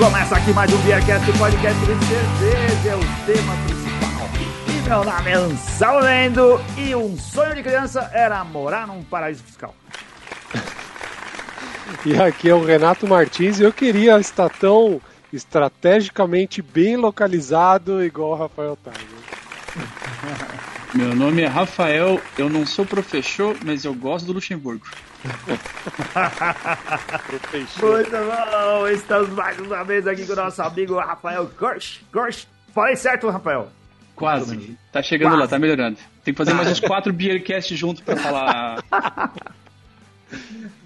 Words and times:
Começa 0.00 0.34
aqui 0.34 0.50
mais 0.54 0.72
um 0.72 0.78
Beercast, 0.78 1.30
o 1.30 1.36
podcast 1.36 1.78
de 1.78 1.86
cerveja, 2.06 2.88
é 2.88 2.96
o 2.96 3.00
tema 3.26 3.54
principal. 3.66 4.30
E 4.66 4.88
meu 4.88 5.04
nome 5.04 5.30
é 5.30 5.34
Anselmo 5.34 6.00
Lendo 6.00 6.60
e 6.78 6.94
um 6.94 7.18
sonho 7.18 7.54
de 7.54 7.62
criança 7.62 8.10
era 8.14 8.42
morar 8.42 8.86
num 8.86 9.02
paraíso 9.02 9.44
fiscal. 9.44 9.74
E 12.06 12.18
aqui 12.18 12.48
é 12.48 12.54
o 12.54 12.64
Renato 12.64 13.06
Martins 13.06 13.60
e 13.60 13.62
eu 13.62 13.74
queria 13.74 14.18
estar 14.18 14.48
tão 14.48 15.02
estrategicamente 15.30 16.62
bem 16.62 16.96
localizado 16.96 18.02
igual 18.02 18.30
o 18.30 18.36
Rafael 18.36 18.78
Tiger. 18.82 19.84
Meu 20.94 21.14
nome 21.14 21.42
é 21.42 21.46
Rafael, 21.46 22.18
eu 22.38 22.48
não 22.48 22.64
sou 22.64 22.86
professor, 22.86 23.54
mas 23.62 23.84
eu 23.84 23.92
gosto 23.92 24.24
do 24.24 24.32
Luxemburgo. 24.32 24.86
Muito 27.80 28.10
bom, 28.10 28.88
estamos 28.88 29.28
mais 29.30 29.58
uma 29.58 29.84
vez 29.84 30.06
aqui 30.06 30.26
com 30.26 30.32
o 30.32 30.36
nosso 30.36 30.62
amigo 30.62 30.98
Rafael 30.98 31.50
Gorsh. 31.58 32.00
Gorsh, 32.12 32.46
falei 32.74 32.96
certo, 32.96 33.28
Rafael? 33.28 33.68
Quase, 34.16 34.76
tá 34.92 35.02
chegando 35.02 35.30
Quase. 35.32 35.42
lá, 35.42 35.48
tá 35.48 35.58
melhorando. 35.58 35.98
Tem 36.24 36.32
que 36.34 36.38
fazer 36.38 36.54
mais 36.54 36.68
uns 36.68 36.80
quatro 36.86 37.12
Beercast 37.12 37.74
junto 37.76 38.02
pra 38.02 38.16
falar. 38.16 38.82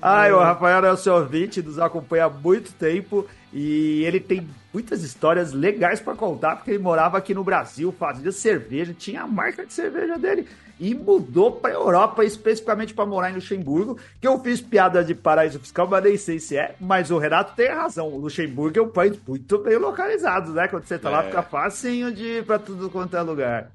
Ai, 0.00 0.32
o 0.32 0.38
Rafael 0.38 0.84
é 0.84 0.92
o 0.92 0.96
seu 0.96 1.14
ouvinte, 1.14 1.62
nos 1.62 1.78
acompanha 1.78 2.26
há 2.26 2.30
muito 2.30 2.72
tempo 2.72 3.26
e 3.52 4.04
ele 4.04 4.20
tem 4.20 4.46
muitas 4.72 5.02
histórias 5.02 5.52
legais 5.52 6.00
pra 6.00 6.14
contar, 6.14 6.56
porque 6.56 6.72
ele 6.72 6.78
morava 6.82 7.16
aqui 7.18 7.32
no 7.32 7.44
Brasil, 7.44 7.94
fazia 7.96 8.32
cerveja, 8.32 8.94
tinha 8.96 9.22
a 9.22 9.26
marca 9.26 9.64
de 9.64 9.72
cerveja 9.72 10.18
dele 10.18 10.46
e 10.80 10.92
mudou 10.92 11.52
pra 11.52 11.70
Europa, 11.70 12.24
especificamente 12.24 12.92
pra 12.92 13.06
morar 13.06 13.30
em 13.30 13.34
Luxemburgo, 13.34 13.96
que 14.20 14.26
eu 14.26 14.40
fiz 14.40 14.60
piada 14.60 15.04
de 15.04 15.14
paraíso 15.14 15.60
fiscal, 15.60 15.86
mas 15.86 16.02
nem 16.02 16.16
sei 16.16 16.40
se 16.40 16.56
é, 16.56 16.74
mas 16.80 17.12
o 17.12 17.18
Renato 17.18 17.54
tem 17.54 17.68
razão, 17.70 18.08
o 18.08 18.18
Luxemburgo 18.18 18.78
é 18.78 18.82
um 18.82 18.88
país 18.88 19.16
muito 19.26 19.58
bem 19.58 19.76
localizado, 19.78 20.52
né? 20.52 20.66
Quando 20.66 20.84
você 20.84 20.98
tá 20.98 21.08
lá, 21.10 21.22
É. 21.22 21.26
fica 21.26 21.42
facinho 21.42 22.12
de 22.12 22.24
ir 22.38 22.44
pra 22.44 22.58
tudo 22.58 22.90
quanto 22.90 23.16
é 23.16 23.22
lugar. 23.22 23.70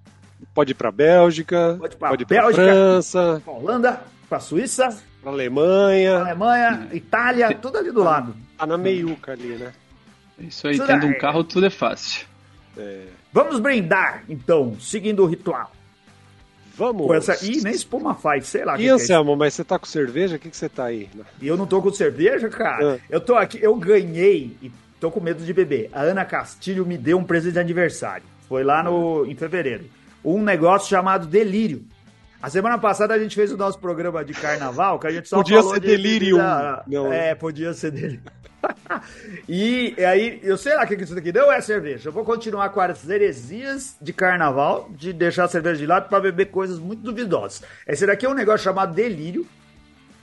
Pode 0.53 0.71
ir 0.71 0.75
pra 0.75 0.91
Bélgica, 0.91 1.77
Pode 1.80 1.95
ir 1.95 2.25
pra 2.25 2.41
Bélgica. 2.41 2.63
França, 2.63 3.41
Pra 3.45 3.53
Holanda, 3.53 4.02
pra 4.27 4.39
Suíça, 4.41 4.89
pra 5.21 5.31
Alemanha, 5.31 6.17
Alemanha, 6.19 6.87
Itália, 6.93 7.53
tudo 7.55 7.77
ali 7.77 7.91
do 7.91 8.03
lado. 8.03 8.35
tá 8.57 8.65
na 8.65 8.77
meiuca 8.77 9.33
ali, 9.33 9.55
né? 9.55 9.71
Isso 10.39 10.67
aí, 10.67 10.75
Isso 10.75 10.85
tendo 10.85 11.01
daí. 11.01 11.09
um 11.11 11.17
carro 11.17 11.43
tudo 11.43 11.65
é 11.65 11.69
fácil. 11.69 12.25
É, 12.77 13.07
Vamos 13.31 13.59
brindar, 13.59 14.23
então, 14.29 14.75
seguindo 14.79 15.21
o 15.23 15.25
ritual. 15.25 15.71
vamos! 16.75 17.07
Com 17.07 17.13
essa... 17.13 17.33
Ih, 17.45 17.61
nem 17.61 17.73
espuma 17.73 18.15
faz, 18.15 18.47
sei 18.47 18.63
lá. 18.63 18.75
E 18.75 18.77
que 18.77 18.83
é 18.83 18.85
isso. 18.85 18.95
Anselmo, 19.03 19.35
mas 19.35 19.53
você 19.53 19.63
tá 19.63 19.77
com 19.77 19.85
cerveja? 19.85 20.37
O 20.37 20.39
que, 20.39 20.49
que 20.49 20.55
você 20.57 20.69
tá 20.69 20.85
aí? 20.85 21.09
E 21.41 21.47
eu 21.47 21.57
não 21.57 21.67
tô 21.67 21.81
com 21.81 21.91
cerveja, 21.91 22.47
cara. 22.49 22.95
Ah. 22.95 22.99
Eu 23.09 23.19
tô 23.19 23.35
aqui, 23.35 23.59
eu 23.61 23.75
ganhei 23.75 24.55
e 24.61 24.71
tô 24.99 25.11
com 25.11 25.19
medo 25.19 25.43
de 25.43 25.53
beber. 25.53 25.89
A 25.91 26.01
Ana 26.01 26.23
Castilho 26.25 26.85
me 26.85 26.97
deu 26.97 27.17
um 27.17 27.23
presente 27.23 27.53
de 27.53 27.59
aniversário. 27.59 28.23
Foi 28.47 28.63
lá 28.63 28.81
no, 28.81 29.25
em 29.25 29.35
fevereiro. 29.35 29.85
Um 30.23 30.41
negócio 30.41 30.89
chamado 30.89 31.27
Delírio. 31.27 31.83
A 32.41 32.49
semana 32.49 32.77
passada 32.77 33.13
a 33.13 33.19
gente 33.19 33.35
fez 33.35 33.51
o 33.51 33.57
nosso 33.57 33.77
programa 33.79 34.23
de 34.23 34.33
carnaval, 34.33 34.97
que 34.97 35.07
a 35.07 35.11
gente 35.11 35.27
só 35.27 35.37
Podia 35.37 35.57
falou 35.57 35.73
ser 35.73 35.81
de 35.81 35.87
Delirium. 35.87 36.37
bebida- 36.37 36.83
Não, 36.87 37.11
é, 37.11 37.35
podia 37.35 37.73
ser 37.73 37.91
Delírio. 37.91 38.21
e 39.47 39.93
aí, 40.05 40.39
eu 40.41 40.57
sei 40.57 40.75
lá 40.75 40.83
o 40.83 40.87
que 40.87 40.95
que 40.95 41.03
isso 41.03 41.15
daqui 41.15 41.31
não 41.33 41.51
é 41.51 41.59
cerveja. 41.61 42.09
Eu 42.09 42.13
vou 42.13 42.23
continuar 42.23 42.69
com 42.69 42.79
as 42.79 43.07
heresias 43.09 43.95
de 44.01 44.13
carnaval, 44.13 44.89
de 44.91 45.11
deixar 45.11 45.45
a 45.45 45.47
cerveja 45.47 45.77
de 45.79 45.85
lado 45.85 46.07
pra 46.07 46.19
beber 46.19 46.45
coisas 46.45 46.79
muito 46.79 47.01
duvidosas. 47.03 47.61
Esse 47.87 48.05
daqui 48.05 48.25
é 48.25 48.29
um 48.29 48.33
negócio 48.33 48.63
chamado 48.63 48.93
Delírio, 48.93 49.45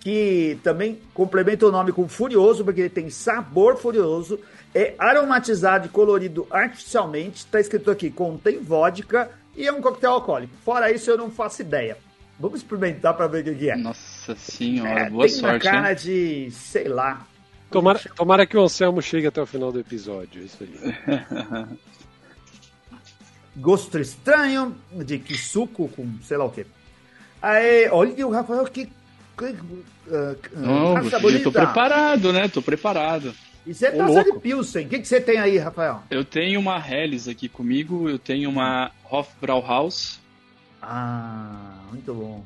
que 0.00 0.58
também 0.62 0.98
complementa 1.12 1.66
o 1.66 1.72
nome 1.72 1.92
com 1.92 2.08
Furioso, 2.08 2.64
porque 2.64 2.80
ele 2.82 2.90
tem 2.90 3.10
sabor 3.10 3.76
furioso, 3.76 4.38
é 4.74 4.94
aromatizado 4.98 5.86
e 5.86 5.88
colorido 5.90 6.46
artificialmente, 6.50 7.38
está 7.38 7.58
escrito 7.60 7.90
aqui, 7.90 8.10
contém 8.10 8.58
vodka 8.60 9.28
e 9.56 9.66
é 9.66 9.72
um 9.72 9.80
coquetel 9.82 10.12
alcoólico. 10.12 10.52
Fora 10.64 10.90
isso, 10.92 11.10
eu 11.10 11.18
não 11.18 11.30
faço 11.30 11.60
ideia. 11.62 11.96
Vamos 12.38 12.60
experimentar 12.60 13.14
para 13.14 13.26
ver 13.26 13.40
o 13.40 13.44
que 13.44 13.54
que 13.54 13.70
é. 13.70 13.76
Nossa 13.76 14.34
senhora, 14.36 15.00
É, 15.00 15.10
boa 15.10 15.26
tem 15.26 15.34
sorte, 15.34 15.62
cara 15.64 15.80
né? 15.80 15.94
de, 15.94 16.50
sei 16.50 16.86
lá. 16.88 17.26
Tomara, 17.70 17.98
tomara 18.14 18.46
que 18.46 18.56
o 18.56 18.62
Anselmo 18.62 19.00
chegue 19.02 19.26
até 19.26 19.40
o 19.40 19.46
final 19.46 19.72
do 19.72 19.80
episódio, 19.80 20.42
isso 20.42 20.58
aí. 20.62 21.76
Gosto 23.56 23.98
estranho, 23.98 24.76
de 24.92 25.18
que 25.18 25.36
suco 25.36 25.88
com 25.88 26.06
sei 26.22 26.36
lá 26.36 26.44
o 26.44 26.50
quê. 26.50 26.66
Aí, 27.40 27.88
olha 27.90 28.26
o 28.26 28.30
Rafael, 28.30 28.64
que... 28.66 28.86
que 29.36 29.44
uh, 29.44 30.36
Não, 30.54 30.94
taça 30.94 31.16
eu 31.16 31.20
bonita. 31.20 31.44
tô 31.44 31.52
preparado, 31.52 32.32
né? 32.32 32.48
Tô 32.48 32.60
preparado. 32.60 33.34
Isso 33.66 33.84
é 33.84 33.90
Ô, 33.90 33.96
taça 33.96 34.22
de 34.24 34.28
louco. 34.28 34.40
Pilsen. 34.40 34.86
O 34.86 34.88
que, 34.88 34.98
que 35.00 35.08
você 35.08 35.20
tem 35.20 35.38
aí, 35.38 35.56
Rafael? 35.58 36.02
Eu 36.10 36.24
tenho 36.24 36.60
uma 36.60 36.78
Helles 36.78 37.26
aqui 37.28 37.48
comigo, 37.48 38.08
eu 38.08 38.18
tenho 38.18 38.48
uma 38.50 38.90
Hofbrauhaus 39.10 40.20
Ah, 40.80 41.75
muito 41.90 42.12
bom. 42.14 42.44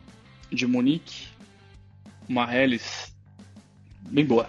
de 0.50 0.66
Munique, 0.66 1.28
uma 2.28 2.52
Helles 2.54 3.14
bem 4.10 4.24
boa. 4.24 4.48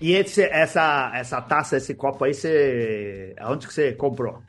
E 0.00 0.12
esse, 0.12 0.42
essa, 0.42 1.10
essa 1.14 1.40
taça, 1.40 1.76
esse 1.76 1.94
copo 1.94 2.24
aí, 2.24 2.34
você. 2.34 3.34
Aonde 3.38 3.66
que 3.66 3.72
você 3.72 3.92
comprou? 3.92 4.42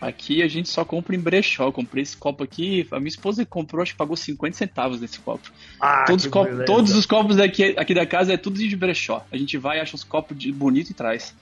Aqui 0.00 0.42
a 0.42 0.48
gente 0.48 0.68
só 0.68 0.84
compra 0.84 1.16
em 1.16 1.18
brechó. 1.18 1.64
Eu 1.64 1.72
comprei 1.72 2.02
esse 2.02 2.16
copo 2.16 2.44
aqui. 2.44 2.86
A 2.92 2.98
minha 2.98 3.08
esposa 3.08 3.44
comprou, 3.44 3.82
acho 3.82 3.92
que 3.92 3.98
pagou 3.98 4.16
50 4.16 4.56
centavos 4.56 5.00
nesse 5.00 5.18
copo. 5.20 5.50
Ah, 5.80 6.04
todos, 6.06 6.22
que 6.24 6.28
os 6.28 6.32
copos, 6.32 6.50
beleza. 6.50 6.66
todos 6.66 6.94
os 6.94 7.06
copos 7.06 7.36
daqui, 7.36 7.74
aqui 7.76 7.94
da 7.94 8.06
casa 8.06 8.34
é 8.34 8.36
tudo 8.36 8.58
de 8.58 8.76
brechó. 8.76 9.24
A 9.32 9.36
gente 9.36 9.56
vai, 9.56 9.80
acha 9.80 9.96
os 9.96 10.04
copos 10.04 10.38
de 10.38 10.52
bonito 10.52 10.90
e 10.90 10.94
traz. 10.94 11.34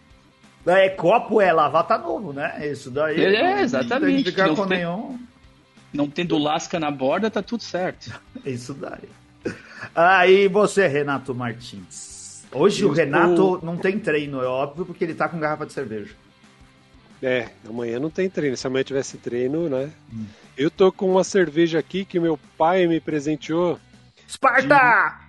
É, 0.66 0.88
copo 0.88 1.40
é 1.40 1.52
lavar, 1.52 1.86
tá 1.86 1.98
novo, 1.98 2.32
né? 2.32 2.66
Isso 2.70 2.90
daí. 2.90 3.20
É, 3.22 3.42
não 3.42 3.60
exatamente. 3.60 4.14
Tem 4.14 4.24
que 4.24 4.30
ficar 4.30 4.46
Não 4.48 4.56
com 4.56 4.66
tem- 4.66 4.78
nenhum. 4.78 5.18
Não 5.92 6.08
tendo 6.08 6.36
lasca 6.38 6.78
na 6.80 6.90
borda, 6.90 7.30
tá 7.30 7.42
tudo 7.42 7.62
certo. 7.62 8.18
Isso 8.44 8.74
daí. 8.74 9.08
Aí 9.94 10.48
você, 10.48 10.86
Renato 10.86 11.34
Martins. 11.34 12.44
Hoje 12.52 12.82
Eu 12.82 12.88
o 12.90 12.92
Renato 12.92 13.30
estou- 13.32 13.60
não 13.62 13.76
tem 13.76 13.98
treino, 13.98 14.40
é 14.42 14.46
óbvio, 14.46 14.84
porque 14.86 15.04
ele 15.04 15.14
tá 15.14 15.28
com 15.28 15.38
garrafa 15.38 15.66
de 15.66 15.72
cerveja. 15.72 16.14
É, 17.22 17.48
amanhã 17.68 17.98
não 17.98 18.10
tem 18.10 18.28
treino. 18.28 18.56
Se 18.56 18.66
amanhã 18.66 18.84
tivesse 18.84 19.16
treino, 19.16 19.68
né? 19.68 19.90
Eu 20.56 20.70
tô 20.70 20.92
com 20.92 21.10
uma 21.10 21.24
cerveja 21.24 21.78
aqui 21.78 22.04
que 22.04 22.20
meu 22.20 22.38
pai 22.58 22.86
me 22.86 23.00
presenteou. 23.00 23.78
Esparta! 24.28 25.20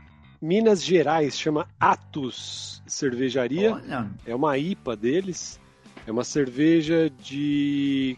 Minas 0.42 0.84
Gerais, 0.84 1.38
chama 1.40 1.68
Atos 1.80 2.82
Cervejaria. 2.86 3.74
Olha, 3.74 4.08
É 4.26 4.36
uma 4.36 4.58
IPA 4.58 4.96
deles. 4.96 5.60
É 6.06 6.12
uma 6.12 6.24
cerveja 6.24 7.10
de 7.22 8.18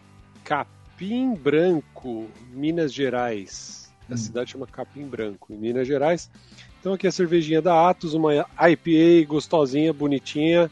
Capim 1.00 1.34
Branco, 1.34 2.26
Minas 2.52 2.92
Gerais. 2.92 3.90
A 4.10 4.12
Hum. 4.12 4.16
cidade 4.18 4.50
chama 4.50 4.66
Capim 4.66 5.04
Branco, 5.06 5.50
em 5.50 5.56
Minas 5.56 5.88
Gerais. 5.88 6.30
Então 6.78 6.92
aqui 6.92 7.06
a 7.06 7.10
cervejinha 7.10 7.62
da 7.62 7.88
Atos, 7.88 8.12
uma 8.12 8.34
IPA 8.34 9.26
gostosinha, 9.26 9.94
bonitinha. 9.94 10.70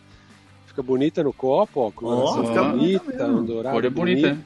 Fica 0.67 0.83
bonita 0.83 1.23
no 1.25 1.33
copo, 1.33 1.81
ó. 1.81 1.91
Coloração 1.91 2.47
fica 2.47 2.63
bonita 2.63 3.05
bonita, 3.05 3.25
um 3.27 3.43
dourado 3.45 3.75
Cor 3.75 3.85
é 3.87 3.91
bonita, 3.91 4.35
né? 4.35 4.39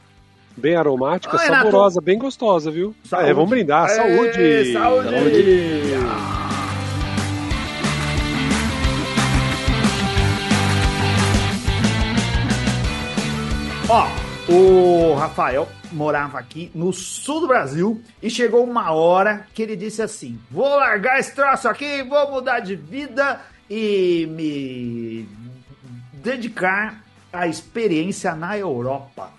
Bem 0.56 0.76
aromática, 0.76 1.34
Ô, 1.34 1.38
Renato. 1.38 1.64
saborosa, 1.64 2.00
bem 2.00 2.16
gostosa, 2.18 2.70
viu? 2.70 2.94
Saúde. 3.02 3.28
É, 3.30 3.34
vamos 3.34 3.50
brindar. 3.50 3.88
Aê, 3.88 3.96
saúde! 3.96 4.72
saúde! 4.72 5.94
Ó, 6.28 6.31
o 14.52 15.14
Rafael 15.14 15.66
morava 15.90 16.38
aqui 16.38 16.70
no 16.74 16.92
sul 16.92 17.40
do 17.40 17.48
Brasil 17.48 18.02
e 18.22 18.28
chegou 18.28 18.64
uma 18.64 18.92
hora 18.92 19.46
que 19.54 19.62
ele 19.62 19.76
disse 19.76 20.02
assim: 20.02 20.38
vou 20.50 20.68
largar 20.76 21.18
esse 21.18 21.34
troço 21.34 21.68
aqui, 21.68 22.02
vou 22.02 22.30
mudar 22.30 22.60
de 22.60 22.76
vida 22.76 23.40
e 23.70 24.26
me 24.30 25.26
dedicar 26.12 27.02
à 27.32 27.46
experiência 27.46 28.34
na 28.34 28.58
Europa. 28.58 29.30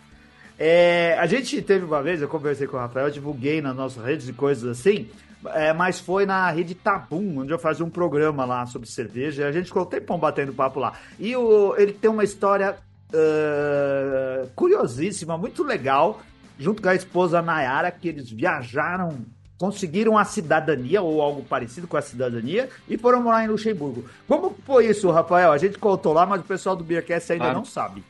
É, 0.58 1.16
a 1.20 1.28
gente 1.28 1.62
teve 1.62 1.86
uma 1.86 2.02
vez, 2.02 2.22
eu 2.22 2.28
conversei 2.28 2.66
com 2.66 2.78
o 2.78 2.80
Rafael, 2.80 3.12
divulguei 3.12 3.62
nas 3.62 3.76
nossas 3.76 4.04
redes 4.04 4.28
e 4.28 4.34
coisas 4.34 4.80
assim, 4.80 5.10
é, 5.48 5.74
mas 5.74 6.00
foi 6.00 6.26
na 6.26 6.50
rede 6.50 6.74
Tabum, 6.74 7.40
onde 7.40 7.52
eu 7.52 7.60
fazia 7.60 7.86
um 7.86 7.90
programa 7.90 8.46
lá 8.46 8.66
sobre 8.66 8.90
cerveja, 8.90 9.44
e 9.44 9.46
a 9.46 9.52
gente 9.52 9.68
ficou 9.68 9.84
um 9.84 9.88
tempão 9.88 10.18
batendo 10.18 10.54
papo 10.54 10.80
lá. 10.80 10.94
E 11.20 11.36
o, 11.36 11.76
ele 11.78 11.94
tem 11.94 12.10
uma 12.10 12.24
história 12.24 12.78
ah, 13.14 14.48
curiosíssima, 14.56 15.38
muito 15.38 15.64
legal, 15.64 16.22
junto 16.58 16.82
com 16.82 16.90
a 16.90 16.96
esposa 16.96 17.42
Nayara, 17.42 17.92
que 17.92 18.08
eles 18.08 18.30
viajaram, 18.30 19.20
conseguiram 19.58 20.18
a 20.18 20.26
cidadania, 20.26 21.02
ou 21.02 21.22
algo 21.22 21.44
parecido 21.44 21.88
com 21.88 21.96
a 21.96 22.02
cidadania, 22.02 22.70
e 22.90 22.98
foram 22.98 23.22
morar 23.22 23.46
em 23.46 23.48
Luxemburgo. 23.48 24.06
Como 24.28 24.56
foi 24.66 24.88
isso, 24.88 25.10
Rafael? 25.12 25.52
A 25.52 25.58
gente 25.58 25.78
contou 25.78 26.14
lá, 26.14 26.26
mas 26.26 26.42
o 26.42 26.44
pessoal 26.44 26.76
do 26.76 26.84
Beercast 26.84 27.32
ainda 27.32 27.46
Claro. 27.46 27.60
não 27.60 27.66
sabe. 27.66 28.04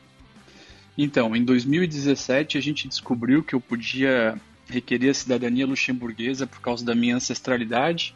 Então, 0.96 1.34
em 1.34 1.44
2017 1.44 2.56
a 2.56 2.60
gente 2.60 2.88
descobriu 2.88 3.42
que 3.42 3.54
eu 3.54 3.60
podia 3.60 4.38
requerer 4.68 5.10
a 5.10 5.14
cidadania 5.14 5.66
luxemburguesa 5.66 6.46
por 6.46 6.60
causa 6.60 6.84
da 6.84 6.94
minha 6.94 7.16
ancestralidade. 7.16 8.14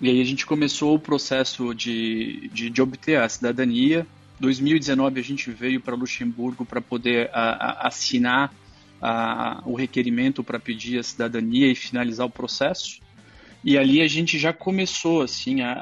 E 0.00 0.08
aí 0.10 0.20
a 0.20 0.24
gente 0.24 0.44
começou 0.44 0.94
o 0.94 0.98
processo 0.98 1.74
de, 1.74 2.48
de, 2.52 2.70
de 2.70 2.82
obter 2.82 3.20
a 3.20 3.28
cidadania. 3.28 4.06
2019 4.40 5.20
a 5.20 5.22
gente 5.22 5.50
veio 5.50 5.80
para 5.80 5.94
Luxemburgo 5.94 6.64
para 6.64 6.80
poder 6.80 7.30
a, 7.32 7.50
a, 7.50 7.88
assinar 7.88 8.52
a, 9.00 9.62
o 9.64 9.74
requerimento 9.74 10.44
para 10.44 10.58
pedir 10.58 10.98
a 10.98 11.02
cidadania 11.02 11.70
e 11.70 11.74
finalizar 11.74 12.26
o 12.26 12.30
processo. 12.30 13.00
E 13.64 13.76
ali 13.76 14.00
a 14.00 14.06
gente 14.06 14.38
já 14.38 14.52
começou 14.52 15.22
assim 15.22 15.62
a, 15.62 15.72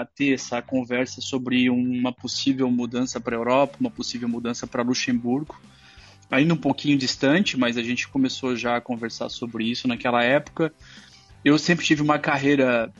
a, 0.00 0.04
ter 0.04 0.34
essa 0.34 0.62
conversa 0.62 1.20
sobre 1.20 1.68
uma 1.68 2.12
possível 2.12 2.70
mudança 2.70 3.20
para 3.20 3.34
a 3.34 3.38
Europa, 3.38 3.78
uma 3.80 3.90
possível 3.90 4.28
mudança 4.28 4.66
para 4.66 4.82
Luxemburgo. 4.82 5.60
Ainda 6.30 6.54
um 6.54 6.58
pouquinho 6.58 6.96
distante, 6.96 7.58
mas 7.58 7.76
a 7.76 7.82
gente 7.82 8.08
começou 8.08 8.54
já 8.54 8.76
a 8.76 8.80
conversar 8.80 9.28
sobre 9.28 9.64
isso 9.64 9.88
naquela 9.88 10.22
época. 10.22 10.72
Eu 11.44 11.58
sempre 11.58 11.84
tive 11.84 12.00
uma 12.00 12.18
carreira 12.18 12.92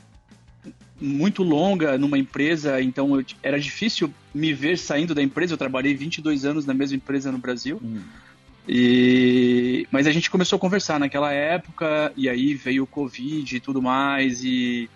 muito 1.03 1.43
longa 1.43 1.97
numa 1.97 2.17
empresa, 2.17 2.81
então 2.81 3.19
eu, 3.19 3.25
era 3.43 3.59
difícil 3.59 4.13
me 4.33 4.53
ver 4.53 4.77
saindo 4.77 5.13
da 5.13 5.21
empresa. 5.21 5.53
Eu 5.53 5.57
trabalhei 5.57 5.93
22 5.93 6.45
anos 6.45 6.65
na 6.65 6.73
mesma 6.73 6.95
empresa 6.95 7.31
no 7.31 7.37
Brasil. 7.37 7.79
Hum. 7.83 8.01
E, 8.67 9.85
mas 9.91 10.07
a 10.07 10.11
gente 10.11 10.31
começou 10.31 10.55
a 10.55 10.59
conversar 10.59 10.97
naquela 10.97 11.33
época, 11.33 12.13
e 12.15 12.29
aí 12.29 12.53
veio 12.53 12.83
o 12.83 12.87
Covid 12.87 13.57
e 13.57 13.59
tudo 13.59 13.81
mais, 13.81 14.43
e 14.45 14.89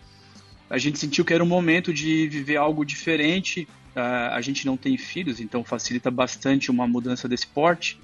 a 0.69 0.77
gente 0.77 0.97
sentiu 0.97 1.25
que 1.25 1.33
era 1.33 1.43
um 1.43 1.47
momento 1.47 1.93
de 1.93 2.27
viver 2.29 2.55
algo 2.55 2.85
diferente. 2.85 3.67
Uh, 3.93 4.31
a 4.31 4.41
gente 4.41 4.65
não 4.65 4.77
tem 4.77 4.97
filhos, 4.97 5.41
então 5.41 5.63
facilita 5.63 6.09
bastante 6.09 6.71
uma 6.71 6.87
mudança 6.87 7.27
desse 7.27 7.47
porte. 7.47 7.99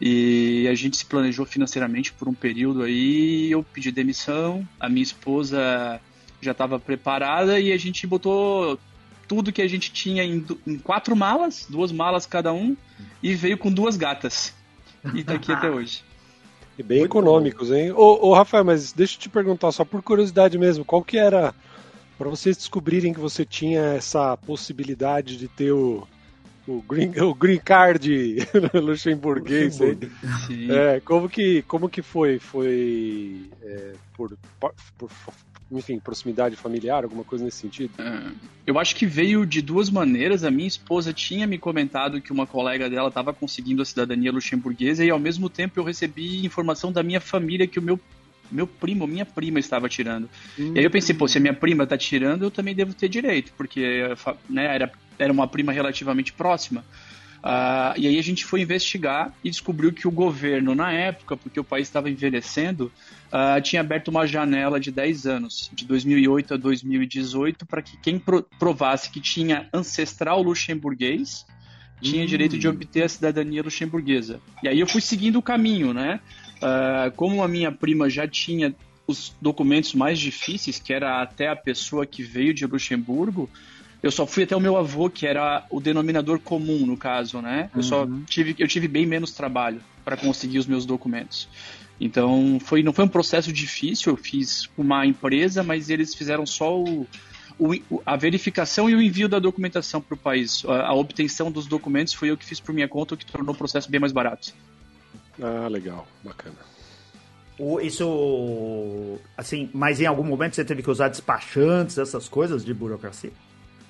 E 0.00 0.66
a 0.68 0.74
gente 0.74 0.96
se 0.96 1.04
planejou 1.04 1.44
financeiramente 1.44 2.12
por 2.12 2.28
um 2.28 2.34
período 2.34 2.82
aí. 2.82 3.50
Eu 3.50 3.62
pedi 3.62 3.90
demissão, 3.90 4.66
a 4.78 4.88
minha 4.88 5.02
esposa 5.02 6.00
já 6.40 6.52
estava 6.52 6.78
preparada 6.78 7.60
e 7.60 7.72
a 7.72 7.76
gente 7.76 8.06
botou 8.06 8.78
tudo 9.28 9.52
que 9.52 9.62
a 9.62 9.68
gente 9.68 9.92
tinha 9.92 10.24
em, 10.24 10.44
em 10.66 10.78
quatro 10.78 11.14
malas, 11.14 11.66
duas 11.68 11.92
malas 11.92 12.26
cada 12.26 12.52
um, 12.52 12.76
e 13.22 13.34
veio 13.34 13.56
com 13.56 13.70
duas 13.70 13.96
gatas 13.96 14.52
e 15.14 15.22
tá 15.22 15.34
aqui 15.34 15.52
até 15.52 15.70
hoje. 15.70 16.02
E 16.78 16.82
bem 16.82 17.00
Muito 17.00 17.10
econômicos, 17.10 17.68
bom. 17.68 17.74
hein? 17.74 17.92
Ô, 17.92 18.28
ô, 18.28 18.34
Rafael, 18.34 18.64
mas 18.64 18.92
deixa 18.92 19.16
eu 19.16 19.20
te 19.20 19.28
perguntar, 19.28 19.70
só 19.70 19.84
por 19.84 20.02
curiosidade 20.02 20.58
mesmo, 20.58 20.84
qual 20.84 21.04
que 21.04 21.18
era, 21.18 21.54
para 22.18 22.28
vocês 22.28 22.56
descobrirem 22.56 23.12
que 23.12 23.20
você 23.20 23.44
tinha 23.44 23.80
essa 23.80 24.36
possibilidade 24.38 25.36
de 25.36 25.46
ter 25.46 25.72
o, 25.72 26.08
o 26.66 26.82
green, 26.82 27.18
o 27.20 27.34
green 27.34 27.58
card 27.58 28.36
luxemburguês. 28.74 29.78
É, 29.80 31.00
como 31.00 31.28
que 31.28 31.62
como 31.62 31.88
que 31.88 32.02
foi? 32.02 32.38
Foi 32.38 33.50
é, 33.62 33.92
por, 34.14 34.36
por, 34.58 34.74
por, 34.98 35.10
enfim, 35.72 35.98
proximidade 35.98 36.56
familiar, 36.56 37.04
alguma 37.04 37.24
coisa 37.24 37.44
nesse 37.44 37.58
sentido? 37.58 37.92
É, 37.98 38.32
eu 38.66 38.78
acho 38.78 38.94
que 38.96 39.06
veio 39.06 39.46
de 39.46 39.62
duas 39.62 39.88
maneiras. 39.88 40.44
A 40.44 40.50
minha 40.50 40.68
esposa 40.68 41.12
tinha 41.12 41.46
me 41.46 41.58
comentado 41.58 42.20
que 42.20 42.32
uma 42.32 42.46
colega 42.46 42.90
dela 42.90 43.08
estava 43.08 43.32
conseguindo 43.32 43.82
a 43.82 43.84
cidadania 43.84 44.32
luxemburguesa 44.32 45.04
e 45.04 45.10
ao 45.10 45.18
mesmo 45.18 45.48
tempo 45.48 45.78
eu 45.78 45.84
recebi 45.84 46.44
informação 46.44 46.92
da 46.92 47.02
minha 47.02 47.20
família 47.20 47.66
que 47.66 47.78
o 47.78 47.82
meu 47.82 47.98
meu 48.50 48.66
primo, 48.66 49.06
minha 49.06 49.26
prima 49.26 49.58
estava 49.58 49.88
tirando. 49.88 50.28
Hum. 50.58 50.72
E 50.74 50.78
aí 50.78 50.84
eu 50.84 50.90
pensei, 50.90 51.14
pô, 51.14 51.28
se 51.28 51.38
a 51.38 51.40
minha 51.40 51.54
prima 51.54 51.84
está 51.84 51.96
tirando, 51.96 52.44
eu 52.44 52.50
também 52.50 52.74
devo 52.74 52.94
ter 52.94 53.08
direito, 53.08 53.52
porque 53.56 54.14
né, 54.48 54.74
era, 54.74 54.92
era 55.18 55.32
uma 55.32 55.46
prima 55.46 55.72
relativamente 55.72 56.32
próxima. 56.32 56.84
Uh, 57.40 57.96
e 57.96 58.06
aí 58.06 58.18
a 58.18 58.22
gente 58.22 58.44
foi 58.44 58.60
investigar 58.60 59.32
e 59.42 59.48
descobriu 59.48 59.92
que 59.92 60.06
o 60.06 60.10
governo, 60.10 60.74
na 60.74 60.92
época, 60.92 61.36
porque 61.38 61.58
o 61.58 61.64
país 61.64 61.88
estava 61.88 62.10
envelhecendo, 62.10 62.92
uh, 63.32 63.60
tinha 63.62 63.80
aberto 63.80 64.08
uma 64.08 64.26
janela 64.26 64.78
de 64.78 64.90
10 64.90 65.26
anos, 65.26 65.70
de 65.72 65.86
2008 65.86 66.54
a 66.54 66.56
2018, 66.58 67.64
para 67.64 67.80
que 67.80 67.96
quem 67.96 68.22
provasse 68.58 69.10
que 69.10 69.20
tinha 69.20 69.68
ancestral 69.72 70.42
luxemburguês 70.42 71.46
tinha 72.02 72.24
hum. 72.24 72.26
direito 72.26 72.58
de 72.58 72.68
obter 72.68 73.04
a 73.04 73.08
cidadania 73.08 73.62
luxemburguesa. 73.62 74.40
E 74.62 74.68
aí 74.68 74.78
eu 74.80 74.86
fui 74.86 75.00
seguindo 75.00 75.38
o 75.38 75.42
caminho, 75.42 75.94
né? 75.94 76.20
Uh, 76.60 77.10
como 77.16 77.42
a 77.42 77.48
minha 77.48 77.72
prima 77.72 78.10
já 78.10 78.28
tinha 78.28 78.74
os 79.06 79.34
documentos 79.40 79.94
mais 79.94 80.18
difíceis, 80.18 80.78
que 80.78 80.92
era 80.92 81.22
até 81.22 81.48
a 81.48 81.56
pessoa 81.56 82.06
que 82.06 82.22
veio 82.22 82.54
de 82.54 82.66
Luxemburgo, 82.66 83.48
eu 84.02 84.10
só 84.10 84.26
fui 84.26 84.44
até 84.44 84.56
o 84.56 84.60
meu 84.60 84.76
avô, 84.76 85.10
que 85.10 85.26
era 85.26 85.66
o 85.70 85.80
denominador 85.80 86.38
comum 86.38 86.86
no 86.86 86.96
caso, 86.96 87.40
né? 87.40 87.70
Eu 87.74 87.78
uhum. 87.78 87.82
só 87.82 88.08
tive, 88.26 88.54
eu 88.58 88.66
tive 88.66 88.88
bem 88.88 89.04
menos 89.04 89.32
trabalho 89.32 89.80
para 90.04 90.16
conseguir 90.16 90.58
os 90.58 90.66
meus 90.66 90.86
documentos. 90.86 91.48
Então, 92.00 92.58
foi, 92.60 92.82
não 92.82 92.94
foi 92.94 93.04
um 93.04 93.08
processo 93.08 93.52
difícil, 93.52 94.12
eu 94.12 94.16
fiz 94.16 94.70
uma 94.76 95.04
empresa, 95.04 95.62
mas 95.62 95.90
eles 95.90 96.14
fizeram 96.14 96.46
só 96.46 96.78
o, 96.78 97.06
o, 97.58 98.02
a 98.06 98.16
verificação 98.16 98.88
e 98.88 98.94
o 98.94 99.02
envio 99.02 99.28
da 99.28 99.38
documentação 99.38 100.00
para 100.00 100.14
o 100.14 100.16
país. 100.16 100.64
A, 100.66 100.86
a, 100.86 100.94
obtenção 100.94 101.52
dos 101.52 101.66
documentos 101.66 102.14
foi 102.14 102.30
eu 102.30 102.38
que 102.38 102.44
fiz 102.44 102.58
por 102.58 102.74
minha 102.74 102.88
conta, 102.88 103.14
o 103.14 103.18
que 103.18 103.26
tornou 103.26 103.54
o 103.54 103.58
processo 103.58 103.90
bem 103.90 104.00
mais 104.00 104.12
barato. 104.12 104.54
Ah, 105.40 105.68
legal, 105.68 106.06
bacana. 106.22 106.56
O, 107.58 107.78
isso, 107.80 109.18
assim, 109.36 109.68
mas 109.74 110.00
em 110.00 110.06
algum 110.06 110.24
momento 110.24 110.56
você 110.56 110.64
teve 110.64 110.82
que 110.82 110.90
usar 110.90 111.08
despachantes, 111.08 111.98
essas 111.98 112.28
coisas 112.28 112.64
de 112.64 112.72
burocracia? 112.72 113.32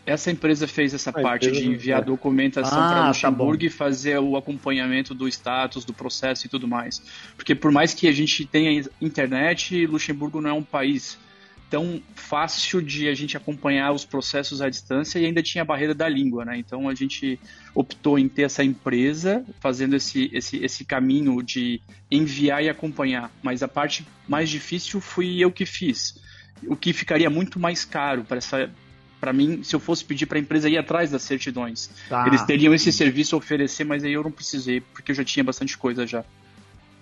Essa 0.05 0.31
empresa 0.31 0.67
fez 0.67 0.93
essa 0.93 1.11
a 1.11 1.13
parte 1.13 1.53
de 1.53 1.69
enviar 1.69 2.03
documentação 2.03 2.79
ah, 2.79 2.89
para 2.89 3.01
tá 3.03 3.09
Luxemburgo 3.09 3.61
tá 3.61 3.67
e 3.67 3.71
fazer 3.71 4.19
o 4.19 4.37
acompanhamento 4.37 5.15
do 5.15 5.29
status, 5.29 5.85
do 5.85 5.93
processo 5.93 6.47
e 6.47 6.49
tudo 6.49 6.67
mais. 6.67 7.01
Porque 7.37 7.55
por 7.55 7.71
mais 7.71 7.95
que 7.95 8.09
a 8.09 8.13
gente 8.13 8.45
tenha 8.45 8.85
internet, 9.01 9.87
Luxemburgo 9.87 10.41
não 10.41 10.51
é 10.51 10.53
um 10.53 10.65
país 10.65 11.17
tão 11.71 12.03
fácil 12.17 12.83
de 12.83 13.09
a 13.09 13.15
gente 13.15 13.37
acompanhar 13.37 13.93
os 13.93 14.05
processos 14.05 14.61
à 14.61 14.69
distância 14.69 15.21
e 15.21 15.25
ainda 15.25 15.43
tinha 15.43 15.63
a 15.63 15.65
barreira 15.65 15.95
da 15.95 16.09
língua, 16.09 16.45
né? 16.45 16.59
Então 16.59 16.89
a 16.89 16.95
gente 16.95 17.39
optou 17.75 18.19
em 18.19 18.29
ter 18.29 18.43
essa 18.43 18.65
empresa 18.65 19.45
fazendo 19.61 19.95
esse, 19.95 20.29
esse, 20.33 20.63
esse 20.63 20.85
caminho 20.85 21.41
de 21.43 21.81
enviar 22.11 22.63
e 22.63 22.69
acompanhar. 22.69 23.31
Mas 23.41 23.63
a 23.63 23.69
parte 23.69 24.05
mais 24.29 24.51
difícil 24.51 25.01
fui 25.01 25.39
eu 25.39 25.53
que 25.53 25.65
fiz. 25.65 26.21
O 26.67 26.75
que 26.75 26.93
ficaria 26.93 27.31
muito 27.31 27.59
mais 27.59 27.85
caro 27.85 28.25
para 28.25 28.39
essa 28.39 28.69
para 29.21 29.35
mim, 29.35 29.63
se 29.63 29.77
eu 29.77 29.81
fosse 29.81 30.03
pedir 30.03 30.25
para 30.25 30.39
a 30.39 30.41
empresa 30.41 30.67
ir 30.67 30.79
atrás 30.79 31.11
das 31.11 31.23
certidões. 31.23 31.91
Tá. 32.09 32.27
Eles 32.27 32.43
teriam 32.43 32.73
esse 32.73 32.91
serviço 32.91 33.35
a 33.35 33.39
oferecer, 33.39 33.85
mas 33.85 34.03
aí 34.03 34.15
eu 34.15 34.23
não 34.23 34.31
precisei, 34.31 34.81
porque 34.81 35.13
eu 35.13 35.15
já 35.15 35.23
tinha 35.23 35.45
bastante 35.45 35.77
coisa 35.77 36.07
já. 36.07 36.25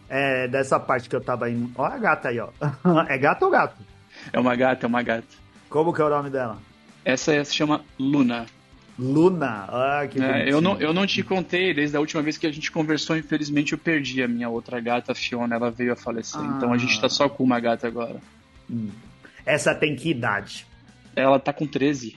É, 0.08 0.48
dessa 0.48 0.80
parte 0.80 1.08
que 1.08 1.14
eu 1.14 1.20
tava 1.20 1.48
indo. 1.48 1.70
Olha 1.76 1.94
a 1.94 1.98
gata 1.98 2.28
aí, 2.28 2.40
ó. 2.40 2.48
É 3.08 3.16
gato 3.16 3.44
ou 3.44 3.50
gato? 3.52 3.76
É 4.32 4.38
uma 4.38 4.54
gata, 4.54 4.86
é 4.86 4.88
uma 4.88 5.02
gata. 5.02 5.26
Como 5.68 5.92
que 5.92 6.00
é 6.00 6.04
o 6.04 6.08
nome 6.08 6.30
dela? 6.30 6.58
Essa 7.04 7.44
se 7.44 7.54
chama 7.54 7.84
Luna. 7.98 8.46
Luna, 8.98 9.68
ah, 9.68 10.08
que 10.10 10.20
é, 10.20 10.50
eu 10.52 10.60
não 10.60 10.80
Eu 10.80 10.92
não 10.92 11.06
te 11.06 11.22
contei, 11.22 11.72
desde 11.72 11.96
a 11.96 12.00
última 12.00 12.20
vez 12.20 12.36
que 12.36 12.46
a 12.46 12.52
gente 12.52 12.72
conversou, 12.72 13.16
infelizmente 13.16 13.72
eu 13.72 13.78
perdi 13.78 14.22
a 14.22 14.26
minha 14.26 14.48
outra 14.48 14.80
gata, 14.80 15.12
a 15.12 15.14
Fiona, 15.14 15.54
ela 15.54 15.70
veio 15.70 15.92
a 15.92 15.96
falecer. 15.96 16.40
Ah. 16.40 16.54
Então 16.56 16.72
a 16.72 16.78
gente 16.78 17.00
tá 17.00 17.08
só 17.08 17.28
com 17.28 17.44
uma 17.44 17.60
gata 17.60 17.86
agora. 17.86 18.16
Hum. 18.68 18.90
Essa 19.46 19.74
tem 19.74 19.94
que 19.94 20.10
idade? 20.10 20.66
Ela 21.14 21.38
tá 21.38 21.52
com 21.52 21.66
13. 21.66 22.16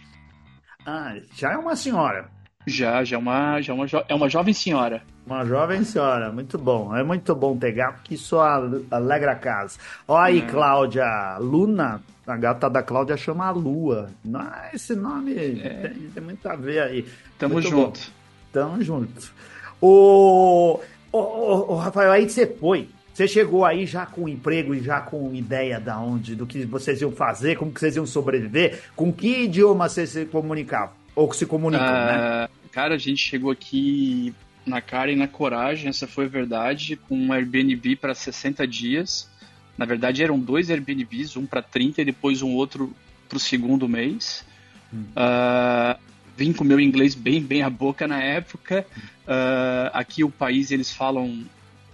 Ah, 0.86 1.16
já 1.36 1.52
é 1.54 1.58
uma 1.58 1.76
senhora. 1.76 2.30
Já, 2.66 3.04
já 3.04 3.16
é 3.16 3.20
uma, 3.20 3.62
já 3.62 3.74
é 3.74 3.76
uma, 3.76 3.86
é 4.10 4.16
uma 4.16 4.30
jovem 4.30 4.54
senhora. 4.54 5.04
Uma 5.26 5.46
jovem 5.46 5.84
senhora, 5.84 6.32
muito 6.32 6.58
bom. 6.58 6.96
É 6.96 7.04
muito 7.04 7.34
bom 7.36 7.56
ter 7.58 7.72
gato 7.72 8.02
que 8.04 8.18
só 8.18 8.42
alegra 8.90 9.34
a 9.34 9.36
casa. 9.36 9.78
Olha 10.08 10.26
aí, 10.26 10.40
é. 10.40 10.42
Cláudia. 10.42 11.38
Luna, 11.40 12.02
a 12.26 12.38
gata 12.38 12.70
da 12.70 12.82
Cláudia 12.82 13.16
chama 13.16 13.48
a 13.48 13.52
Lua. 13.52 14.10
Ah, 14.34 14.70
esse 14.74 14.96
nome 14.96 15.34
é. 15.34 15.88
tem, 15.90 16.10
tem, 16.10 16.24
muito 16.24 16.48
a 16.48 16.56
ver 16.56 16.82
aí. 16.82 17.06
Tamo 17.38 17.54
muito 17.54 17.70
junto. 17.70 18.00
Bom. 18.00 18.06
Tamo 18.52 18.82
junto. 18.82 19.32
O, 19.80 20.80
o, 21.12 21.18
o, 21.18 21.72
o 21.74 21.76
Rafael, 21.76 22.12
aí 22.12 22.30
você 22.30 22.46
foi 22.48 22.90
você 23.14 23.28
chegou 23.28 23.66
aí 23.66 23.86
já 23.86 24.06
com 24.06 24.28
emprego 24.28 24.74
e 24.74 24.82
já 24.82 25.02
com 25.02 25.34
ideia 25.34 25.80
da 25.80 26.00
onde, 26.00 26.34
do 26.34 26.48
que 26.48 26.66
vocês 26.66 27.02
iam 27.02 27.12
fazer, 27.12 27.58
como 27.58 27.72
que 27.72 27.80
vocês 27.80 27.96
iam 27.96 28.06
sobreviver? 28.06 28.80
Com 28.96 29.12
que 29.12 29.44
idioma 29.44 29.90
vocês 29.90 30.10
se 30.12 30.26
comunicavam? 30.26 30.96
Ou 31.14 31.32
se 31.34 31.46
comunicam, 31.46 31.86
uh, 31.86 31.92
né? 31.92 32.50
Cara, 32.72 32.96
a 32.96 32.98
gente 32.98 33.22
chegou 33.22 33.52
aqui 33.52 34.34
na 34.66 34.82
cara 34.82 35.12
e 35.12 35.16
na 35.16 35.28
coragem, 35.28 35.90
essa 35.90 36.08
foi 36.08 36.26
a 36.26 36.30
verdade, 36.30 36.96
com 36.96 37.18
um 37.18 37.34
Airbnb 37.34 37.96
para 37.96 38.14
60 38.14 38.68
dias. 38.68 39.30
Na 39.78 39.86
verdade, 39.86 40.24
eram 40.24 40.40
dois 40.40 40.70
Airbnbs, 40.70 41.36
um 41.36 41.46
para 41.46 41.62
30 41.62 42.02
e 42.02 42.06
depois 42.06 42.42
um 42.42 42.52
outro 42.52 42.96
para 43.28 43.38
o 43.38 43.40
segundo 43.40 43.88
mês. 43.88 44.46
Hum. 44.94 45.06
Uh, 45.12 46.00
vim 46.36 46.54
com 46.54 46.64
meu 46.64 46.80
inglês 46.80 47.16
bem, 47.16 47.42
bem 47.42 47.64
a 47.64 47.70
boca 47.70 48.08
na 48.08 48.22
época. 48.22 48.86
Uh, 49.24 49.90
aqui 49.94 50.24
o 50.24 50.30
país 50.30 50.72
eles 50.72 50.92
falam 50.92 51.46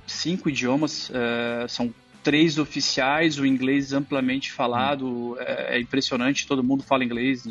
cinco 0.05 0.50
idiomas, 0.50 1.09
uh, 1.09 1.67
são 1.67 1.93
três 2.24 2.57
oficiais, 2.57 3.39
o 3.39 3.45
inglês 3.45 3.93
amplamente 3.93 4.51
falado, 4.51 5.38
é, 5.39 5.77
é, 5.77 5.79
impressionante, 5.79 6.45
todo 6.45 6.62
mundo 6.62 6.83
fala 6.83 7.05
inglês 7.05 7.47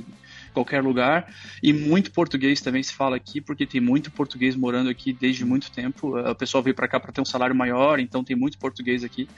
qualquer 0.56 0.82
lugar, 0.82 1.30
e 1.62 1.72
muito 1.72 2.10
português 2.10 2.62
também 2.62 2.82
se 2.82 2.94
fala 2.94 3.16
aqui, 3.16 3.40
porque 3.40 3.66
tem 3.66 3.80
muito 3.80 4.10
português 4.10 4.56
morando 4.56 4.88
aqui 4.88 5.12
desde 5.12 5.44
muito 5.44 5.70
tempo, 5.70 6.18
uh, 6.18 6.30
o 6.30 6.34
pessoal 6.34 6.62
veio 6.62 6.74
para 6.74 6.88
cá 6.88 6.98
para 6.98 7.12
ter 7.12 7.20
um 7.20 7.26
salário 7.26 7.54
maior, 7.54 8.00
então 8.00 8.24
tem 8.24 8.34
muito 8.34 8.56
português 8.58 9.04
aqui. 9.04 9.28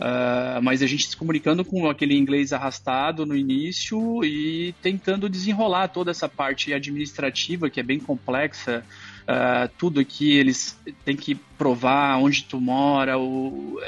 Uh, 0.00 0.62
mas 0.62 0.82
a 0.82 0.86
gente 0.86 1.06
se 1.06 1.14
comunicando 1.14 1.62
com 1.62 1.86
aquele 1.86 2.16
inglês 2.16 2.54
arrastado 2.54 3.26
no 3.26 3.36
início 3.36 4.24
e 4.24 4.74
tentando 4.80 5.28
desenrolar 5.28 5.88
toda 5.88 6.10
essa 6.10 6.26
parte 6.26 6.72
administrativa 6.72 7.68
que 7.68 7.80
é 7.80 7.82
bem 7.82 7.98
complexa. 7.98 8.82
Uh, 9.22 9.68
tudo 9.76 10.00
aqui 10.00 10.32
eles 10.32 10.78
têm 11.04 11.14
que 11.14 11.34
provar 11.56 12.16
onde 12.18 12.44
tu 12.44 12.58
mora, 12.58 13.18
o, 13.18 13.76
uh, 13.76 13.80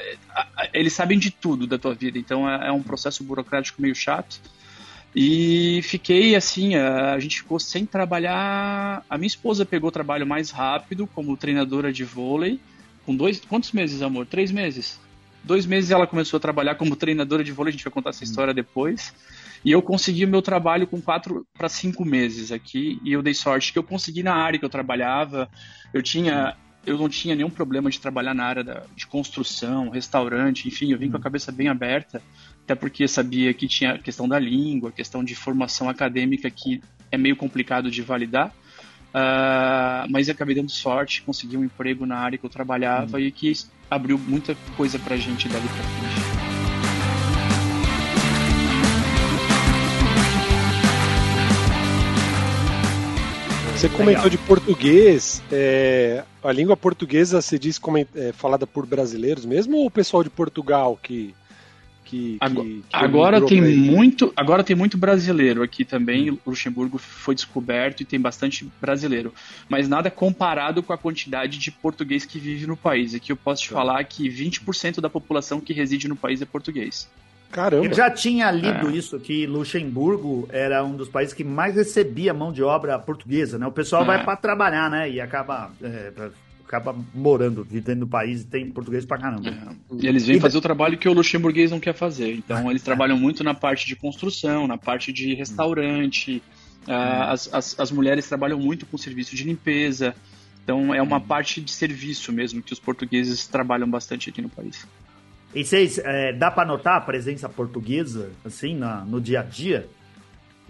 eles 0.75 0.93
sabem 0.93 1.19
de 1.19 1.31
tudo 1.31 1.67
da 1.67 1.79
tua 1.79 1.95
vida, 1.95 2.19
então 2.19 2.49
é, 2.49 2.69
é 2.69 2.73
um 2.73 2.83
processo 2.83 3.25
burocrático 3.25 3.81
meio 3.81 3.95
chato. 3.95 4.39
E 5.15 5.81
fiquei 5.83 6.35
assim, 6.35 6.75
a 6.75 7.19
gente 7.19 7.39
ficou 7.39 7.61
sem 7.61 7.85
trabalhar. 7.85 9.05
A 9.09 9.19
minha 9.19 9.27
esposa 9.27 9.67
pegou 9.67 9.89
o 9.89 9.93
trabalho 9.93 10.27
mais 10.27 10.51
rápido 10.51 11.07
como 11.07 11.37
treinadora 11.37 11.93
de 11.93 12.05
vôlei. 12.05 12.59
Com 13.05 13.15
dois. 13.15 13.41
Quantos 13.41 13.73
meses, 13.73 14.01
amor? 14.01 14.27
Três 14.27 14.51
meses? 14.51 14.99
dois 15.45 15.67
meses 15.67 15.91
ela 15.91 16.07
começou 16.07 16.37
a 16.37 16.41
trabalhar 16.41 16.77
como 16.77 16.97
treinadora 16.97 17.43
de 17.43 17.53
vôlei, 17.53 17.71
a 17.71 17.73
gente 17.73 17.85
vai 17.85 17.93
contar 17.93 18.11
essa 18.11 18.25
história 18.25 18.55
depois. 18.55 19.13
E 19.65 19.71
eu 19.71 19.81
consegui 19.81 20.25
o 20.25 20.29
meu 20.29 20.43
trabalho 20.43 20.87
com 20.87 21.01
quatro 21.01 21.47
para 21.57 21.69
cinco 21.69 22.05
meses 22.05 22.51
aqui, 22.51 23.01
e 23.05 23.13
eu 23.13 23.23
dei 23.23 23.35
sorte 23.35 23.73
que 23.73 23.79
eu 23.79 23.83
consegui 23.83 24.23
na 24.23 24.35
área 24.35 24.59
que 24.59 24.65
eu 24.65 24.71
trabalhava. 24.71 25.49
Eu 25.93 26.03
tinha, 26.03 26.57
eu 26.85 26.99
não 26.99 27.09
tinha 27.09 27.35
nenhum 27.35 27.51
problema 27.51 27.91
de 27.91 28.01
trabalhar 28.01 28.35
na 28.35 28.45
área 28.45 28.65
da, 28.65 28.83
de 28.97 29.07
construção, 29.07 29.89
restaurante, 29.89 30.67
enfim, 30.67 30.93
eu 30.93 30.99
vim 30.99 31.11
com 31.11 31.17
a 31.17 31.21
cabeça 31.21 31.53
bem 31.53 31.69
aberta, 31.69 32.23
até 32.65 32.75
porque 32.75 33.09
sabia 33.09 33.53
que 33.53 33.67
tinha 33.67 33.95
a 33.95 33.99
questão 33.99 34.29
da 34.29 34.39
língua, 34.39 34.91
a 34.91 34.93
questão 34.93 35.23
de 35.25 35.35
formação 35.35 35.89
acadêmica 35.89 36.51
que 36.51 36.81
é 37.11 37.19
meio 37.19 37.37
complicado 37.37 37.91
de 37.91 38.03
validar. 38.03 38.49
Uh, 39.13 40.09
mas 40.09 40.29
acabei 40.31 40.55
dando 40.55 40.71
sorte, 40.71 41.21
consegui 41.23 41.57
um 41.57 41.65
emprego 41.65 42.07
na 42.07 42.17
área 42.17 42.39
que 42.39 42.47
eu 42.47 42.51
trabalhava 42.51 43.19
uhum. 43.19 43.25
e 43.25 43.31
que 43.31 43.53
abriu 43.91 44.19
muita 44.19 44.57
coisa 44.75 44.99
pra 44.99 45.17
gente 45.17 45.49
dali 45.49 45.69
pra 45.69 45.83
frente. 45.83 46.33
Você 53.77 53.89
comentou 53.89 54.07
Legal. 54.07 54.31
de 54.31 54.39
português. 54.39 55.43
É, 55.51 56.23
a 56.43 56.53
língua 56.53 56.77
portuguesa 56.77 57.43
se 57.43 57.59
diz 57.59 57.81
é, 58.15 58.33
falada 58.33 58.65
por 58.65 58.87
brasileiros 58.87 59.45
mesmo 59.45 59.77
ou 59.77 59.87
o 59.87 59.91
pessoal 59.91 60.23
de 60.23 60.31
Portugal 60.31 60.97
que 61.03 61.35
que, 62.13 62.37
agora, 62.39 62.69
que, 62.69 62.83
que 62.83 62.97
agora 62.97 63.47
tem 63.47 63.63
muito 63.63 64.33
agora 64.37 64.63
tem 64.63 64.77
muito 64.77 64.99
brasileiro 64.99 65.63
aqui 65.63 65.83
também 65.83 66.31
hum. 66.31 66.39
Luxemburgo 66.47 66.99
foi 66.99 67.35
descoberto 67.35 68.03
e 68.03 68.05
tem 68.05 68.21
bastante 68.21 68.71
brasileiro 68.79 69.33
mas 69.67 69.89
nada 69.89 70.11
comparado 70.11 70.83
com 70.83 70.93
a 70.93 70.99
quantidade 70.99 71.59
de 71.59 71.71
português 71.71 72.27
que 72.27 72.39
vive 72.39 72.67
no 72.67 72.77
país 72.77 73.15
aqui 73.15 73.33
eu 73.33 73.37
posso 73.37 73.63
te 73.63 73.71
tá. 73.71 73.77
falar 73.77 74.05
que 74.05 74.29
20% 74.29 75.01
da 75.01 75.09
população 75.09 75.59
que 75.59 75.73
reside 75.73 76.07
no 76.07 76.17
país 76.17 76.43
é 76.43 76.45
português 76.45 77.09
Caramba. 77.51 77.85
Eu 77.85 77.93
já 77.93 78.11
tinha 78.11 78.51
lido 78.51 78.89
é. 78.89 78.93
isso, 78.93 79.21
que 79.21 79.47
Luxemburgo 79.47 80.49
era 80.51 80.83
um 80.83 80.97
dos 80.97 81.11
países 81.11 81.35
que 81.35 81.45
mais 81.45 81.77
recebia 81.77 82.33
mão 82.33 82.51
de 82.51 82.63
obra 82.63 82.99
portuguesa, 82.99 83.59
né? 83.59 83.67
O 83.67 83.71
pessoal 83.71 84.05
é. 84.05 84.07
vai 84.07 84.25
para 84.25 84.37
trabalhar, 84.37 84.91
né? 84.91 85.11
E 85.11 85.21
acaba 85.21 85.71
é, 85.83 86.31
acaba 86.73 86.97
morando, 87.15 87.63
vivendo 87.63 88.01
no 88.01 88.07
país 88.07 88.41
e 88.41 88.47
tem 88.47 88.71
português 88.71 89.05
pra 89.05 89.19
caramba. 89.19 89.51
É. 89.51 89.75
E 90.01 90.07
eles 90.07 90.27
vêm 90.27 90.39
e... 90.39 90.41
fazer 90.41 90.57
o 90.57 90.61
trabalho 90.61 90.97
que 90.97 91.07
o 91.07 91.13
luxemburguês 91.13 91.71
não 91.71 91.79
quer 91.79 91.93
fazer. 91.93 92.35
Então, 92.35 92.71
eles 92.71 92.83
trabalham 92.83 93.19
muito 93.19 93.45
na 93.45 93.53
parte 93.53 93.87
de 93.87 93.95
construção, 93.95 94.67
na 94.67 94.79
parte 94.79 95.13
de 95.13 95.35
restaurante. 95.35 96.43
Hum. 96.89 96.93
as, 96.93 97.53
as, 97.53 97.79
as 97.79 97.93
mulheres 97.93 98.27
trabalham 98.27 98.59
muito 98.59 98.87
com 98.87 98.97
serviço 98.97 99.37
de 99.37 99.45
limpeza. 99.45 100.15
Então, 100.65 100.95
é 100.95 101.03
uma 101.03 101.19
hum. 101.19 101.21
parte 101.21 101.61
de 101.61 101.71
serviço 101.71 102.33
mesmo 102.33 102.63
que 102.63 102.73
os 102.73 102.81
portugueses 102.81 103.47
trabalham 103.47 103.89
bastante 103.89 104.31
aqui 104.31 104.41
no 104.41 104.49
país. 104.49 104.87
E 105.55 105.63
vocês, 105.63 105.99
é, 105.99 106.33
dá 106.33 106.51
para 106.51 106.67
notar 106.67 106.97
a 106.97 107.01
presença 107.03 107.47
portuguesa, 107.51 108.31
assim, 108.43 108.75
na, 108.75 109.05
no 109.05 109.21
dia 109.21 109.41
a 109.41 109.43
dia? 109.43 109.87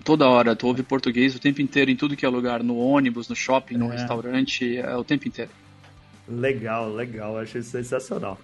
Toda 0.02 0.28
hora, 0.28 0.56
tu 0.56 0.66
ouve 0.66 0.82
português 0.82 1.36
o 1.36 1.38
tempo 1.38 1.62
inteiro, 1.62 1.92
em 1.92 1.94
tudo 1.94 2.16
que 2.16 2.26
é 2.26 2.28
lugar, 2.28 2.64
no 2.64 2.76
ônibus, 2.76 3.28
no 3.28 3.36
shopping, 3.36 3.76
no 3.76 3.92
é. 3.92 3.92
restaurante, 3.92 4.76
é 4.76 4.96
o 4.96 5.04
tempo 5.04 5.28
inteiro. 5.28 5.52
Legal, 6.40 6.88
legal, 6.88 7.38
achei 7.38 7.62
sensacional. 7.62 8.38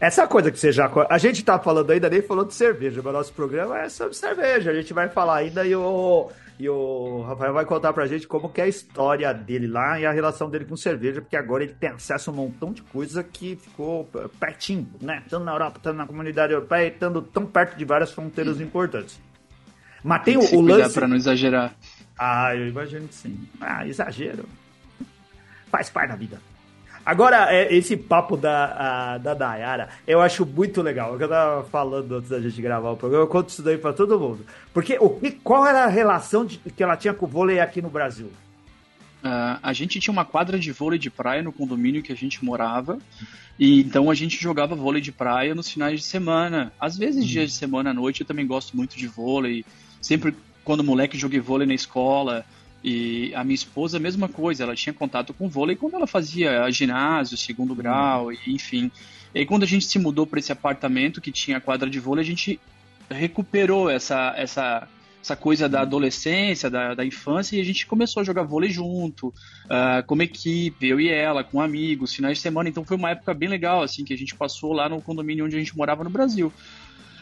Essa 0.00 0.26
coisa 0.26 0.50
que 0.50 0.58
você 0.58 0.70
já. 0.72 0.90
A 1.08 1.18
gente 1.18 1.42
tá 1.42 1.58
falando 1.58 1.90
ainda, 1.90 2.10
nem 2.10 2.20
falou 2.20 2.44
de 2.44 2.54
cerveja, 2.54 3.00
mas 3.02 3.12
nosso 3.12 3.32
programa 3.32 3.80
é 3.80 3.88
sobre 3.88 4.14
cerveja. 4.14 4.70
A 4.70 4.74
gente 4.74 4.92
vai 4.92 5.08
falar 5.08 5.36
ainda 5.36 5.64
e 5.64 5.74
o, 5.74 6.30
e 6.58 6.68
o 6.68 7.22
Rafael 7.22 7.54
vai 7.54 7.64
contar 7.64 7.94
pra 7.94 8.06
gente 8.06 8.26
como 8.26 8.50
que 8.50 8.60
é 8.60 8.64
a 8.64 8.68
história 8.68 9.32
dele 9.32 9.66
lá 9.66 9.98
e 9.98 10.04
a 10.04 10.12
relação 10.12 10.50
dele 10.50 10.66
com 10.66 10.76
cerveja, 10.76 11.22
porque 11.22 11.36
agora 11.36 11.64
ele 11.64 11.72
tem 11.72 11.88
acesso 11.88 12.28
a 12.28 12.32
um 12.32 12.36
montão 12.36 12.72
de 12.72 12.82
coisa 12.82 13.24
que 13.24 13.56
ficou 13.56 14.04
pertinho, 14.38 14.86
né? 15.00 15.22
Tanto 15.30 15.44
na 15.44 15.52
Europa, 15.52 15.80
tanto 15.82 15.96
na 15.96 16.06
comunidade 16.06 16.52
europeia, 16.52 16.88
estando 16.88 17.22
tão 17.22 17.46
perto 17.46 17.76
de 17.76 17.84
várias 17.86 18.12
fronteiras 18.12 18.60
importantes. 18.60 19.18
Mas 20.04 20.22
tem, 20.24 20.38
tem 20.38 20.58
o, 20.58 20.60
o 20.60 20.62
lance. 20.62 20.94
pra 20.94 21.08
não 21.08 21.16
exagerar. 21.16 21.74
Ah, 22.18 22.54
eu 22.54 22.68
imagino 22.68 23.08
que 23.08 23.14
sim. 23.14 23.48
Ah, 23.60 23.86
exagero. 23.86 24.44
Faz 25.70 25.88
parte 25.88 26.10
da 26.10 26.16
vida. 26.16 26.38
Agora, 27.06 27.54
é, 27.54 27.72
esse 27.72 27.96
papo 27.96 28.36
da, 28.36 29.14
a, 29.14 29.18
da 29.18 29.32
Dayara, 29.32 29.90
eu 30.08 30.20
acho 30.20 30.44
muito 30.44 30.82
legal. 30.82 31.16
Eu 31.16 31.28
tava 31.28 31.62
falando 31.62 32.16
antes 32.16 32.28
da 32.28 32.40
gente 32.40 32.60
gravar 32.60 32.90
o 32.90 32.96
programa, 32.96 33.22
eu 33.22 33.28
conto 33.28 33.48
isso 33.48 33.62
daí 33.62 33.78
pra 33.78 33.92
todo 33.92 34.18
mundo. 34.18 34.44
Porque 34.74 34.98
o, 35.00 35.10
qual 35.44 35.64
era 35.64 35.84
a 35.84 35.86
relação 35.86 36.44
de, 36.44 36.58
que 36.58 36.82
ela 36.82 36.96
tinha 36.96 37.14
com 37.14 37.24
o 37.24 37.28
vôlei 37.28 37.60
aqui 37.60 37.80
no 37.80 37.88
Brasil? 37.88 38.26
Uh, 39.22 39.56
a 39.62 39.72
gente 39.72 40.00
tinha 40.00 40.12
uma 40.12 40.24
quadra 40.24 40.58
de 40.58 40.72
vôlei 40.72 40.98
de 40.98 41.08
praia 41.08 41.44
no 41.44 41.52
condomínio 41.52 42.02
que 42.02 42.12
a 42.12 42.16
gente 42.16 42.44
morava. 42.44 42.98
E 43.56 43.82
então 43.82 44.10
a 44.10 44.14
gente 44.14 44.42
jogava 44.42 44.74
vôlei 44.74 45.00
de 45.00 45.12
praia 45.12 45.54
nos 45.54 45.70
finais 45.70 46.00
de 46.00 46.06
semana. 46.06 46.72
Às 46.78 46.98
vezes, 46.98 47.22
uhum. 47.22 47.28
dias 47.28 47.52
de 47.52 47.56
semana 47.56 47.90
à 47.90 47.94
noite, 47.94 48.22
eu 48.22 48.26
também 48.26 48.48
gosto 48.48 48.76
muito 48.76 48.96
de 48.96 49.06
vôlei. 49.06 49.64
Sempre 50.00 50.34
quando 50.64 50.82
moleque 50.82 51.16
joguei 51.16 51.38
vôlei 51.38 51.68
na 51.68 51.74
escola. 51.74 52.44
E 52.88 53.34
a 53.34 53.42
minha 53.42 53.56
esposa, 53.56 53.96
a 53.96 54.00
mesma 54.00 54.28
coisa, 54.28 54.62
ela 54.62 54.76
tinha 54.76 54.92
contato 54.92 55.34
com 55.34 55.48
vôlei 55.48 55.74
quando 55.74 55.94
ela 55.94 56.06
fazia 56.06 56.70
ginásio, 56.70 57.36
segundo 57.36 57.70
uhum. 57.70 57.76
grau, 57.76 58.32
e, 58.32 58.38
enfim. 58.46 58.92
E 59.34 59.40
aí, 59.40 59.44
quando 59.44 59.64
a 59.64 59.66
gente 59.66 59.84
se 59.84 59.98
mudou 59.98 60.24
para 60.24 60.38
esse 60.38 60.52
apartamento 60.52 61.20
que 61.20 61.32
tinha 61.32 61.60
quadra 61.60 61.90
de 61.90 61.98
vôlei, 61.98 62.22
a 62.22 62.26
gente 62.26 62.60
recuperou 63.10 63.90
essa, 63.90 64.32
essa, 64.36 64.86
essa 65.20 65.34
coisa 65.34 65.68
da 65.68 65.80
adolescência, 65.80 66.70
da, 66.70 66.94
da 66.94 67.04
infância, 67.04 67.56
e 67.56 67.60
a 67.60 67.64
gente 67.64 67.84
começou 67.88 68.20
a 68.20 68.24
jogar 68.24 68.44
vôlei 68.44 68.70
junto, 68.70 69.34
uh, 69.64 70.06
como 70.06 70.22
equipe, 70.22 70.86
eu 70.86 71.00
e 71.00 71.08
ela, 71.08 71.42
com 71.42 71.60
amigos, 71.60 72.14
finais 72.14 72.38
de 72.38 72.42
semana. 72.42 72.68
Então 72.68 72.84
foi 72.84 72.96
uma 72.96 73.10
época 73.10 73.34
bem 73.34 73.48
legal, 73.48 73.82
assim, 73.82 74.04
que 74.04 74.14
a 74.14 74.18
gente 74.18 74.36
passou 74.36 74.72
lá 74.72 74.88
no 74.88 75.02
condomínio 75.02 75.44
onde 75.44 75.56
a 75.56 75.58
gente 75.58 75.76
morava 75.76 76.04
no 76.04 76.10
Brasil. 76.10 76.52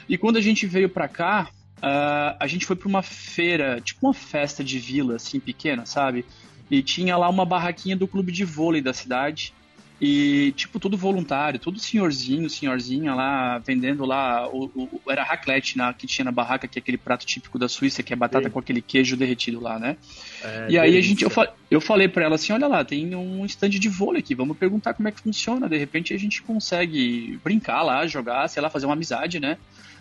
E 0.07 0.19
quando 0.19 0.37
a 0.37 0.43
gente 0.43 0.67
veio 0.67 0.91
para 0.91 1.09
cá, 1.09 1.49
uh, 1.79 2.37
a 2.39 2.47
gente 2.47 2.67
foi 2.67 2.77
para 2.77 2.89
uma 2.89 3.03
feira, 3.03 3.81
tipo 3.81 4.07
uma 4.07 4.15
festa 4.15 4.63
de 4.63 4.79
vila, 4.79 5.17
assim, 5.17 5.41
pequena, 5.41 5.87
sabe? 5.87 6.25
E 6.71 6.83
tinha 6.83 7.17
lá 7.17 7.29
uma 7.29 7.45
barraquinha 7.45 7.97
do 7.97 8.09
clube 8.09 8.33
de 8.33 8.45
vôlei 8.45 8.81
da 8.81 8.93
cidade. 8.93 9.53
E, 10.01 10.53
tipo, 10.57 10.81
tudo 10.81 10.97
voluntário, 10.97 11.59
tudo 11.59 11.79
senhorzinho, 11.79 12.51
senhorzinha 12.51 13.15
lá, 13.15 13.59
vendendo 13.59 14.05
lá, 14.05 14.47
o, 14.49 14.65
o 14.75 15.01
era 15.11 15.23
raclette 15.23 15.79
na, 15.79 15.95
que 15.95 16.07
tinha 16.07 16.25
na 16.25 16.33
barraca, 16.33 16.67
que 16.67 16.79
é 16.79 16.81
aquele 16.81 16.99
prato 16.99 17.25
típico 17.25 17.59
da 17.59 17.69
Suíça, 17.69 18.03
que 18.03 18.13
é 18.13 18.17
batata 18.17 18.47
Sim. 18.47 18.51
com 18.51 18.59
aquele 18.59 18.83
queijo 18.83 19.17
derretido 19.17 19.61
lá, 19.61 19.79
né? 19.79 19.97
É, 20.43 20.67
e 20.69 20.79
aí 20.79 20.99
a 20.99 21.01
gente, 21.01 21.23
eu, 21.23 21.31
eu 21.71 21.81
falei 21.81 22.09
para 22.09 22.25
ela 22.25 22.35
assim, 22.35 22.53
olha 22.53 22.67
lá, 22.67 22.85
tem 22.85 23.15
um 23.15 23.47
stand 23.47 23.71
de 23.71 23.89
vôlei 23.89 24.19
aqui, 24.19 24.35
vamos 24.35 24.59
perguntar 24.59 24.95
como 24.95 25.09
é 25.09 25.13
que 25.13 25.21
funciona, 25.21 25.69
de 25.69 25.79
repente 25.79 26.13
a 26.13 26.19
gente 26.19 26.43
consegue 26.43 27.39
brincar 27.43 27.83
lá, 27.83 28.05
jogar, 28.07 28.49
sei 28.49 28.61
lá, 28.61 28.69
fazer 28.69 28.87
uma 28.87 28.95
amizade, 28.95 29.39
né? 29.39 29.57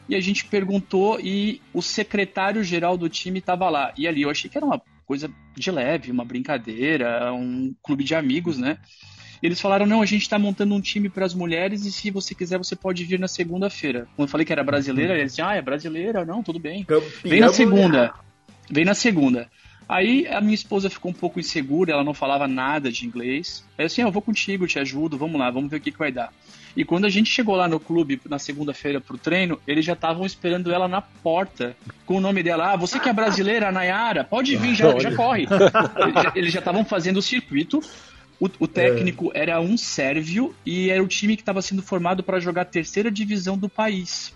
E 0.08 0.16
a 0.16 0.22
gente 0.22 0.46
perguntou 0.46 1.20
e 1.20 1.62
o 1.74 1.82
secretário-geral 1.82 2.98
do 2.98 3.10
time 3.10 3.40
estava 3.40 3.70
lá. 3.70 3.94
E 3.98 4.08
ali 4.08 4.22
eu 4.22 4.30
achei 4.30 4.50
que 4.50 4.58
era 4.58 4.66
uma 4.66 4.82
coisa 5.06 5.30
de 5.56 5.72
leve, 5.72 6.12
uma 6.12 6.26
brincadeira, 6.26 7.34
um 7.34 7.74
clube 7.82 8.04
de 8.04 8.16
amigos, 8.16 8.58
né? 8.58 8.78
Eles 9.42 9.60
falaram: 9.60 9.86
não, 9.86 10.02
a 10.02 10.06
gente 10.06 10.22
está 10.22 10.40
montando 10.40 10.74
um 10.74 10.82
time 10.82 11.10
para 11.10 11.26
as 11.26 11.34
mulheres 11.34 11.86
e 11.86 11.92
se 11.92 12.10
você 12.10 12.34
quiser 12.34 12.58
você 12.58 12.76
pode 12.76 13.04
vir 13.04 13.20
na 13.20 13.28
segunda-feira. 13.28 14.08
Quando 14.16 14.28
eu 14.28 14.32
falei 14.32 14.46
que 14.46 14.54
era 14.54 14.64
brasileira, 14.64 15.18
eles 15.18 15.32
disseram: 15.32 15.50
ah, 15.50 15.56
é 15.56 15.62
brasileira, 15.62 16.26
não, 16.26 16.42
tudo 16.42 16.60
bem. 16.60 16.86
Vem 17.24 17.42
na 17.42 17.50
segunda. 17.50 18.14
Vem 18.70 18.86
na 18.86 18.94
segunda. 18.94 19.50
Aí 19.88 20.26
a 20.28 20.40
minha 20.40 20.56
esposa 20.56 20.90
ficou 20.90 21.12
um 21.12 21.14
pouco 21.14 21.42
insegura, 21.42 21.92
ela 21.92 22.06
não 22.06 22.14
falava 22.14 22.48
nada 22.48 22.90
de 22.90 23.06
inglês. 23.06 23.66
Aí 23.78 23.84
eu 23.84 23.88
assim, 23.88 24.02
ah, 24.02 24.06
eu 24.06 24.12
vou 24.12 24.22
contigo, 24.22 24.66
te 24.66 24.80
ajudo, 24.80 25.18
vamos 25.18 25.38
lá, 25.38 25.52
vamos 25.52 25.70
ver 25.70 25.78
o 25.78 25.82
que, 25.82 25.92
que 25.92 26.00
vai 26.00 26.12
dar. 26.12 26.32
E 26.76 26.84
quando 26.84 27.06
a 27.06 27.10
gente 27.10 27.30
chegou 27.30 27.56
lá 27.56 27.68
no 27.68 27.80
clube 27.80 28.20
na 28.28 28.40
segunda-feira 28.40 29.00
pro 29.00 29.18
treino, 29.18 29.60
eles 29.68 29.86
já 29.86 29.94
estavam 29.94 30.26
esperando 30.26 30.72
ela 30.74 30.88
na 30.88 31.02
porta 31.02 31.76
com 32.06 32.18
o 32.18 32.22
nome 32.22 32.42
dela. 32.42 32.74
Ah, 32.74 32.76
você 32.76 33.00
que 33.00 33.08
é 33.08 33.14
brasileira, 33.14 33.72
Nayara, 33.72 34.24
pode 34.24 34.56
vir, 34.56 34.74
já, 34.74 34.98
já 35.00 35.16
corre. 35.16 35.48
Eles 36.36 36.52
já 36.52 36.60
estavam 36.60 36.84
fazendo 36.84 37.18
o 37.18 37.22
circuito. 37.22 37.80
O, 38.40 38.50
o 38.60 38.68
técnico 38.68 39.32
é. 39.34 39.42
era 39.42 39.62
um 39.62 39.78
sérvio 39.78 40.56
e 40.66 40.90
era 40.90 41.04
o 41.04 41.08
time 41.08 41.36
que 41.36 41.44
estava 41.44 41.62
sendo 41.62 41.84
formado 41.84 42.24
para 42.24 42.40
jogar 42.40 42.64
a 42.64 42.66
terceira 42.66 43.12
divisão 43.12 43.58
do 43.58 43.70
país. 43.70 44.34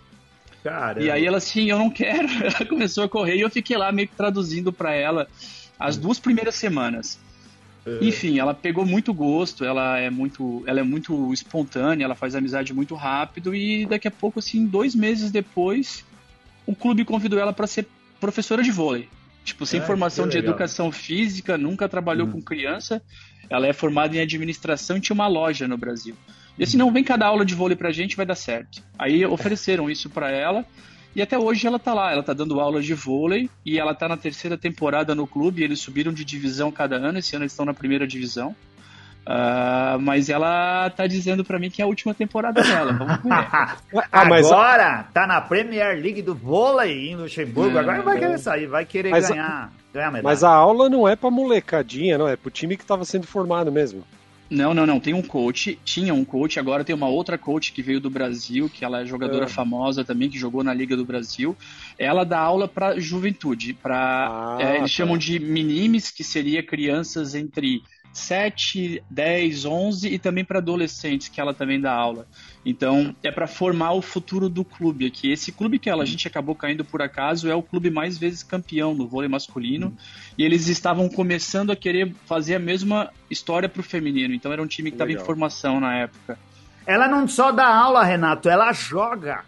Caramba. 0.63 1.01
E 1.01 1.09
aí 1.09 1.25
ela 1.25 1.37
assim, 1.37 1.69
eu 1.69 1.77
não 1.77 1.89
quero. 1.89 2.27
Ela 2.43 2.65
começou 2.67 3.03
a 3.03 3.09
correr 3.09 3.35
e 3.35 3.41
eu 3.41 3.49
fiquei 3.49 3.77
lá 3.77 3.91
meio 3.91 4.07
que 4.07 4.15
traduzindo 4.15 4.71
para 4.71 4.93
ela 4.93 5.27
as 5.79 5.97
duas 5.97 6.19
primeiras 6.19 6.55
semanas. 6.55 7.19
É. 7.87 8.05
Enfim, 8.05 8.37
ela 8.37 8.53
pegou 8.53 8.85
muito 8.85 9.13
gosto, 9.13 9.63
ela 9.63 9.97
é 9.97 10.09
muito, 10.09 10.61
ela 10.67 10.81
é 10.81 10.83
muito 10.83 11.33
espontânea, 11.33 12.03
ela 12.03 12.15
faz 12.15 12.35
amizade 12.35 12.73
muito 12.73 12.93
rápido 12.95 13.55
e 13.55 13.85
daqui 13.85 14.09
a 14.09 14.11
pouco, 14.11 14.39
assim, 14.39 14.65
dois 14.65 14.93
meses 14.93 15.31
depois, 15.31 16.03
o 16.65 16.75
clube 16.75 17.05
convidou 17.05 17.39
ela 17.39 17.53
para 17.53 17.65
ser 17.65 17.87
professora 18.19 18.61
de 18.61 18.71
vôlei. 18.71 19.07
Tipo, 19.45 19.65
sem 19.65 19.79
é, 19.79 19.83
formação 19.83 20.27
de 20.27 20.37
educação 20.37 20.91
física, 20.91 21.57
nunca 21.57 21.87
trabalhou 21.87 22.27
hum. 22.27 22.31
com 22.33 22.41
criança. 22.41 23.01
Ela 23.49 23.67
é 23.67 23.71
formada 23.71 24.17
em 24.17 24.19
administração 24.19 24.97
e 24.97 24.99
tinha 24.99 25.13
uma 25.13 25.27
loja 25.27 25.65
no 25.69 25.77
Brasil. 25.77 26.15
E 26.59 26.63
assim, 26.63 26.75
não, 26.75 26.91
vem 26.91 27.03
cada 27.03 27.25
aula 27.25 27.45
de 27.45 27.55
vôlei 27.55 27.77
pra 27.77 27.91
gente, 27.91 28.17
vai 28.17 28.25
dar 28.25 28.35
certo. 28.35 28.83
Aí 28.99 29.25
ofereceram 29.25 29.89
isso 29.89 30.09
para 30.09 30.29
ela. 30.29 30.65
E 31.17 31.21
até 31.23 31.35
hoje 31.35 31.65
ela 31.65 31.79
tá 31.79 31.95
lá, 31.95 32.11
ela 32.11 32.21
tá 32.21 32.31
dando 32.31 32.59
aulas 32.59 32.85
de 32.85 32.93
vôlei 32.93 33.49
e 33.65 33.79
ela 33.79 33.95
tá 33.95 34.07
na 34.07 34.15
terceira 34.15 34.55
temporada 34.55 35.15
no 35.15 35.25
clube. 35.25 35.63
Eles 35.63 35.79
subiram 35.79 36.13
de 36.13 36.23
divisão 36.23 36.71
cada 36.71 36.95
ano, 36.95 37.17
esse 37.17 37.35
ano 37.35 37.41
eles 37.41 37.53
estão 37.53 37.65
na 37.65 37.73
primeira 37.73 38.05
divisão. 38.05 38.55
Uh, 39.25 39.99
mas 39.99 40.29
ela 40.29 40.91
tá 40.91 41.07
dizendo 41.07 41.43
para 41.43 41.57
mim 41.57 41.71
que 41.71 41.81
é 41.81 41.85
a 41.85 41.87
última 41.87 42.13
temporada 42.13 42.61
dela. 42.61 42.93
Vamos 42.93 43.23
ver. 43.23 43.31
ah, 44.11 44.25
mas 44.25 44.45
agora 44.45 45.07
tá 45.11 45.25
na 45.25 45.41
Premier 45.41 45.99
League 45.99 46.21
do 46.21 46.35
vôlei 46.35 47.09
em 47.09 47.15
Luxemburgo. 47.15 47.77
É, 47.77 47.81
agora 47.81 48.03
vai 48.03 48.19
querer 48.19 48.37
sair, 48.37 48.67
vai 48.67 48.85
querer 48.85 49.09
mas 49.09 49.27
ganhar, 49.27 49.49
a, 49.49 49.69
ganhar 49.91 50.11
medalha. 50.11 50.23
Mas 50.23 50.43
a 50.43 50.51
aula 50.51 50.87
não 50.87 51.09
é 51.09 51.15
pra 51.15 51.31
molecadinha, 51.31 52.19
não. 52.19 52.27
É 52.27 52.35
pro 52.35 52.51
time 52.51 52.77
que 52.77 52.85
tava 52.85 53.03
sendo 53.03 53.25
formado 53.25 53.71
mesmo. 53.71 54.03
Não, 54.49 54.73
não, 54.73 54.85
não. 54.85 54.99
Tem 54.99 55.13
um 55.13 55.21
coach, 55.21 55.77
tinha 55.83 56.13
um 56.13 56.23
coach, 56.23 56.59
agora 56.59 56.83
tem 56.83 56.95
uma 56.95 57.07
outra 57.07 57.37
coach 57.37 57.73
que 57.73 57.81
veio 57.81 57.99
do 57.99 58.09
Brasil, 58.09 58.69
que 58.69 58.85
ela 58.85 59.01
é 59.01 59.05
jogadora 59.05 59.45
é. 59.45 59.49
famosa 59.49 60.05
também, 60.05 60.29
que 60.29 60.39
jogou 60.39 60.63
na 60.63 60.73
Liga 60.73 60.95
do 60.95 61.05
Brasil. 61.05 61.55
Ela 61.97 62.23
dá 62.23 62.39
aula 62.39 62.67
para 62.67 62.99
juventude, 62.99 63.73
para 63.73 64.57
ah, 64.57 64.57
é, 64.61 64.77
eles 64.77 64.81
tá. 64.81 64.87
chamam 64.87 65.17
de 65.17 65.39
minimes, 65.39 66.09
que 66.09 66.23
seria 66.23 66.63
crianças 66.63 67.35
entre 67.35 67.81
7, 68.13 69.03
10, 69.09 69.65
11 69.65 70.07
e 70.07 70.19
também 70.19 70.43
para 70.43 70.59
adolescentes, 70.59 71.27
que 71.27 71.39
ela 71.39 71.53
também 71.53 71.79
dá 71.79 71.93
aula. 71.93 72.27
Então, 72.65 73.15
é 73.23 73.31
para 73.31 73.47
formar 73.47 73.93
o 73.93 74.01
futuro 74.01 74.49
do 74.49 74.65
clube 74.65 75.05
aqui. 75.05 75.31
Esse 75.31 75.51
clube 75.51 75.79
que 75.79 75.89
ela, 75.89 76.03
a 76.03 76.05
gente 76.05 76.27
acabou 76.27 76.55
caindo 76.55 76.83
por 76.83 77.01
acaso 77.01 77.49
é 77.49 77.55
o 77.55 77.61
clube 77.61 77.89
mais 77.89 78.17
vezes 78.17 78.43
campeão 78.43 78.93
no 78.93 79.07
vôlei 79.07 79.29
masculino. 79.29 79.95
E 80.37 80.43
eles 80.43 80.67
estavam 80.67 81.07
começando 81.07 81.71
a 81.71 81.75
querer 81.75 82.13
fazer 82.25 82.55
a 82.55 82.59
mesma 82.59 83.11
história 83.29 83.69
para 83.69 83.79
o 83.79 83.83
feminino. 83.83 84.33
Então, 84.33 84.51
era 84.51 84.61
um 84.61 84.67
time 84.67 84.91
que 84.91 84.95
estava 84.95 85.11
em 85.11 85.19
formação 85.19 85.79
na 85.79 85.95
época. 85.95 86.37
Ela 86.85 87.07
não 87.07 87.27
só 87.27 87.51
dá 87.51 87.67
aula, 87.67 88.03
Renato, 88.03 88.49
ela 88.49 88.71
joga. 88.73 89.43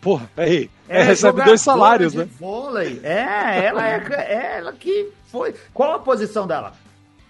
Porra, 0.00 0.30
aí. 0.36 0.70
É, 0.86 1.02
recebe 1.02 1.42
dois 1.42 1.62
salários, 1.62 2.12
né? 2.12 2.28
Vôlei. 2.38 3.00
É, 3.02 3.64
ela 3.64 3.88
é, 3.88 4.06
é 4.10 4.56
ela 4.58 4.72
que 4.74 5.10
foi. 5.26 5.54
Qual 5.72 5.94
a 5.94 5.98
posição 5.98 6.46
dela? 6.46 6.74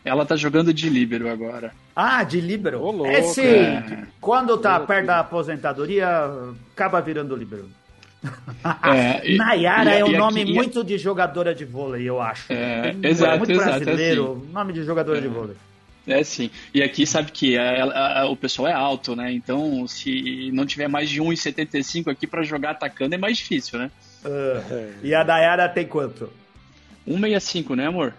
Ela 0.04 0.26
tá 0.26 0.36
jogando 0.36 0.72
de 0.72 0.90
líbero 0.90 1.30
agora. 1.30 1.72
Ah, 1.96 2.22
de 2.22 2.40
líbero? 2.40 2.80
Ô, 2.80 2.90
louco, 2.90 3.10
Esse, 3.10 3.40
é. 3.40 4.04
quando 4.20 4.58
tá 4.58 4.78
perto 4.80 5.06
da 5.06 5.20
aposentadoria, 5.20 6.06
acaba 6.72 7.00
virando 7.00 7.34
líbero. 7.34 7.70
É, 8.82 9.32
Nayara 9.36 9.94
e, 9.94 10.00
é 10.00 10.04
um 10.04 10.12
nome 10.12 10.42
aqui, 10.42 10.52
muito 10.52 10.84
de 10.84 10.98
jogadora 10.98 11.54
de 11.54 11.64
vôlei, 11.64 12.08
eu 12.08 12.20
acho. 12.20 12.52
É, 12.52 12.94
é 13.02 13.08
exato, 13.08 13.38
muito 13.38 13.56
brasileiro, 13.56 14.22
exato, 14.22 14.38
assim. 14.42 14.52
nome 14.52 14.72
de 14.74 14.82
jogadora 14.84 15.18
é. 15.18 15.20
de 15.22 15.28
vôlei. 15.28 15.56
É 16.06 16.22
sim. 16.22 16.50
E 16.74 16.82
aqui 16.82 17.06
sabe 17.06 17.32
que 17.32 17.56
a, 17.56 17.84
a, 17.84 18.20
a, 18.20 18.26
o 18.28 18.36
pessoal 18.36 18.68
é 18.68 18.72
alto, 18.74 19.16
né? 19.16 19.32
Então, 19.32 19.86
se 19.88 20.50
não 20.52 20.66
tiver 20.66 20.86
mais 20.86 21.08
de 21.08 21.20
1,75 21.22 22.10
aqui 22.10 22.26
para 22.26 22.42
jogar 22.42 22.72
atacando, 22.72 23.14
é 23.14 23.18
mais 23.18 23.38
difícil, 23.38 23.78
né? 23.78 23.90
Uh, 24.22 24.92
e 25.02 25.14
a 25.14 25.24
Nayara 25.24 25.66
tem 25.66 25.86
quanto? 25.86 26.30
1,65, 27.08 27.74
né, 27.74 27.86
amor? 27.86 28.14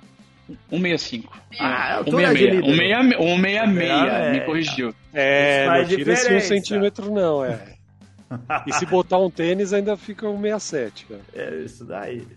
165. 0.69 1.41
Ah, 1.59 2.01
166. 2.03 2.65
166, 2.65 4.31
me 4.31 4.41
corrigiu. 4.41 4.95
É, 5.13 5.65
não 5.67 5.85
tira 5.85 6.13
esse 6.13 6.33
um 6.33 6.39
centímetro 6.39 7.11
não, 7.11 7.43
é. 7.43 7.75
E 8.65 8.73
se 8.73 8.85
botar 8.85 9.19
um 9.19 9.29
tênis 9.29 9.73
ainda 9.73 9.95
fica 9.95 10.27
167, 10.27 11.05
cara. 11.05 11.21
É 11.33 11.55
isso 11.63 11.85
daí. 11.85 12.27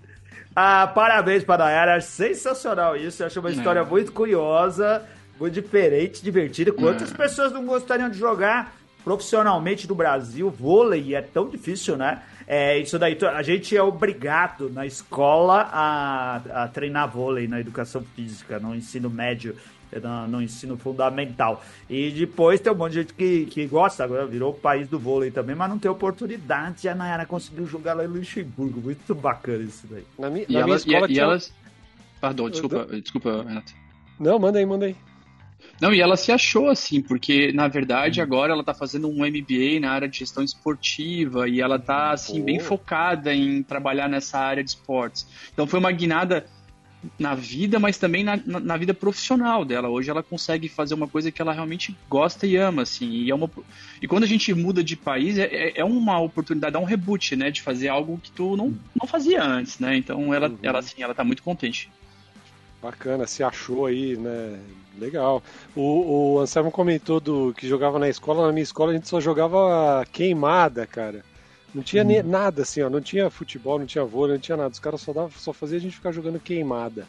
Ah, 0.55 0.87
parabéns 0.87 1.44
para 1.44 1.55
a 1.55 1.66
Dayara, 1.68 2.01
sensacional 2.01 2.97
isso. 2.97 3.23
Eu 3.23 3.27
acho 3.27 3.40
uma 3.40 3.51
história 3.51 3.85
muito 3.85 4.12
curiosa, 4.12 5.05
muito 5.38 5.55
diferente, 5.55 6.23
divertida. 6.23 6.73
Quantas 6.73 7.12
pessoas 7.12 7.53
não 7.53 7.64
gostariam 7.64 8.11
de 8.11 8.18
jogar 8.18 8.75
profissionalmente 9.05 9.88
no 9.88 9.94
Brasil 9.94 10.51
vôlei? 10.51 11.14
É 11.14 11.23
tão 11.23 11.49
difícil, 11.49 11.97
né? 11.97 12.23
É, 12.50 12.78
isso 12.78 12.98
daí, 12.98 13.14
a 13.34 13.42
gente 13.42 13.76
é 13.76 13.82
obrigado 13.82 14.70
na 14.70 14.87
escola 14.87 15.68
a, 15.70 16.37
a 16.64 16.68
treinar 16.68 17.06
vôlei 17.06 17.46
na 17.46 17.61
educação 17.61 18.02
física, 18.16 18.58
no 18.58 18.74
ensino 18.74 19.11
médio, 19.11 19.54
no, 20.02 20.28
no, 20.28 20.42
ensino 20.42 20.74
fundamental. 20.78 21.62
E 21.90 22.11
depois 22.11 22.58
tem 22.58 22.72
um 22.72 22.74
monte 22.74 22.92
de 22.92 23.00
gente 23.00 23.12
que, 23.12 23.44
que 23.44 23.66
gosta, 23.66 24.02
agora 24.02 24.26
virou 24.26 24.52
o 24.52 24.54
país 24.54 24.88
do 24.88 24.98
vôlei 24.98 25.30
também, 25.30 25.54
mas 25.54 25.68
não 25.68 25.78
tem 25.78 25.90
oportunidade. 25.90 26.87
E 26.87 26.88
a 26.88 26.94
Nayara 26.94 27.26
conseguiu 27.26 27.66
jogar 27.66 27.92
lá 27.92 28.02
em 28.02 28.08
Luxemburgo. 28.08 28.80
Muito 28.80 29.14
bacana 29.14 29.64
isso 29.64 29.87
daí. 29.87 30.04
Na, 30.18 30.30
mi, 30.30 30.46
na 30.48 30.64
minha 30.64 30.76
escola 30.76 31.04
e, 31.04 31.08
tinha... 31.08 31.18
e 31.18 31.20
elas. 31.20 31.52
Perdão, 32.18 32.48
desculpa, 32.48 32.87
desculpa, 32.87 33.42
Renato. 33.42 33.74
Não, 34.18 34.38
manda 34.38 34.58
aí, 34.58 34.64
manda 34.64 34.87
aí. 34.87 34.96
Não, 35.81 35.95
e 35.95 36.01
ela 36.01 36.17
se 36.17 36.33
achou 36.33 36.69
assim, 36.69 37.01
porque 37.01 37.53
na 37.53 37.69
verdade 37.69 38.21
agora 38.21 38.53
ela 38.53 38.64
tá 38.64 38.75
fazendo 38.75 39.09
um 39.09 39.25
MBA 39.25 39.81
na 39.81 39.93
área 39.93 40.09
de 40.09 40.19
gestão 40.19 40.43
esportiva 40.43 41.49
e 41.49 41.61
ela 41.61 41.79
tá 41.79 42.11
assim 42.11 42.43
bem 42.43 42.59
focada 42.59 43.33
em 43.33 43.62
trabalhar 43.62 44.09
nessa 44.09 44.38
área 44.38 44.64
de 44.64 44.71
esportes. 44.71 45.27
Então 45.53 45.67
foi 45.67 45.79
uma 45.79 45.93
guinada 45.93 46.47
na 47.19 47.35
vida, 47.35 47.79
mas 47.79 47.97
também 47.97 48.25
na, 48.25 48.37
na, 48.45 48.61
na, 48.61 48.77
vida 48.77 48.93
profissional 48.93 49.64
dela. 49.64 49.88
Hoje 49.88 50.11
ela 50.11 50.23
consegue 50.23 50.69
fazer 50.69 50.95
uma 50.95 51.07
coisa 51.07 51.31
que 51.31 51.41
ela 51.41 51.53
realmente 51.53 51.97
gosta 52.09 52.47
e 52.47 52.57
ama, 52.57 52.83
assim. 52.83 53.09
E, 53.09 53.31
é 53.31 53.35
uma, 53.35 53.49
e 54.03 54.09
quando 54.09 54.25
a 54.25 54.27
gente 54.27 54.53
muda 54.53 54.83
de 54.83 54.97
país, 54.97 55.38
é, 55.38 55.73
é 55.77 55.85
uma 55.85 56.19
oportunidade, 56.21 56.75
é 56.75 56.79
um 56.79 56.85
reboot, 56.85 57.37
né? 57.37 57.51
De 57.51 57.62
fazer 57.62 57.88
algo 57.88 58.19
que 58.19 58.33
tu 58.33 58.57
não, 58.57 58.77
não 59.01 59.07
fazia 59.07 59.43
antes, 59.43 59.79
né? 59.79 59.97
Então 59.97 60.35
ela, 60.35 60.49
uhum. 60.49 60.59
ela, 60.61 60.81
assim, 60.81 61.03
ela 61.03 61.14
tá 61.14 61.23
muito 61.23 61.43
contente. 61.43 61.88
Bacana, 62.83 63.27
se 63.27 63.43
achou 63.43 63.87
aí, 63.87 64.17
né? 64.17 64.59
Legal. 64.98 65.42
O, 65.74 66.34
o 66.34 66.40
Anselmo 66.40 66.70
comentou 66.70 67.20
do 67.20 67.54
que 67.54 67.68
jogava 67.68 67.98
na 67.98 68.08
escola. 68.08 68.46
Na 68.46 68.52
minha 68.52 68.62
escola 68.62 68.90
a 68.90 68.94
gente 68.94 69.08
só 69.08 69.20
jogava 69.20 70.04
queimada, 70.12 70.87
cara. 70.87 71.22
Não 71.74 71.82
tinha 71.82 72.02
hum. 72.02 72.22
nada 72.24 72.62
assim, 72.62 72.82
ó. 72.82 72.90
Não 72.90 73.00
tinha 73.00 73.30
futebol, 73.30 73.78
não 73.78 73.87
tinha 73.87 74.04
vôlei, 74.04 74.34
não 74.34 74.40
tinha 74.40 74.56
nada. 74.56 74.70
Os 74.70 74.78
caras 74.78 75.00
só, 75.00 75.12
dava, 75.12 75.30
só 75.37 75.52
faziam 75.52 75.78
a 75.78 75.80
gente 75.80 75.96
ficar 75.96 76.12
jogando 76.12 76.40
queimada. 76.40 77.06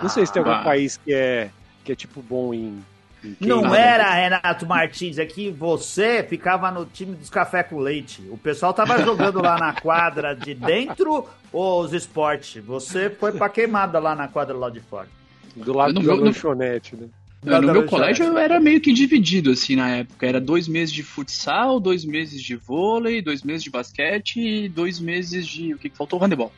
Não 0.00 0.08
sei 0.08 0.26
se 0.26 0.32
tem 0.32 0.40
algum 0.40 0.52
ah. 0.52 0.62
país 0.62 0.96
que 0.96 1.12
é, 1.12 1.50
que 1.84 1.92
é 1.92 1.94
tipo 1.94 2.22
bom 2.22 2.54
em. 2.54 2.84
em 3.24 3.36
não 3.40 3.74
era, 3.74 4.10
Renato 4.10 4.66
Martins, 4.66 5.18
é 5.18 5.26
que 5.26 5.50
você 5.50 6.22
ficava 6.22 6.70
no 6.70 6.86
time 6.86 7.16
dos 7.16 7.30
café 7.30 7.62
com 7.62 7.78
leite. 7.78 8.22
O 8.30 8.38
pessoal 8.38 8.72
tava 8.72 8.98
jogando 9.04 9.40
lá 9.40 9.58
na 9.58 9.72
quadra 9.72 10.34
de 10.34 10.54
dentro 10.54 11.26
ou 11.52 11.82
os 11.82 11.92
esportes. 11.92 12.62
Você 12.64 13.10
foi 13.10 13.32
pra 13.32 13.48
queimada 13.48 13.98
lá 13.98 14.14
na 14.14 14.28
quadra 14.28 14.56
lá 14.56 14.70
de 14.70 14.80
fora. 14.80 15.08
Do 15.56 15.72
lado 15.72 15.94
do 15.94 16.14
lanchonete, 16.14 16.96
né? 16.96 17.08
No 17.42 17.72
meu 17.72 17.86
colégio 17.86 18.36
era 18.36 18.60
meio 18.60 18.80
que 18.80 18.92
dividido, 18.92 19.50
assim, 19.50 19.76
na 19.76 19.88
época. 19.96 20.26
Era 20.26 20.40
dois 20.40 20.68
meses 20.68 20.92
de 20.92 21.02
futsal, 21.02 21.80
dois 21.80 22.04
meses 22.04 22.42
de 22.42 22.56
vôlei, 22.56 23.22
dois 23.22 23.42
meses 23.42 23.62
de 23.62 23.70
basquete 23.70 24.40
e 24.40 24.68
dois 24.68 25.00
meses 25.00 25.46
de. 25.46 25.74
O 25.74 25.78
que, 25.78 25.88
que 25.88 25.96
faltou? 25.96 26.22
Handebol. 26.22 26.52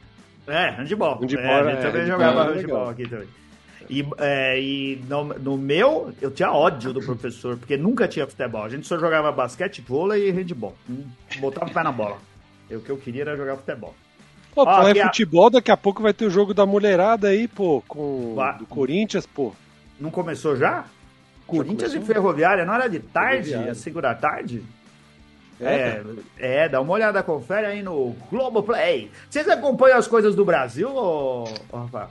É, 0.46 0.70
handebol. 0.70 1.20
handebol 1.20 1.44
é, 1.44 1.60
a 1.60 1.70
gente 1.70 1.78
é, 1.78 1.90
também 1.90 2.06
jogava 2.06 2.44
é 2.44 2.54
handebol 2.54 2.88
aqui 2.88 3.08
também. 3.08 3.28
E, 3.88 4.04
é, 4.18 4.60
e 4.60 5.04
no, 5.08 5.24
no, 5.24 5.56
meu, 5.56 6.12
eu 6.20 6.30
tinha 6.30 6.50
ódio 6.50 6.92
do 6.92 7.00
professor, 7.00 7.56
porque 7.56 7.76
nunca 7.76 8.08
tinha 8.08 8.26
futebol. 8.26 8.64
A 8.64 8.68
gente 8.68 8.86
só 8.86 8.98
jogava 8.98 9.30
basquete, 9.30 9.82
vôlei 9.86 10.28
e 10.28 10.30
handeball. 10.30 10.74
Botava 11.38 11.70
o 11.70 11.74
pé 11.74 11.82
na 11.82 11.92
bola. 11.92 12.18
o 12.70 12.80
que 12.80 12.90
eu 12.90 12.96
queria 12.96 13.22
era 13.22 13.36
jogar 13.36 13.56
futebol. 13.56 13.94
Pô, 14.54 14.64
Ó, 14.66 14.88
é 14.88 14.94
futebol, 14.94 15.48
daqui 15.48 15.70
a 15.70 15.76
pouco 15.76 16.02
vai 16.02 16.12
ter 16.12 16.26
o 16.26 16.30
jogo 16.30 16.52
da 16.52 16.66
mulherada 16.66 17.28
aí, 17.28 17.48
pô, 17.48 17.82
com 17.88 18.34
vai. 18.34 18.58
do 18.58 18.66
Corinthians, 18.66 19.26
pô. 19.26 19.54
Não 20.00 20.10
começou 20.10 20.56
já? 20.56 20.84
Corinthians 21.46 21.92
começou? 21.92 22.02
e 22.02 22.14
Ferroviária, 22.14 22.64
não 22.64 22.74
era 22.74 22.88
de 22.88 23.00
tarde? 23.00 23.54
A 23.54 23.74
segunda 23.74 24.14
tarde? 24.14 24.62
É, 25.60 26.02
é, 26.38 26.64
é, 26.64 26.68
dá 26.68 26.80
uma 26.80 26.92
olhada, 26.92 27.22
confere 27.22 27.66
aí 27.66 27.82
no 27.82 28.16
Globoplay. 28.30 29.10
Vocês 29.30 29.48
acompanham 29.48 29.98
as 29.98 30.08
coisas 30.08 30.34
do 30.34 30.44
Brasil, 30.44 30.90
ou, 30.92 31.44
Rafa? 31.72 32.06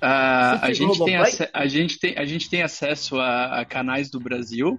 Uh, 0.00 0.62
a, 0.62 0.72
gente 0.72 1.04
tem 1.04 1.16
a, 1.16 1.66
gente 1.66 1.98
tem, 1.98 2.16
a 2.16 2.24
gente 2.24 2.48
tem 2.48 2.62
acesso 2.62 3.18
a, 3.18 3.60
a 3.60 3.64
canais 3.64 4.08
do 4.08 4.20
Brasil, 4.20 4.78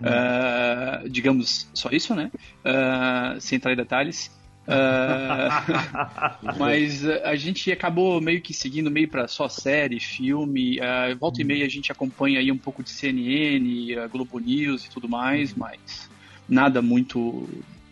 hum. 0.00 0.04
uh, 0.04 1.08
digamos 1.08 1.68
só 1.72 1.88
isso, 1.90 2.14
né? 2.14 2.30
Uh, 2.64 3.40
sem 3.40 3.56
entrar 3.56 3.72
em 3.72 3.76
detalhes. 3.76 4.30
Uh, 4.70 6.58
mas 6.58 7.04
a 7.04 7.34
gente 7.34 7.72
acabou 7.72 8.20
meio 8.20 8.40
que 8.40 8.54
seguindo 8.54 8.90
meio 8.90 9.08
para 9.08 9.26
só 9.26 9.48
série, 9.48 9.98
filme. 9.98 10.78
Uh, 10.78 11.16
volta 11.18 11.40
e 11.40 11.44
meia 11.44 11.66
a 11.66 11.68
gente 11.68 11.90
acompanha 11.90 12.38
aí 12.38 12.52
um 12.52 12.58
pouco 12.58 12.82
de 12.82 12.90
CNN, 12.90 13.96
uh, 13.96 14.08
Globo 14.08 14.38
News 14.38 14.84
e 14.84 14.90
tudo 14.90 15.08
mais, 15.08 15.52
mas 15.54 16.08
nada 16.48 16.80
muito 16.80 17.48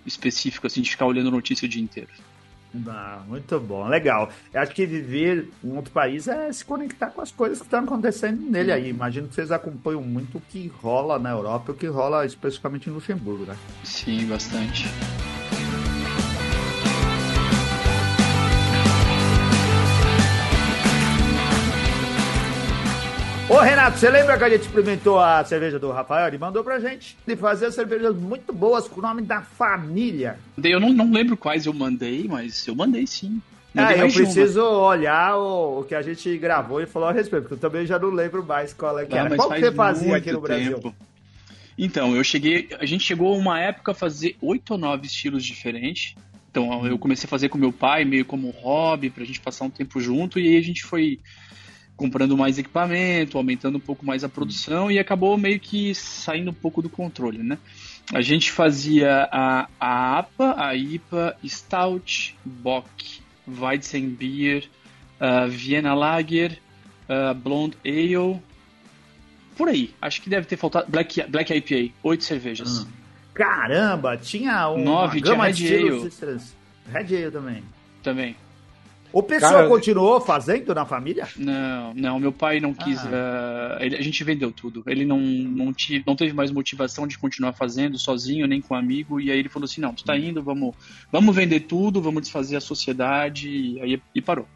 específico 0.06 0.66
assim 0.66 0.80
de 0.80 0.90
ficar 0.90 1.06
olhando 1.06 1.30
notícia 1.30 1.66
o 1.66 1.68
dia 1.68 1.82
inteiro. 1.82 2.10
Ah, 2.86 3.22
muito 3.26 3.58
bom, 3.58 3.88
legal. 3.88 4.30
Eu 4.52 4.60
acho 4.60 4.72
que 4.72 4.84
viver 4.84 5.48
em 5.64 5.74
outro 5.74 5.90
país 5.90 6.28
é 6.28 6.52
se 6.52 6.64
conectar 6.64 7.10
com 7.10 7.22
as 7.22 7.32
coisas 7.32 7.58
que 7.58 7.64
estão 7.64 7.80
acontecendo 7.80 8.42
nele 8.42 8.70
aí. 8.70 8.90
Imagino 8.90 9.26
que 9.26 9.34
vocês 9.34 9.50
acompanham 9.50 10.02
muito 10.02 10.36
o 10.36 10.40
que 10.40 10.68
rola 10.68 11.18
na 11.18 11.30
Europa 11.30 11.72
e 11.72 11.74
o 11.74 11.76
que 11.76 11.86
rola 11.86 12.26
especificamente 12.26 12.88
em 12.88 12.92
Luxemburgo, 12.92 13.44
né? 13.46 13.56
Sim, 13.82 14.26
bastante. 14.26 14.84
Ô 23.59 23.61
Renato, 23.61 23.99
você 23.99 24.09
lembra 24.09 24.38
que 24.38 24.44
a 24.44 24.51
gente 24.51 24.61
experimentou 24.61 25.18
a 25.18 25.44
cerveja 25.44 25.81
do 25.81 25.90
Rafael? 25.90 26.29
Ele 26.29 26.38
mandou 26.38 26.62
pra 26.62 26.79
gente 26.79 27.16
de 27.27 27.35
fazer 27.35 27.73
cervejas 27.73 28.14
muito 28.14 28.53
boas 28.53 28.87
com 28.87 29.01
o 29.01 29.03
nome 29.03 29.21
da 29.23 29.42
família. 29.42 30.38
Eu 30.62 30.79
não, 30.79 30.90
não 30.90 31.11
lembro 31.11 31.37
quais 31.37 31.66
eu 31.66 31.73
mandei, 31.73 32.29
mas 32.29 32.64
eu 32.68 32.77
mandei 32.77 33.05
sim. 33.05 33.42
Ah, 33.77 33.97
eu 33.97 34.12
preciso 34.12 34.61
uma. 34.61 34.87
olhar 34.87 35.37
o, 35.37 35.81
o, 35.81 35.85
que 35.85 35.97
a 35.97 36.03
gente 36.03 36.38
gravou 36.38 36.81
e 36.81 36.87
falou 36.87 37.09
a 37.09 37.12
respeito, 37.12 37.49
porque 37.49 37.55
eu 37.55 37.71
também 37.71 37.85
já 37.85 37.99
não 37.99 38.11
lembro 38.11 38.47
mais 38.47 38.73
qual 38.73 38.97
é 38.97 39.05
que 39.05 39.18
ah, 39.18 39.25
era. 39.25 39.35
Qual 39.35 39.51
que 39.51 39.59
você 39.59 39.73
fazia 39.73 40.16
aqui 40.16 40.31
no 40.31 40.40
Brasil? 40.40 40.75
Tempo. 40.77 40.94
Então, 41.77 42.14
eu 42.14 42.23
cheguei. 42.23 42.68
A 42.79 42.87
gente 42.87 43.03
chegou 43.03 43.37
uma 43.37 43.59
época 43.59 43.90
a 43.90 43.94
fazer 43.94 44.37
oito 44.40 44.71
ou 44.71 44.79
nove 44.79 45.09
estilos 45.09 45.44
diferentes. 45.44 46.14
Então, 46.49 46.87
eu 46.87 46.97
comecei 46.97 47.27
a 47.27 47.29
fazer 47.29 47.49
com 47.49 47.59
meu 47.59 47.73
pai, 47.73 48.05
meio 48.05 48.25
como 48.25 48.51
hobby, 48.51 49.11
pra 49.11 49.25
gente 49.25 49.40
passar 49.40 49.64
um 49.64 49.71
tempo 49.71 50.01
junto, 50.01 50.38
e 50.38 50.47
aí 50.47 50.57
a 50.57 50.62
gente 50.62 50.85
foi 50.85 51.18
comprando 51.98 52.37
mais 52.37 52.56
equipamento, 52.56 53.37
aumentando 53.37 53.76
um 53.76 53.80
pouco 53.80 54.06
mais 54.06 54.22
a 54.22 54.28
produção 54.28 54.88
e 54.88 55.00
acabou 55.00 55.37
meio 55.37 55.58
que 55.58 55.92
saindo 55.96 56.52
um 56.52 56.54
pouco 56.54 56.80
do 56.80 56.88
controle, 56.88 57.38
né? 57.38 57.58
A 58.14 58.22
gente 58.22 58.52
fazia 58.52 59.28
a, 59.32 59.68
a 59.80 60.18
APA, 60.20 60.54
a 60.56 60.76
IPA, 60.76 61.37
Stout, 61.44 62.37
Bock, 62.44 63.20
Weizenbier, 63.46 64.64
uh, 65.20 65.50
Vienna 65.50 65.92
Lager, 65.92 66.58
uh, 67.08 67.34
Blonde 67.34 67.76
Ale, 67.84 68.40
por 69.56 69.68
aí. 69.68 69.92
Acho 70.00 70.22
que 70.22 70.30
deve 70.30 70.46
ter 70.46 70.56
faltado 70.56 70.88
Black, 70.88 71.20
Black 71.28 71.52
IPA, 71.52 71.92
oito 72.04 72.22
cervejas. 72.22 72.78
Hum. 72.78 72.87
Caramba, 73.34 74.16
tinha 74.16 74.70
um 74.70 74.84
Nove, 74.84 75.20
tinha 75.20 75.34
Red 75.34 75.74
Ale. 75.74 76.11
Red 76.92 77.16
Ale 77.16 77.30
também. 77.32 77.64
Também. 78.04 78.37
O 79.12 79.23
pessoal 79.23 79.53
Cara, 79.53 79.68
continuou 79.68 80.21
fazendo 80.21 80.75
na 80.75 80.85
família? 80.85 81.27
Não, 81.37 81.94
não. 81.94 82.21
Meu 82.21 82.33
pai 82.33 82.61
não 82.61 82.75
quis. 82.75 82.99
Ah. 82.99 83.79
Uh, 83.79 83.83
ele, 83.83 83.97
a 83.97 84.03
gente 84.03 84.23
vendeu 84.23 84.53
tudo. 84.53 84.83
Ele 84.87 85.05
não, 85.05 85.18
não, 85.18 85.73
tive, 85.73 86.05
não 86.07 86.14
teve 86.14 86.33
mais 86.35 86.51
motivação 86.51 87.07
de 87.07 87.16
continuar 87.18 87.53
fazendo 87.55 87.99
sozinho, 87.99 88.47
nem 88.47 88.61
com 88.61 88.75
um 88.75 88.77
amigo. 88.77 89.18
E 89.21 89.31
aí 89.31 89.38
ele 89.38 89.49
falou 89.49 89.64
assim: 89.64 89.81
não, 89.81 89.94
tu 89.94 90.05
tá 90.05 90.16
indo, 90.16 90.42
vamos, 90.42 90.75
vamos 91.11 91.35
vender 91.35 91.61
tudo, 91.61 92.03
vamos 92.03 92.23
desfazer 92.23 92.57
a 92.57 92.61
sociedade. 92.61 93.49
E 93.49 93.81
aí 93.81 94.03
e 94.14 94.21
parou. 94.21 94.47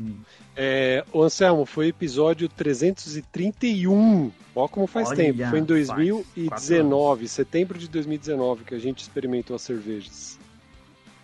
Hum. 0.00 0.16
É, 0.56 1.04
o 1.12 1.22
Anselmo, 1.22 1.64
foi 1.64 1.88
episódio 1.88 2.48
331. 2.48 4.32
Ó, 4.54 4.68
como 4.68 4.86
faz 4.86 5.08
Olha, 5.08 5.16
tempo. 5.16 5.46
Foi 5.48 5.58
em 5.58 5.64
2019, 5.64 7.28
setembro 7.28 7.78
de 7.78 7.88
2019, 7.88 8.64
que 8.64 8.74
a 8.74 8.78
gente 8.78 9.00
experimentou 9.00 9.56
as 9.56 9.62
cervejas. 9.62 10.38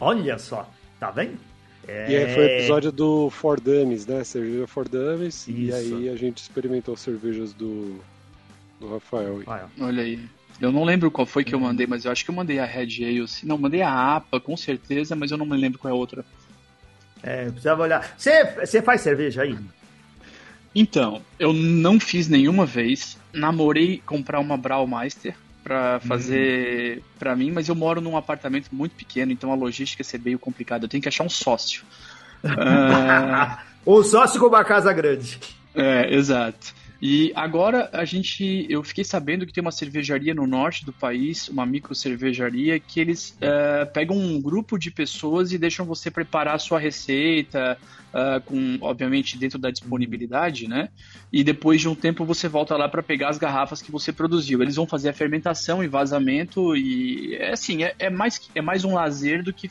Olha 0.01 0.39
só, 0.39 0.69
tá 1.01 1.11
vendo? 1.11 1.48
É... 1.89 2.11
E 2.11 2.17
aí 2.17 2.35
foi 2.35 2.45
o 2.45 2.47
episódio 2.47 2.93
do 2.93 3.31
For 3.31 3.59
Dummies, 3.59 4.07
né? 4.07 4.23
Cerveja 4.23 4.67
For 4.67 4.87
Dummies. 4.87 5.49
Isso. 5.49 5.51
E 5.51 5.73
aí 5.73 6.09
a 6.11 6.17
gente 6.17 6.39
experimentou 6.39 6.95
cervejas 6.97 7.55
do, 7.55 7.99
do 8.79 8.93
Rafael. 8.93 9.43
Olha 9.81 10.03
aí. 10.03 10.21
Eu 10.61 10.71
não 10.71 10.85
lembro 10.85 11.11
qual 11.11 11.27
foi 11.27 11.45
que 11.45 11.55
eu 11.55 11.61
mandei, 11.61 11.87
mas 11.87 12.05
eu 12.05 12.13
acho 12.13 12.25
que 12.25 12.31
eu 12.31 12.35
mandei 12.35 12.59
a 12.59 12.65
Red 12.65 13.05
Ale. 13.05 13.25
Não, 13.45 13.57
mandei 13.57 13.81
a 13.81 14.17
APA, 14.17 14.39
com 14.39 14.57
certeza, 14.57 15.17
mas 15.17 15.31
eu 15.31 15.39
não 15.39 15.47
me 15.47 15.57
lembro 15.57 15.79
qual 15.79 15.93
é 15.93 15.97
a 15.97 15.99
outra. 15.99 16.25
É, 17.23 17.45
precisava 17.47 17.83
olhar. 17.83 18.15
Você, 18.19 18.45
você 18.45 18.83
faz 18.83 19.01
cerveja 19.01 19.43
aí? 19.43 19.57
Então, 20.75 21.23
eu 21.39 21.53
não 21.53 21.99
fiz 21.99 22.29
nenhuma 22.29 22.67
vez. 22.67 23.17
Namorei 23.33 24.03
comprar 24.05 24.41
uma 24.41 24.57
Braumeister 24.57 25.35
para 25.69 26.01
fazer 26.01 26.97
uhum. 26.97 27.03
para 27.19 27.37
mim, 27.37 27.51
mas 27.51 27.69
eu 27.69 27.75
moro 27.75 28.01
num 28.01 28.17
apartamento 28.17 28.71
muito 28.73 28.93
pequeno, 28.93 29.31
então 29.31 29.53
a 29.53 29.55
logística 29.55 30.01
ia 30.01 30.05
ser 30.05 30.19
meio 30.19 30.39
complicada. 30.39 30.87
Eu 30.87 30.89
tenho 30.89 31.03
que 31.03 31.09
achar 31.09 31.25
um 31.25 31.29
sócio. 31.29 31.85
uh... 32.43 33.69
Ou 33.85 34.03
sócio 34.03 34.41
com 34.41 34.47
uma 34.47 34.65
casa 34.65 34.93
grande. 34.93 35.39
É, 35.75 36.15
exato. 36.15 36.75
E 37.01 37.33
agora 37.37 37.89
a 37.93 38.05
gente, 38.05 38.67
eu 38.69 38.83
fiquei 38.83 39.05
sabendo 39.05 39.47
que 39.47 39.53
tem 39.53 39.63
uma 39.63 39.71
cervejaria 39.71 40.35
no 40.35 40.49
norte 40.49 40.85
do 40.85 40.93
país, 40.93 41.49
uma 41.49 41.65
micro 41.65 41.95
cervejaria, 41.95 42.81
que 42.81 42.99
eles 42.99 43.39
uh, 43.41 43.91
pegam 43.93 44.17
um 44.17 44.41
grupo 44.41 44.77
de 44.77 44.91
pessoas 44.91 45.53
e 45.53 45.59
deixam 45.59 45.87
você 45.87 46.11
preparar 46.11 46.57
a 46.57 46.59
sua 46.59 46.81
receita, 46.81 47.79
uh, 48.09 48.41
com, 48.41 48.79
obviamente, 48.81 49.39
dentro 49.39 49.61
da 49.61 49.71
disponibilidade, 49.71 50.67
né? 50.67 50.89
E 51.33 51.45
depois 51.45 51.81
de 51.81 51.89
um 51.89 51.95
tempo 51.95 52.25
você 52.25 52.49
volta 52.49 52.77
lá 52.77 52.89
para 52.89 53.03
pegar 53.03 53.29
as 53.29 53.39
garrafas 53.39 53.81
que 53.81 53.93
você 53.93 54.13
produziu. 54.13 54.61
Eles 54.61 54.75
vão 54.75 54.87
fazer 54.87 55.09
a 55.11 55.13
fermentação 55.13 55.85
e 55.85 55.87
vazamento 55.87 56.77
e 56.77 57.37
é 57.37 57.53
assim, 57.53 57.85
é, 57.85 57.95
é 57.99 58.11
mais, 58.11 58.41
é 58.57 58.61
mais 58.61 58.85
um 58.85 58.95
lazer 58.95 59.45
do 59.45 59.53
que 59.53 59.71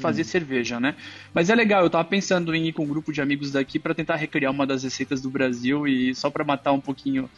fazer 0.00 0.22
hum. 0.22 0.24
cerveja, 0.24 0.80
né? 0.80 0.94
Mas 1.32 1.50
é 1.50 1.54
legal, 1.54 1.82
eu 1.82 1.90
tava 1.90 2.04
pensando 2.04 2.54
em 2.54 2.66
ir 2.68 2.72
com 2.72 2.84
um 2.84 2.88
grupo 2.88 3.12
de 3.12 3.20
amigos 3.20 3.52
daqui 3.52 3.78
para 3.78 3.94
tentar 3.94 4.16
recriar 4.16 4.52
uma 4.52 4.66
das 4.66 4.82
receitas 4.82 5.20
do 5.20 5.30
Brasil 5.30 5.86
e 5.86 6.14
só 6.14 6.30
para 6.30 6.44
matar 6.44 6.72
um 6.72 6.80
pouquinho 6.80 7.28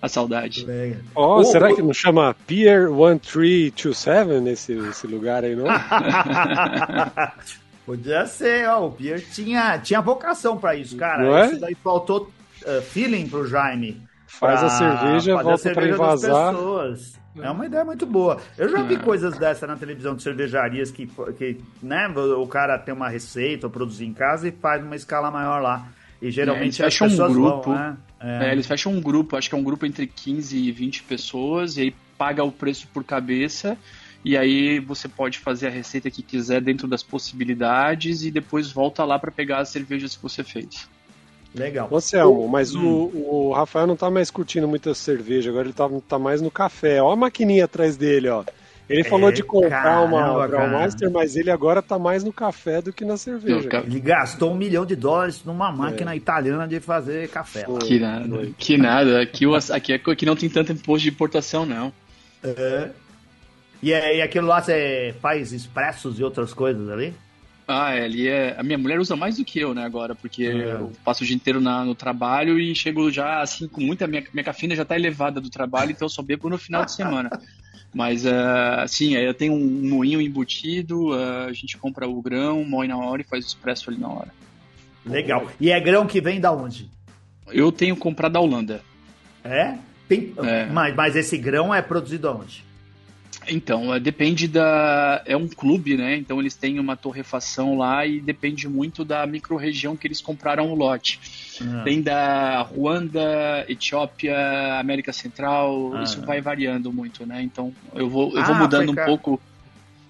a 0.00 0.08
saudade. 0.08 0.66
Oh, 1.14 1.36
oh, 1.36 1.44
será 1.44 1.70
oh, 1.70 1.74
que 1.74 1.82
não 1.82 1.92
chama 1.92 2.34
Pier 2.46 2.88
1327 2.88 4.40
nesse, 4.40 4.74
nesse 4.74 5.06
lugar 5.06 5.44
aí, 5.44 5.54
não? 5.56 5.66
Podia 7.84 8.26
ser, 8.26 8.68
ó, 8.68 8.86
o 8.86 8.92
Pier 8.92 9.24
tinha, 9.32 9.78
tinha 9.78 10.00
vocação 10.00 10.56
para 10.58 10.76
isso, 10.76 10.96
cara. 10.96 11.22
Não 11.22 11.36
é? 11.36 11.46
Isso 11.46 11.60
daí 11.60 11.74
faltou 11.74 12.30
uh, 12.62 12.82
feeling 12.82 13.28
pro 13.28 13.46
Jaime. 13.46 14.07
Faz 14.28 14.62
a 14.62 14.68
cerveja, 14.68 15.42
volta 15.42 15.72
para 15.72 15.88
envasar. 15.88 16.54
É 17.40 17.50
uma 17.50 17.66
ideia 17.66 17.84
muito 17.84 18.04
boa. 18.04 18.38
Eu 18.58 18.68
já 18.68 18.82
vi 18.82 18.94
é. 18.94 18.98
coisas 18.98 19.38
dessa 19.38 19.66
na 19.66 19.74
televisão 19.74 20.14
de 20.14 20.22
cervejarias 20.22 20.90
que, 20.90 21.10
que 21.38 21.58
né, 21.82 22.08
o 22.08 22.46
cara 22.46 22.78
tem 22.78 22.92
uma 22.92 23.08
receita 23.08 23.66
ou 23.66 23.70
produzir 23.70 24.04
em 24.04 24.12
casa 24.12 24.48
e 24.48 24.52
faz 24.52 24.82
uma 24.82 24.94
escala 24.94 25.30
maior 25.30 25.60
lá. 25.62 25.88
E 26.20 26.30
geralmente 26.30 26.82
é, 26.82 26.84
eles 26.84 26.96
fecham 26.96 27.26
um 27.26 27.32
grupo. 27.32 27.70
Vão, 27.70 27.74
né? 27.74 27.96
é. 28.20 28.48
É, 28.48 28.52
eles 28.52 28.66
fecham 28.66 28.92
um 28.92 29.00
grupo, 29.00 29.36
acho 29.36 29.48
que 29.48 29.54
é 29.54 29.58
um 29.58 29.62
grupo 29.62 29.86
entre 29.86 30.06
15 30.06 30.58
e 30.58 30.70
20 30.72 31.04
pessoas, 31.04 31.76
e 31.76 31.82
aí 31.82 31.94
paga 32.18 32.44
o 32.44 32.52
preço 32.52 32.86
por 32.88 33.04
cabeça. 33.04 33.78
E 34.24 34.36
aí 34.36 34.80
você 34.80 35.08
pode 35.08 35.38
fazer 35.38 35.68
a 35.68 35.70
receita 35.70 36.10
que 36.10 36.22
quiser 36.22 36.60
dentro 36.60 36.86
das 36.86 37.02
possibilidades 37.02 38.24
e 38.24 38.30
depois 38.30 38.70
volta 38.70 39.04
lá 39.04 39.18
para 39.18 39.30
pegar 39.30 39.60
as 39.60 39.70
cervejas 39.70 40.16
que 40.16 40.22
você 40.22 40.44
fez. 40.44 40.88
Legal. 41.54 41.88
Ô, 41.90 42.00
Selmo, 42.00 42.46
mas 42.48 42.74
hum. 42.74 43.10
o, 43.12 43.48
o 43.48 43.52
Rafael 43.52 43.86
não 43.86 43.96
tá 43.96 44.10
mais 44.10 44.30
curtindo 44.30 44.68
muita 44.68 44.94
cerveja, 44.94 45.50
agora 45.50 45.66
ele 45.66 45.72
tá, 45.72 45.88
tá 46.06 46.18
mais 46.18 46.40
no 46.40 46.50
café. 46.50 47.02
Ó 47.02 47.12
a 47.12 47.16
maquininha 47.16 47.64
atrás 47.64 47.96
dele, 47.96 48.28
ó. 48.28 48.44
Ele 48.88 49.04
falou 49.04 49.28
é, 49.28 49.32
de 49.32 49.42
comprar 49.42 49.82
caramba, 49.82 50.16
uma 50.16 50.48
Brewmaster, 50.48 51.10
mas 51.10 51.36
ele 51.36 51.50
agora 51.50 51.82
tá 51.82 51.98
mais 51.98 52.24
no 52.24 52.32
café 52.32 52.80
do 52.80 52.90
que 52.90 53.04
na 53.04 53.18
cerveja. 53.18 53.68
Ele 53.86 54.00
gastou 54.00 54.52
um 54.52 54.54
milhão 54.54 54.86
de 54.86 54.96
dólares 54.96 55.44
numa 55.44 55.70
máquina 55.70 56.14
é. 56.14 56.16
italiana 56.16 56.66
de 56.66 56.80
fazer 56.80 57.28
café. 57.28 57.66
Lá. 57.68 57.80
Que 57.80 57.98
nada, 57.98 58.48
que 58.56 58.78
nada. 58.78 59.20
Aqui, 59.20 59.44
aqui, 59.74 59.92
aqui 59.92 60.24
não 60.24 60.34
tem 60.34 60.48
tanto 60.48 60.72
imposto 60.72 61.02
de 61.02 61.10
importação, 61.10 61.66
não. 61.66 61.92
É. 62.42 62.88
E, 63.82 63.90
e 63.90 64.22
aquilo 64.22 64.46
lá 64.46 64.62
você 64.62 65.14
faz 65.20 65.52
expressos 65.52 66.18
e 66.18 66.24
outras 66.24 66.54
coisas 66.54 66.88
ali? 66.88 67.14
Ah, 67.70 67.94
é, 67.94 68.06
ali 68.06 68.26
é. 68.26 68.56
A 68.58 68.62
minha 68.62 68.78
mulher 68.78 68.98
usa 68.98 69.14
mais 69.14 69.36
do 69.36 69.44
que 69.44 69.60
eu, 69.60 69.74
né, 69.74 69.84
agora, 69.84 70.14
porque 70.14 70.44
é. 70.44 70.72
eu 70.72 70.90
passo 71.04 71.22
o 71.22 71.26
dia 71.26 71.36
inteiro 71.36 71.60
na, 71.60 71.84
no 71.84 71.94
trabalho 71.94 72.58
e 72.58 72.74
chego 72.74 73.10
já 73.10 73.42
assim 73.42 73.68
com 73.68 73.82
muita. 73.82 74.06
Minha, 74.06 74.24
minha 74.32 74.42
cafeína 74.42 74.74
já 74.74 74.86
tá 74.86 74.96
elevada 74.96 75.38
do 75.38 75.50
trabalho, 75.50 75.90
então 75.90 76.06
eu 76.06 76.10
só 76.10 76.22
bebo 76.22 76.48
no 76.48 76.56
final 76.56 76.86
de 76.86 76.92
semana. 76.92 77.30
Mas, 77.92 78.24
uh, 78.24 78.30
assim, 78.78 79.14
eu 79.16 79.34
tenho 79.34 79.52
um 79.52 79.88
moinho 79.88 80.20
embutido, 80.20 81.10
uh, 81.10 81.46
a 81.48 81.52
gente 81.52 81.76
compra 81.76 82.08
o 82.08 82.22
grão, 82.22 82.64
moe 82.64 82.88
na 82.88 82.96
hora 82.96 83.20
e 83.20 83.24
faz 83.24 83.44
o 83.44 83.48
expresso 83.48 83.90
ali 83.90 83.98
na 83.98 84.08
hora. 84.08 84.28
Legal. 85.04 85.50
E 85.60 85.70
é 85.70 85.78
grão 85.78 86.06
que 86.06 86.20
vem 86.20 86.40
da 86.40 86.52
onde? 86.52 86.90
Eu 87.50 87.70
tenho 87.70 87.96
comprado 87.96 88.32
da 88.32 88.40
Holanda. 88.40 88.82
É? 89.44 89.76
Tem... 90.08 90.34
É. 90.38 90.66
Mas, 90.66 90.94
mas 90.94 91.16
esse 91.16 91.36
grão 91.36 91.74
é 91.74 91.80
produzido 91.80 92.28
aonde? 92.28 92.64
Então, 93.48 93.94
é, 93.94 94.00
depende 94.00 94.46
da. 94.46 95.22
É 95.24 95.36
um 95.36 95.48
clube, 95.48 95.96
né? 95.96 96.16
Então 96.16 96.38
eles 96.40 96.54
têm 96.54 96.78
uma 96.78 96.96
torrefação 96.96 97.76
lá 97.76 98.06
e 98.06 98.20
depende 98.20 98.68
muito 98.68 99.04
da 99.04 99.26
microrregião 99.26 99.96
que 99.96 100.06
eles 100.06 100.20
compraram 100.20 100.70
o 100.70 100.74
lote. 100.74 101.18
Ah. 101.60 101.82
Tem 101.82 102.02
da 102.02 102.62
Ruanda, 102.62 103.64
Etiópia, 103.68 104.36
América 104.78 105.12
Central, 105.12 105.94
ah. 105.94 106.02
isso 106.02 106.20
vai 106.22 106.40
variando 106.40 106.92
muito, 106.92 107.26
né? 107.26 107.42
Então 107.42 107.72
eu 107.94 108.08
vou, 108.08 108.36
eu 108.36 108.44
vou 108.44 108.54
ah, 108.54 108.58
mudando 108.58 108.92
um 108.92 108.94
pouco. 108.94 109.40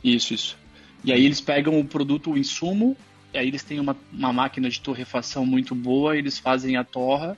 Isso, 0.03 0.35
isso. 0.35 0.57
E 1.05 1.13
aí 1.13 1.25
eles 1.25 1.41
pegam 1.41 1.79
o 1.79 1.85
produto, 1.85 2.33
o 2.33 2.39
insumo, 2.39 2.97
e 3.33 3.39
aí 3.39 3.47
eles 3.47 3.63
têm 3.63 3.79
uma, 3.79 3.97
uma 4.13 4.33
máquina 4.33 4.69
de 4.69 4.81
torrefação 4.81 5.47
muito 5.47 5.75
boa, 5.75 6.17
eles 6.17 6.39
fazem 6.39 6.77
a 6.77 6.85
torra 6.85 7.37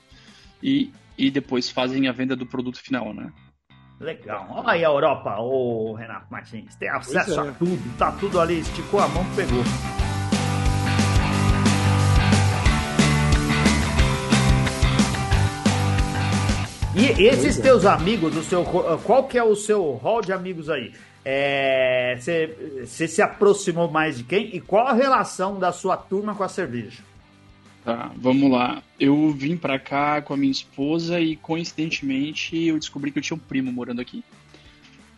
e, 0.62 0.90
e 1.16 1.30
depois 1.30 1.68
fazem 1.68 2.08
a 2.08 2.12
venda 2.12 2.34
do 2.34 2.46
produto 2.46 2.80
final, 2.80 3.12
né? 3.12 3.30
Legal. 4.00 4.46
Olha 4.48 4.70
aí 4.70 4.84
a 4.84 4.88
Europa, 4.88 5.38
ô 5.38 5.92
Renato 5.92 6.26
Martins. 6.30 6.74
Tem 6.76 6.88
acesso 6.88 7.38
é. 7.38 7.48
a 7.50 7.52
tudo. 7.52 7.98
Tá 7.98 8.10
tudo 8.12 8.40
ali, 8.40 8.60
esticou 8.60 8.98
a 8.98 9.06
mão, 9.06 9.24
pegou. 9.36 9.62
E 16.96 17.24
esses 17.26 17.58
é. 17.58 17.62
teus 17.62 17.84
amigos, 17.84 18.34
o 18.36 18.42
seu, 18.42 18.62
eh, 18.62 18.98
qual 19.04 19.28
que 19.28 19.38
é 19.38 19.44
o 19.44 19.54
seu 19.54 19.92
hall 20.02 20.22
de 20.22 20.32
amigos 20.32 20.70
aí? 20.70 20.92
É, 21.22 22.16
você 22.18 22.56
é, 22.82 23.06
se 23.06 23.20
aproximou 23.20 23.90
mais 23.90 24.16
de 24.16 24.24
quem? 24.24 24.56
E 24.56 24.60
qual 24.60 24.86
a 24.86 24.94
relação 24.94 25.58
da 25.58 25.72
sua 25.72 25.96
turma 25.96 26.34
com 26.34 26.42
a 26.42 26.48
cerveja? 26.48 27.02
Tá, 27.90 28.12
vamos 28.16 28.48
lá. 28.48 28.85
Eu 29.00 29.31
vim 29.31 29.57
pra 29.57 29.76
cá 29.76 30.22
com 30.22 30.33
a 30.33 30.37
minha 30.37 30.53
esposa 30.53 31.18
e 31.18 31.35
coincidentemente 31.35 32.57
eu 32.66 32.79
descobri 32.79 33.11
que 33.11 33.18
eu 33.18 33.22
tinha 33.22 33.37
um 33.37 33.40
primo 33.40 33.72
morando 33.72 34.00
aqui. 34.00 34.22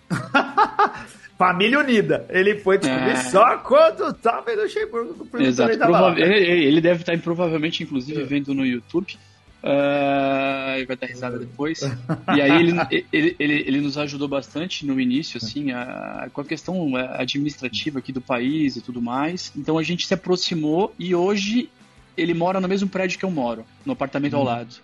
Família 1.37 1.79
unida. 1.79 2.25
Ele 2.31 2.59
foi 2.61 2.79
descobrir 2.79 3.11
é... 3.11 3.17
só 3.25 3.59
quando 3.59 4.11
tava 4.15 4.51
em 4.53 4.57
Luxemburgo. 4.57 5.29
Exato. 5.39 5.77
Prova... 5.77 6.19
Ele, 6.19 6.65
ele, 6.65 6.81
deve 6.81 7.03
estar 7.03 7.19
provavelmente, 7.19 7.83
inclusive, 7.83 8.23
é. 8.23 8.25
vendo 8.25 8.55
no 8.55 8.65
YouTube. 8.65 9.19
Uh, 9.63 10.77
ele 10.77 10.87
vai 10.87 10.97
dar 10.97 11.07
risada 11.07 11.39
depois. 11.39 11.83
E 12.35 12.41
aí 12.41 12.59
ele, 12.59 12.73
ele, 13.13 13.37
ele, 13.39 13.65
ele, 13.67 13.81
nos 13.83 13.99
ajudou 13.99 14.29
bastante 14.29 14.87
no 14.87 14.99
início, 14.99 15.39
assim, 15.43 15.73
a, 15.73 16.29
com 16.33 16.41
a 16.41 16.45
questão 16.45 16.97
administrativa 16.97 17.99
aqui 17.99 18.13
do 18.13 18.21
país 18.21 18.77
e 18.77 18.81
tudo 18.81 19.03
mais. 19.03 19.53
Então 19.55 19.77
a 19.77 19.83
gente 19.83 20.07
se 20.07 20.15
aproximou 20.15 20.95
e 20.99 21.15
hoje 21.15 21.69
ele 22.17 22.35
mora 22.35 22.61
no 22.61 22.69
mesmo 22.69 22.89
prédio 22.89 23.19
que 23.19 23.25
eu 23.25 23.31
moro, 23.31 23.65
no 23.85 23.93
apartamento 23.93 24.35
hum. 24.35 24.41
ao 24.41 24.45
lado. 24.45 24.77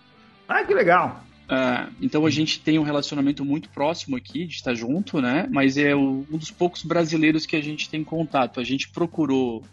Ah, 0.47 0.63
que 0.63 0.73
legal! 0.73 1.23
Uh, 1.49 1.91
então 1.99 2.27
a 2.27 2.29
gente 2.29 2.59
tem 2.59 2.77
um 2.77 2.83
relacionamento 2.83 3.43
muito 3.43 3.69
próximo 3.69 4.15
aqui, 4.15 4.45
de 4.45 4.55
estar 4.55 4.75
junto, 4.75 5.19
né? 5.19 5.47
Mas 5.51 5.77
é 5.77 5.95
um 5.95 6.23
dos 6.29 6.51
poucos 6.51 6.83
brasileiros 6.83 7.47
que 7.47 7.55
a 7.55 7.61
gente 7.61 7.89
tem 7.89 8.03
contato. 8.03 8.59
A 8.59 8.63
gente 8.63 8.87
procurou 8.89 9.63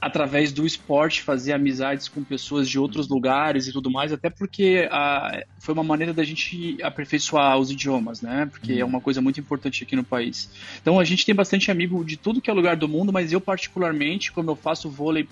através 0.00 0.52
do 0.52 0.64
esporte 0.64 1.22
fazer 1.22 1.52
amizades 1.52 2.08
com 2.08 2.22
pessoas 2.22 2.68
de 2.68 2.78
outros 2.78 3.08
lugares 3.08 3.66
e 3.66 3.72
tudo 3.72 3.90
mais, 3.90 4.12
até 4.12 4.30
porque 4.30 4.88
a, 4.90 5.42
foi 5.58 5.74
uma 5.74 5.82
maneira 5.82 6.14
da 6.14 6.24
gente 6.24 6.78
aperfeiçoar 6.82 7.58
os 7.58 7.70
idiomas, 7.70 8.22
né? 8.22 8.46
Porque 8.50 8.74
uhum. 8.74 8.80
é 8.80 8.84
uma 8.84 9.00
coisa 9.00 9.20
muito 9.20 9.40
importante 9.40 9.82
aqui 9.82 9.96
no 9.96 10.04
país. 10.04 10.50
Então 10.80 10.98
a 10.98 11.04
gente 11.04 11.26
tem 11.26 11.34
bastante 11.34 11.70
amigo 11.70 12.04
de 12.04 12.16
tudo 12.16 12.40
que 12.40 12.48
é 12.48 12.52
lugar 12.52 12.76
do 12.76 12.88
mundo, 12.88 13.12
mas 13.12 13.32
eu 13.32 13.40
particularmente, 13.40 14.32
como 14.32 14.50
eu 14.50 14.56
faço 14.56 14.88
vôlei 14.88 15.28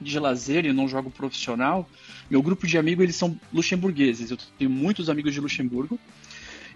de 0.00 0.18
lazer 0.18 0.64
e 0.64 0.72
não 0.72 0.88
jogo 0.88 1.10
profissional, 1.10 1.88
meu 2.30 2.42
grupo 2.42 2.66
de 2.66 2.78
amigos 2.78 3.02
eles 3.02 3.16
são 3.16 3.38
luxemburgueses. 3.52 4.30
Eu 4.30 4.38
tenho 4.58 4.70
muitos 4.70 5.10
amigos 5.10 5.34
de 5.34 5.40
Luxemburgo. 5.40 5.98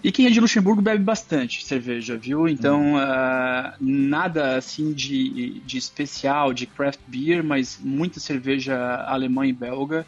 E 0.03 0.13
quem 0.13 0.27
é 0.27 0.31
de 0.31 0.39
Luxemburgo 0.39 0.83
bebe 0.83 1.03
bastante 1.03 1.65
cerveja, 1.65 2.15
viu? 2.15 2.47
Então, 2.47 2.97
uh, 2.97 3.73
nada 3.81 4.57
assim 4.57 4.93
de, 4.93 5.61
de 5.61 5.79
especial, 5.79 6.53
de 6.53 6.67
craft 6.67 7.01
beer, 7.07 7.43
mas 7.43 7.79
muita 7.83 8.21
cerveja 8.21 8.77
alemã 9.07 9.47
e 9.47 9.53
belga. 9.53 10.07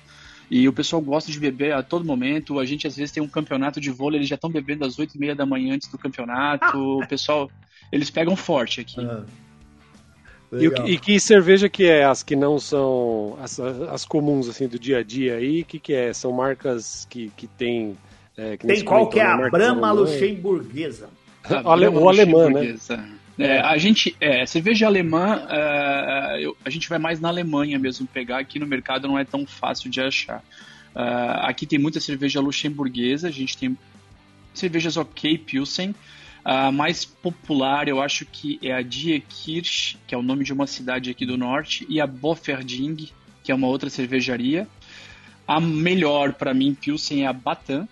E 0.50 0.68
o 0.68 0.72
pessoal 0.72 1.00
gosta 1.00 1.32
de 1.32 1.40
beber 1.40 1.72
a 1.72 1.82
todo 1.82 2.04
momento. 2.04 2.58
A 2.58 2.66
gente 2.66 2.86
às 2.86 2.94
vezes 2.94 3.10
tem 3.10 3.22
um 3.22 3.28
campeonato 3.28 3.80
de 3.80 3.90
vôlei, 3.90 4.18
eles 4.18 4.28
já 4.28 4.34
estão 4.34 4.50
bebendo 4.50 4.84
às 4.84 4.98
oito 4.98 5.14
e 5.14 5.18
meia 5.18 5.34
da 5.34 5.46
manhã 5.46 5.74
antes 5.74 5.88
do 5.88 5.96
campeonato. 5.96 6.76
O 6.76 7.06
pessoal, 7.06 7.50
eles 7.90 8.10
pegam 8.10 8.36
forte 8.36 8.82
aqui. 8.82 9.00
Ah. 9.00 9.24
E, 10.52 10.92
e, 10.92 10.98
que 10.98 11.18
cerveja 11.18 11.68
que 11.68 11.84
é 11.84 12.04
as 12.04 12.22
que 12.22 12.36
não 12.36 12.58
são 12.58 13.36
as, 13.42 13.58
as 13.58 14.04
comuns 14.04 14.48
assim 14.48 14.68
do 14.68 14.78
dia 14.78 14.98
a 14.98 15.02
dia 15.02 15.36
aí? 15.36 15.64
Que 15.64 15.78
que 15.78 15.92
é? 15.92 16.12
São 16.12 16.32
marcas 16.32 17.06
que, 17.10 17.30
que 17.36 17.46
tem 17.46 17.96
é, 18.36 18.56
que 18.56 18.66
tem 18.66 18.84
qual 18.84 19.08
que 19.08 19.18
é 19.18 19.24
a 19.24 19.48
Brahma 19.48 19.90
Luxemburguesa? 19.92 21.08
o, 21.64 21.70
ale, 21.70 21.88
o 21.88 22.08
alemã, 22.08 22.50
né? 22.50 22.76
É, 23.38 23.58
a 23.60 23.76
gente, 23.76 24.16
é, 24.18 24.46
cerveja 24.46 24.86
alemã, 24.86 25.46
é, 25.50 26.38
eu, 26.40 26.56
a 26.64 26.70
gente 26.70 26.88
vai 26.88 26.98
mais 26.98 27.20
na 27.20 27.28
Alemanha 27.28 27.78
mesmo 27.78 28.06
pegar, 28.06 28.38
aqui 28.38 28.58
no 28.58 28.66
mercado 28.66 29.06
não 29.06 29.18
é 29.18 29.24
tão 29.24 29.46
fácil 29.46 29.90
de 29.90 30.00
achar. 30.00 30.42
Uh, 30.94 31.44
aqui 31.44 31.66
tem 31.66 31.78
muita 31.78 32.00
cerveja 32.00 32.40
luxemburguesa, 32.40 33.28
a 33.28 33.30
gente 33.30 33.58
tem 33.58 33.76
cervejas 34.54 34.96
ok, 34.96 35.36
Pilsen. 35.36 35.94
A 36.48 36.70
mais 36.70 37.04
popular, 37.04 37.88
eu 37.88 38.00
acho 38.00 38.24
que 38.24 38.56
é 38.62 38.72
a 38.72 38.80
Diekirch, 38.80 39.98
que 40.06 40.14
é 40.14 40.18
o 40.18 40.22
nome 40.22 40.44
de 40.44 40.52
uma 40.52 40.64
cidade 40.64 41.10
aqui 41.10 41.26
do 41.26 41.36
norte, 41.36 41.84
e 41.88 42.00
a 42.00 42.06
Boferding, 42.06 43.08
que 43.42 43.50
é 43.50 43.54
uma 43.54 43.66
outra 43.66 43.90
cervejaria. 43.90 44.68
A 45.44 45.58
melhor 45.58 46.34
para 46.34 46.54
mim, 46.54 46.72
Pilsen, 46.72 47.24
é 47.24 47.26
a 47.26 47.32
Batan. 47.32 47.88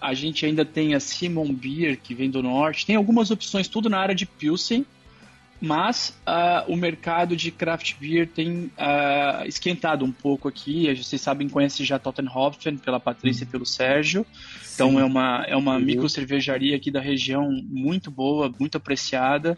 A 0.00 0.14
gente 0.14 0.46
ainda 0.46 0.64
tem 0.64 0.94
a 0.94 1.00
Simon 1.00 1.52
Beer, 1.52 1.98
que 2.00 2.14
vem 2.14 2.30
do 2.30 2.44
norte. 2.44 2.86
Tem 2.86 2.94
algumas 2.94 3.32
opções, 3.32 3.66
tudo 3.66 3.90
na 3.90 3.98
área 3.98 4.14
de 4.14 4.24
Pilsen. 4.24 4.86
Mas 5.64 6.14
uh, 6.26 6.70
o 6.70 6.76
mercado 6.76 7.34
de 7.34 7.50
craft 7.50 7.94
beer 7.98 8.28
tem 8.28 8.64
uh, 8.64 9.46
esquentado 9.46 10.04
um 10.04 10.12
pouco 10.12 10.46
aqui. 10.46 10.94
Vocês 10.94 11.22
sabem, 11.22 11.48
conhece 11.48 11.84
já 11.84 11.98
Tottenhofen 11.98 12.76
pela 12.76 13.00
Patrícia 13.00 13.44
e 13.44 13.46
pelo 13.46 13.64
Sérgio. 13.64 14.26
Então 14.74 14.90
Sim. 14.90 15.00
é 15.00 15.04
uma, 15.04 15.44
é 15.48 15.56
uma 15.56 15.80
micro 15.80 16.06
cervejaria 16.06 16.76
aqui 16.76 16.90
da 16.90 17.00
região 17.00 17.50
muito 17.64 18.10
boa, 18.10 18.52
muito 18.60 18.76
apreciada. 18.76 19.56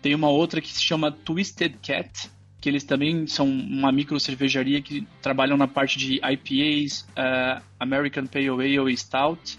Tem 0.00 0.14
uma 0.14 0.28
outra 0.28 0.60
que 0.60 0.72
se 0.72 0.82
chama 0.82 1.10
Twisted 1.10 1.74
Cat, 1.82 2.30
que 2.60 2.68
eles 2.68 2.84
também 2.84 3.26
são 3.26 3.48
uma 3.48 3.90
micro 3.90 4.20
cervejaria 4.20 4.80
que 4.80 5.04
trabalham 5.20 5.56
na 5.56 5.66
parte 5.66 5.98
de 5.98 6.20
IPAs, 6.22 7.00
uh, 7.00 7.04
ah, 7.16 7.62
American 7.80 8.26
Pale 8.26 8.50
Ale 8.50 8.92
e 8.92 8.96
Stout. 8.96 9.58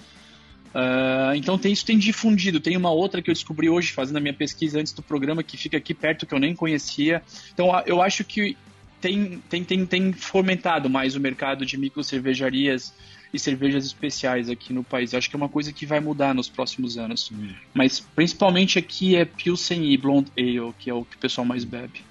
Uh, 0.76 1.34
então 1.36 1.58
tem, 1.58 1.72
isso 1.72 1.86
tem 1.86 1.98
difundido. 1.98 2.60
Tem 2.60 2.76
uma 2.76 2.92
outra 2.92 3.22
que 3.22 3.30
eu 3.30 3.34
descobri 3.34 3.70
hoje 3.70 3.94
fazendo 3.94 4.18
a 4.18 4.20
minha 4.20 4.34
pesquisa 4.34 4.78
antes 4.78 4.92
do 4.92 5.02
programa 5.02 5.42
que 5.42 5.56
fica 5.56 5.78
aqui 5.78 5.94
perto 5.94 6.26
que 6.26 6.34
eu 6.34 6.40
nem 6.40 6.54
conhecia. 6.54 7.24
Então 7.54 7.68
eu 7.86 8.02
acho 8.02 8.26
que 8.26 8.58
tem, 9.00 9.42
tem, 9.50 9.64
tem, 9.64 9.86
tem 9.86 10.12
fomentado 10.12 10.90
mais 10.90 11.16
o 11.16 11.20
mercado 11.20 11.66
de 11.66 11.78
micro 11.78 12.04
cervejarias 12.04 12.94
e 13.34 13.40
cervejas 13.40 13.86
especiais 13.86 14.50
aqui 14.50 14.74
no 14.74 14.84
país. 14.84 15.14
Eu 15.14 15.20
acho 15.20 15.30
que 15.30 15.36
é 15.36 15.38
uma 15.38 15.48
coisa 15.48 15.72
que 15.72 15.86
vai 15.86 16.02
mudar 16.02 16.36
nos 16.36 16.50
próximos 16.50 16.98
anos. 16.98 17.32
Hum. 17.32 17.54
Mas 17.74 18.02
principalmente 18.02 18.78
aqui 18.78 19.16
é 19.16 19.24
Pilsen 19.24 19.86
e 19.86 19.98
Blonde 19.98 20.30
Ale, 20.38 20.74
que 20.78 20.90
é 20.90 20.94
o 20.94 21.06
que 21.06 21.16
o 21.16 21.20
pessoal 21.20 21.46
mais 21.46 21.64
bebe. 21.64 22.04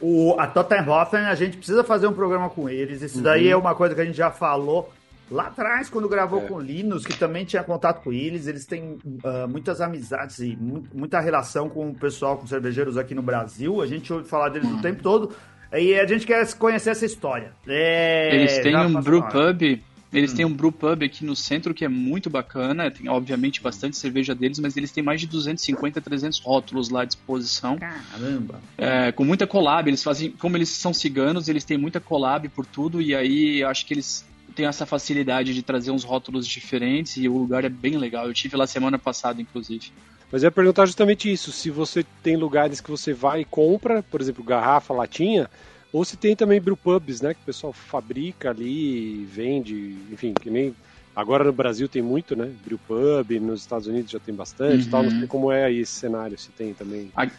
O, 0.00 0.36
a 0.38 0.46
Tottenhofen, 0.46 1.20
a 1.20 1.34
gente 1.34 1.58
precisa 1.58 1.84
fazer 1.84 2.06
um 2.06 2.12
programa 2.14 2.48
com 2.48 2.66
eles. 2.68 3.02
Isso 3.02 3.18
uhum. 3.18 3.24
daí 3.24 3.48
é 3.48 3.56
uma 3.56 3.74
coisa 3.74 3.94
que 3.94 4.00
a 4.00 4.04
gente 4.04 4.16
já 4.16 4.30
falou 4.30 4.92
Lá 5.30 5.48
atrás, 5.48 5.90
quando 5.90 6.08
gravou 6.08 6.42
é. 6.42 6.46
com 6.46 6.54
o 6.54 6.60
Linus, 6.60 7.04
que 7.04 7.18
também 7.18 7.44
tinha 7.44 7.62
contato 7.62 8.02
com 8.02 8.12
eles, 8.12 8.46
eles 8.46 8.64
têm 8.64 8.98
uh, 9.04 9.48
muitas 9.48 9.80
amizades 9.80 10.38
e 10.38 10.56
muita 10.56 11.18
relação 11.20 11.68
com 11.68 11.90
o 11.90 11.94
pessoal, 11.94 12.36
com 12.36 12.46
cervejeiros 12.46 12.96
aqui 12.96 13.14
no 13.14 13.22
Brasil. 13.22 13.82
A 13.82 13.86
gente 13.86 14.12
ouve 14.12 14.28
falar 14.28 14.50
deles 14.50 14.70
o 14.70 14.80
tempo 14.80 15.02
todo. 15.02 15.34
E 15.72 15.94
a 15.98 16.06
gente 16.06 16.24
quer 16.24 16.46
conhecer 16.54 16.90
essa 16.90 17.04
história. 17.04 17.52
É, 17.66 18.34
eles 18.34 18.58
têm 18.58 18.76
um 18.76 19.00
brew 19.00 19.22
pub. 19.22 19.80
Eles 20.12 20.32
hum. 20.32 20.36
têm 20.36 20.44
um 20.46 20.52
brew 20.52 20.70
pub 20.70 21.02
aqui 21.02 21.24
no 21.24 21.34
centro 21.34 21.74
que 21.74 21.84
é 21.84 21.88
muito 21.88 22.30
bacana. 22.30 22.88
Tem, 22.88 23.08
obviamente, 23.08 23.60
bastante 23.60 23.96
cerveja 23.96 24.32
deles, 24.32 24.60
mas 24.60 24.76
eles 24.76 24.92
têm 24.92 25.02
mais 25.02 25.20
de 25.20 25.26
250, 25.26 26.00
300 26.00 26.38
rótulos 26.38 26.88
lá 26.88 27.02
à 27.02 27.04
disposição. 27.04 27.76
Caramba! 27.78 28.60
É, 28.78 29.10
com 29.10 29.24
muita 29.24 29.44
collab. 29.44 29.90
Eles 29.90 30.04
fazem, 30.04 30.30
como 30.30 30.56
eles 30.56 30.68
são 30.68 30.94
ciganos, 30.94 31.48
eles 31.48 31.64
têm 31.64 31.76
muita 31.76 31.98
collab 31.98 32.48
por 32.50 32.64
tudo. 32.64 33.02
E 33.02 33.14
aí, 33.14 33.64
acho 33.64 33.84
que 33.84 33.92
eles 33.92 34.24
tem 34.56 34.66
essa 34.66 34.86
facilidade 34.86 35.52
de 35.52 35.62
trazer 35.62 35.90
uns 35.90 36.02
rótulos 36.02 36.46
diferentes 36.46 37.18
e 37.18 37.28
o 37.28 37.36
lugar 37.36 37.64
é 37.64 37.68
bem 37.68 37.98
legal. 37.98 38.26
Eu 38.26 38.34
tive 38.34 38.56
lá 38.56 38.66
semana 38.66 38.98
passada, 38.98 39.40
inclusive. 39.40 39.92
Mas 40.32 40.42
eu 40.42 40.48
ia 40.48 40.50
perguntar 40.50 40.86
justamente 40.86 41.30
isso: 41.30 41.52
se 41.52 41.70
você 41.70 42.04
tem 42.22 42.36
lugares 42.36 42.80
que 42.80 42.90
você 42.90 43.12
vai 43.12 43.42
e 43.42 43.44
compra, 43.44 44.02
por 44.02 44.20
exemplo, 44.20 44.42
garrafa, 44.42 44.94
latinha, 44.94 45.48
ou 45.92 46.04
se 46.04 46.16
tem 46.16 46.34
também 46.34 46.60
brewpubs, 46.60 47.20
né? 47.20 47.34
Que 47.34 47.40
o 47.40 47.46
pessoal 47.46 47.72
fabrica 47.72 48.50
ali, 48.50 49.24
vende, 49.30 49.96
enfim, 50.10 50.32
que 50.32 50.50
nem. 50.50 50.74
Agora 51.14 51.44
no 51.44 51.52
Brasil 51.52 51.88
tem 51.88 52.02
muito, 52.02 52.34
né? 52.34 52.50
Brewpub, 52.64 53.40
nos 53.40 53.60
Estados 53.60 53.86
Unidos 53.86 54.10
já 54.10 54.18
tem 54.18 54.34
bastante 54.34 54.84
uhum. 54.84 54.90
tal. 54.90 55.02
Não 55.02 55.10
sei 55.10 55.26
como 55.26 55.52
é 55.52 55.64
aí 55.64 55.78
esse 55.78 55.92
cenário, 55.92 56.38
se 56.38 56.50
tem 56.50 56.74
também. 56.74 57.10
Aqui 57.16 57.32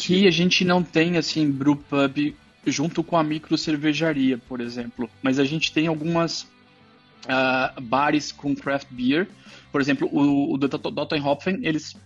tipo. 0.00 0.28
a 0.28 0.30
gente 0.30 0.64
não 0.64 0.82
tem, 0.82 1.16
assim, 1.16 1.50
brewpub 1.50 2.34
junto 2.66 3.02
com 3.02 3.16
a 3.16 3.22
micro 3.22 3.56
cervejaria, 3.56 4.38
por 4.38 4.60
exemplo. 4.60 5.08
Mas 5.22 5.38
a 5.38 5.44
gente 5.44 5.72
tem 5.72 5.86
algumas 5.86 6.42
uh, 6.42 7.80
bares 7.80 8.32
com 8.32 8.54
craft 8.54 8.88
beer. 8.90 9.28
Por 9.70 9.80
exemplo, 9.80 10.08
o, 10.10 10.54
o 10.54 10.58
Dottenhopfen, 10.58 11.60
eles 11.62 11.96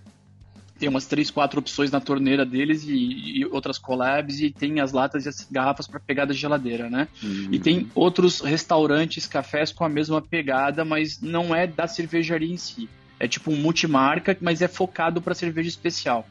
têm 0.79 0.88
umas 0.88 1.07
três, 1.07 1.31
quatro 1.31 1.61
opções 1.61 1.90
na 1.90 2.01
torneira 2.01 2.44
deles 2.44 2.85
e, 2.85 3.40
e 3.40 3.44
outras 3.44 3.79
collabs 3.79 4.40
e 4.40 4.51
tem 4.51 4.81
as 4.81 4.92
latas 4.92 5.27
e 5.27 5.29
as 5.29 5.46
garrafas 5.51 5.87
para 5.87 6.01
pegar 6.01 6.25
da 6.25 6.33
geladeira, 6.33 6.88
né? 6.88 7.07
Uhum. 7.23 7.49
E 7.53 7.59
tem 7.59 7.90
outros 7.94 8.40
restaurantes, 8.40 9.27
cafés 9.27 9.73
com 9.73 9.85
a 9.85 9.88
mesma 9.88 10.23
pegada, 10.23 10.85
mas 10.85 11.20
não 11.20 11.55
é 11.55 11.66
da 11.66 11.87
cervejaria 11.87 12.53
em 12.53 12.57
si. 12.57 12.88
É 13.18 13.29
tipo 13.29 13.53
um 13.53 13.57
multimarca, 13.57 14.37
mas 14.40 14.62
é 14.62 14.68
focado 14.68 15.20
para 15.20 15.35
cerveja 15.35 15.68
especial. 15.68 16.27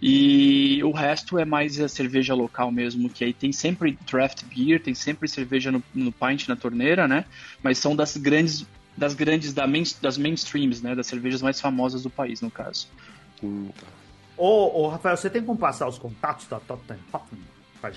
E 0.00 0.82
o 0.84 0.92
resto 0.92 1.38
é 1.38 1.44
mais 1.44 1.80
a 1.80 1.88
cerveja 1.88 2.34
local 2.34 2.70
mesmo, 2.70 3.10
que 3.10 3.24
aí 3.24 3.32
tem 3.32 3.52
sempre 3.52 3.98
draft 4.06 4.44
beer, 4.44 4.80
tem 4.80 4.94
sempre 4.94 5.28
cerveja 5.28 5.72
no, 5.72 5.82
no 5.92 6.12
pint 6.12 6.46
na 6.48 6.54
torneira, 6.54 7.08
né? 7.08 7.24
Mas 7.62 7.78
são 7.78 7.96
das 7.96 8.16
grandes 8.16 8.66
das 8.96 9.14
grandes 9.14 9.52
da 9.52 9.66
main, 9.66 9.84
das 10.02 10.18
mainstreams, 10.18 10.82
né? 10.82 10.94
Das 10.94 11.06
cervejas 11.06 11.40
mais 11.40 11.60
famosas 11.60 12.02
do 12.02 12.10
país, 12.10 12.40
no 12.40 12.50
caso. 12.50 12.88
Hum, 13.42 13.68
tá. 13.80 13.86
Ô, 14.36 14.82
ô, 14.82 14.88
Rafael, 14.88 15.16
você 15.16 15.30
tem 15.30 15.42
como 15.42 15.58
passar 15.58 15.88
os 15.88 15.98
contatos 15.98 16.46
da 16.46 16.60
Tottenham 16.60 17.00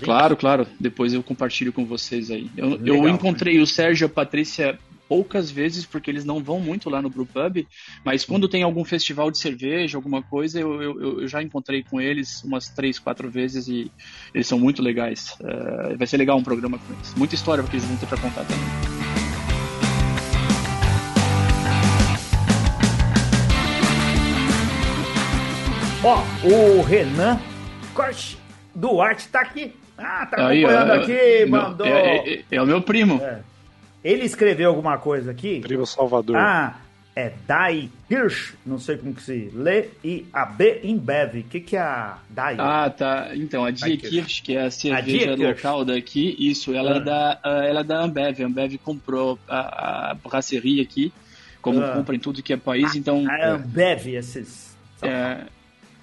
Claro, 0.00 0.36
claro. 0.36 0.66
Depois 0.78 1.12
eu 1.12 1.22
compartilho 1.22 1.72
com 1.72 1.84
vocês 1.84 2.30
aí. 2.30 2.48
Eu, 2.56 2.70
Legal, 2.70 2.86
eu 2.86 3.08
encontrei 3.08 3.56
né? 3.56 3.62
o 3.62 3.66
Sérgio 3.66 4.04
e 4.04 4.06
a 4.06 4.08
Patrícia 4.08 4.78
poucas 5.12 5.50
vezes, 5.50 5.84
porque 5.84 6.10
eles 6.10 6.24
não 6.24 6.42
vão 6.42 6.58
muito 6.58 6.88
lá 6.88 7.02
no 7.02 7.10
Brewpub, 7.10 7.68
mas 8.02 8.24
quando 8.24 8.48
tem 8.48 8.62
algum 8.62 8.82
festival 8.82 9.30
de 9.30 9.36
cerveja, 9.36 9.98
alguma 9.98 10.22
coisa, 10.22 10.58
eu, 10.58 10.80
eu, 10.80 11.20
eu 11.20 11.28
já 11.28 11.42
encontrei 11.42 11.82
com 11.82 12.00
eles 12.00 12.42
umas 12.42 12.70
três, 12.70 12.98
quatro 12.98 13.30
vezes 13.30 13.68
e 13.68 13.92
eles 14.32 14.46
são 14.46 14.58
muito 14.58 14.80
legais. 14.80 15.36
Uh, 15.38 15.98
vai 15.98 16.06
ser 16.06 16.16
legal 16.16 16.38
um 16.38 16.42
programa 16.42 16.78
com 16.78 16.94
eles. 16.94 17.14
Muita 17.14 17.34
história 17.34 17.62
que 17.62 17.76
eles 17.76 17.84
vão 17.84 17.94
ter 17.98 18.06
para 18.06 18.16
contar 18.16 18.42
também. 18.46 18.64
Ó, 26.02 26.22
o 26.42 26.80
Renan 26.80 27.38
Duarte 28.74 29.28
tá 29.28 29.42
aqui. 29.42 29.74
Ah, 29.98 30.24
tá 30.24 30.36
acompanhando 30.38 30.90
Aí, 30.90 31.00
aqui, 31.02 31.50
mandou. 31.50 31.86
É, 31.86 32.16
é, 32.16 32.44
é, 32.50 32.62
o 32.62 32.66
meu 32.66 32.80
primo. 32.80 33.20
É. 33.22 33.51
Ele 34.04 34.24
escreveu 34.24 34.70
alguma 34.70 34.98
coisa 34.98 35.30
aqui? 35.30 35.60
Primo 35.60 35.86
Salvador. 35.86 36.36
Ah, 36.36 36.80
é 37.14 37.32
Dai 37.46 37.90
Hirsch, 38.10 38.54
não 38.64 38.78
sei 38.78 38.96
como 38.96 39.14
que 39.14 39.22
se 39.22 39.50
lê, 39.54 39.88
e 40.02 40.26
a 40.32 40.46
B 40.46 40.80
Imbev. 40.82 41.40
O 41.40 41.42
que, 41.44 41.60
que 41.60 41.76
é 41.76 41.80
a 41.80 42.18
Dai? 42.28 42.56
Ah, 42.58 42.90
tá. 42.90 43.30
Então, 43.34 43.64
a 43.64 43.70
Die 43.70 43.96
Kirsch, 43.98 44.42
que 44.42 44.56
é 44.56 44.64
a 44.64 44.70
cerveja 44.70 45.32
a 45.32 45.36
local 45.36 45.84
daqui, 45.84 46.34
isso, 46.38 46.74
ela, 46.74 46.90
é 46.90 46.94
ah. 46.94 46.96
é 46.96 47.00
da, 47.00 47.40
ela 47.66 47.80
é 47.80 47.84
da 47.84 48.00
Ambev. 48.02 48.42
A 48.42 48.46
Ambev 48.46 48.78
comprou 48.78 49.38
a, 49.46 50.10
a 50.10 50.14
brasserie 50.14 50.80
aqui, 50.80 51.12
como 51.60 51.80
ah. 51.80 51.92
compra 51.92 52.16
em 52.16 52.18
tudo 52.18 52.42
que 52.42 52.52
é 52.52 52.56
país, 52.56 52.94
então... 52.94 53.24
A 53.28 53.50
Ambev, 53.50 54.06
esses... 54.08 54.72
É, 55.02 55.46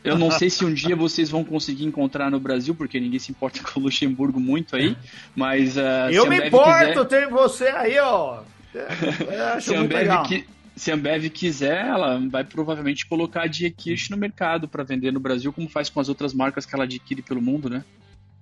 eu 0.04 0.18
não 0.18 0.32
sei 0.32 0.50
se 0.50 0.64
um 0.64 0.74
dia 0.74 0.96
vocês 0.96 1.30
vão 1.30 1.44
conseguir 1.44 1.86
encontrar 1.86 2.32
no 2.32 2.40
Brasil, 2.40 2.74
porque 2.74 3.00
ninguém 3.00 3.20
se 3.20 3.32
importa 3.32 3.62
com 3.64 3.80
o 3.80 3.84
Luxemburgo 3.84 4.40
muito 4.40 4.76
aí, 4.76 4.96
mas... 5.36 5.78
Uh, 5.78 6.12
eu 6.12 6.28
me 6.28 6.48
importo, 6.48 7.06
quiser... 7.06 7.06
tem 7.06 7.30
você 7.30 7.68
aí, 7.68 8.00
ó. 8.00 8.42
Eu 8.74 9.62
se 9.62 9.76
muito 9.76 9.94
legal. 9.94 10.24
Que, 10.24 10.46
se 10.76 10.92
a 10.92 10.96
Ambev 10.96 11.30
quiser, 11.30 11.86
ela 11.86 12.20
vai 12.30 12.44
provavelmente 12.44 13.06
colocar 13.06 13.44
a 13.44 13.48
Diekirch 13.48 14.12
no 14.12 14.18
mercado 14.18 14.68
para 14.68 14.84
vender 14.84 15.12
no 15.12 15.20
Brasil, 15.20 15.52
como 15.52 15.68
faz 15.68 15.90
com 15.90 16.00
as 16.00 16.08
outras 16.08 16.34
marcas 16.34 16.66
que 16.66 16.74
ela 16.74 16.86
adquire 16.86 17.22
pelo 17.22 17.42
mundo, 17.42 17.70
né? 17.70 17.84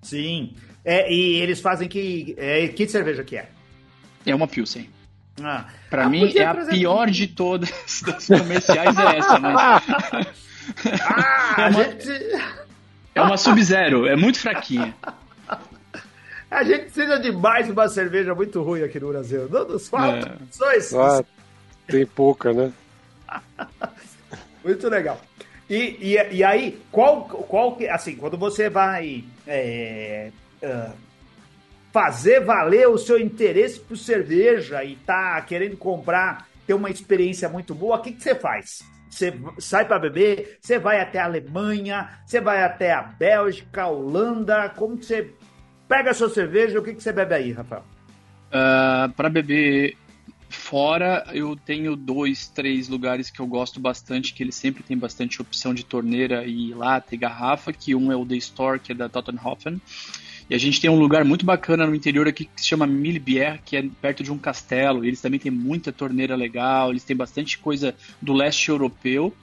Sim. 0.02 0.54
É, 0.86 1.12
e 1.12 1.36
eles 1.41 1.60
fazem 1.60 1.88
que... 1.88 2.36
É, 2.38 2.67
que 2.67 2.88
cerveja 2.88 3.24
que 3.24 3.38
é? 3.38 3.50
É 4.26 4.36
uma 4.36 4.48
Pilsen. 4.48 4.88
Ah. 5.41 5.65
Para 5.89 6.06
ah, 6.06 6.10
mim, 6.10 6.32
é 6.36 6.46
a 6.46 6.54
pior 6.54 7.10
de 7.10 7.28
todas 7.28 7.72
das 8.06 8.28
comerciais 8.28 8.98
é 8.98 9.17
essa, 9.17 9.39
né? 9.39 9.56
Ah, 11.01 11.56
é 11.58 11.69
uma, 11.69 11.84
gente... 11.84 12.10
é 13.15 13.21
uma 13.21 13.38
Sub-Zero, 13.38 14.08
é 14.08 14.15
muito 14.15 14.39
fraquinha. 14.39 14.95
A 16.49 16.63
gente 16.63 16.84
precisa 16.84 17.19
de 17.19 17.32
mais 17.32 17.69
uma 17.69 17.89
cerveja 17.89 18.34
muito 18.34 18.62
ruim 18.62 18.82
aqui 18.82 18.99
no 18.99 19.10
Brasil. 19.10 19.49
Não 19.49 19.67
nos 19.67 19.89
falta 19.89 20.38
é. 20.39 20.97
Ah, 20.97 21.23
tem 21.88 22.06
pouca, 22.06 22.53
né? 22.53 22.71
muito 24.63 24.88
legal. 24.88 25.19
E, 25.69 25.97
e, 25.99 26.36
e, 26.38 26.43
aí, 26.43 26.82
qual, 26.91 27.25
qual 27.25 27.77
assim, 27.89 28.15
quando 28.15 28.38
você 28.38 28.69
vai 28.69 29.25
é, 29.45 30.32
uh, 30.63 30.93
fazer 31.91 32.39
valer 32.39 32.88
o 32.88 32.97
seu 32.97 33.19
interesse 33.19 33.77
por 33.80 33.97
cerveja 33.97 34.82
e 34.86 34.95
tá 34.95 35.41
querendo 35.41 35.75
comprar, 35.75 36.47
ter 36.65 36.73
uma 36.73 36.89
experiência 36.89 37.49
muito 37.49 37.75
boa, 37.75 37.97
o 37.97 38.01
que, 38.01 38.13
que 38.13 38.23
você 38.23 38.34
faz? 38.34 38.82
Você 39.10 39.34
sai 39.60 39.86
para 39.86 40.00
beber, 40.00 40.58
você 40.62 40.78
vai 40.78 41.00
até 41.00 41.20
a 41.20 41.26
Alemanha, 41.26 42.10
você 42.26 42.41
vai 42.41 42.63
até 42.63 42.91
a 42.91 43.02
Bélgica, 43.02 43.84
a 43.84 43.88
Holanda. 43.88 44.70
Como 44.70 44.98
que 44.98 45.06
você 45.06 45.34
pega 45.88 46.12
a 46.12 46.13
sua 46.13 46.30
cerveja? 46.30 46.80
O 46.80 46.84
que, 46.84 46.93
que 46.93 47.02
você 47.02 47.12
bebe 47.12 47.34
aí, 47.34 47.52
Rafael? 47.52 47.82
Uh, 47.82 48.54
ah, 48.54 49.12
para 49.15 49.30
beber 49.30 49.98
fora, 50.50 51.26
eu 51.34 51.56
tenho 51.56 51.96
dois, 51.96 52.48
três 52.48 52.88
lugares 52.88 53.30
que 53.30 53.39
eu 53.39 53.48
gosto 53.48 53.80
bastante, 53.80 54.34
que 54.34 54.43
eles 54.43 54.56
sempre 54.56 54.84
têm 54.84 54.98
bastante 54.98 55.41
opção 55.41 55.74
de 55.74 55.84
torneira 55.84 56.46
e 56.46 56.74
lata 56.74 57.15
e 57.15 57.17
garrafa, 57.17 57.74
que 57.74 57.96
um 57.96 58.12
é 58.12 58.15
o 58.15 58.26
The 58.26 58.36
Store, 58.36 58.80
que 58.80 58.91
é 58.91 58.96
da 58.96 59.10
Tottenhofen, 59.10 59.82
e 60.49 60.55
a 60.55 60.57
gente 60.57 60.79
tem 60.79 60.89
um 60.89 60.97
lugar 60.97 61.25
muito 61.25 61.45
bacana 61.45 61.86
no 61.86 61.93
interior 61.93 62.27
aqui 62.27 62.45
que 62.45 62.62
se 62.62 62.67
chama 62.67 62.88
Milbier, 62.88 63.60
que 63.65 63.75
é 63.75 63.83
perto 64.01 64.23
de 64.23 64.31
um 64.31 64.38
castelo. 64.38 65.03
Eles 65.03 65.19
também 65.19 65.39
têm 65.39 65.51
muita 65.51 65.91
torneira 65.91 66.36
legal, 66.36 66.89
eles 66.89 67.03
têm 67.03 67.15
bastante 67.15 67.57
coisa 67.57 67.93
do 68.21 68.33
leste 68.33 68.69
europeu. 68.69 69.33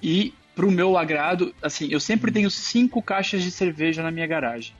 E 0.00 0.32
pro 0.54 0.70
meu 0.70 0.96
agrado, 0.96 1.52
assim, 1.60 1.88
eu 1.90 1.98
sempre 1.98 2.30
tenho 2.30 2.48
cinco 2.48 3.02
caixas 3.02 3.42
de 3.42 3.50
cerveja 3.50 4.02
na 4.02 4.10
minha 4.12 4.26
garagem. 4.26 4.72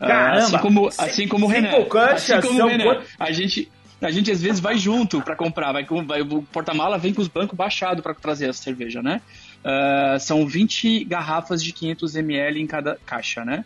Ah, 0.00 0.08
Caramba! 0.08 0.38
assim 0.38 0.58
como, 0.58 0.88
assim 0.98 1.28
como 1.28 1.46
o 1.46 1.48
Renan. 1.48 1.70
Cinco 1.70 1.88
caixas 1.88 2.30
assim 2.30 2.48
como 2.48 2.62
o 2.64 2.66
Renan. 2.66 3.02
A 3.16 3.30
gente, 3.30 3.70
a 4.00 4.10
gente 4.10 4.32
às 4.32 4.42
vezes 4.42 4.58
vai 4.58 4.76
junto 4.76 5.22
para 5.22 5.36
comprar, 5.36 5.70
vai, 5.70 5.86
vai 6.04 6.22
o 6.22 6.42
porta-mala 6.42 6.98
vem 6.98 7.14
com 7.14 7.22
os 7.22 7.28
bancos 7.28 7.56
baixados 7.56 8.02
para 8.02 8.12
trazer 8.12 8.48
a 8.48 8.52
cerveja, 8.52 9.00
né? 9.00 9.20
Uh, 9.62 10.18
são 10.18 10.44
20 10.44 11.04
garrafas 11.04 11.62
de 11.62 11.72
500 11.72 12.16
ml 12.16 12.60
em 12.60 12.66
cada 12.66 12.98
caixa, 13.06 13.44
né? 13.44 13.64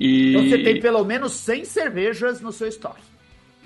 E... 0.00 0.30
Então 0.30 0.48
você 0.48 0.58
tem 0.62 0.80
pelo 0.80 1.04
menos 1.04 1.32
100 1.32 1.66
cervejas 1.66 2.40
no 2.40 2.50
seu 2.50 2.66
estoque. 2.66 3.02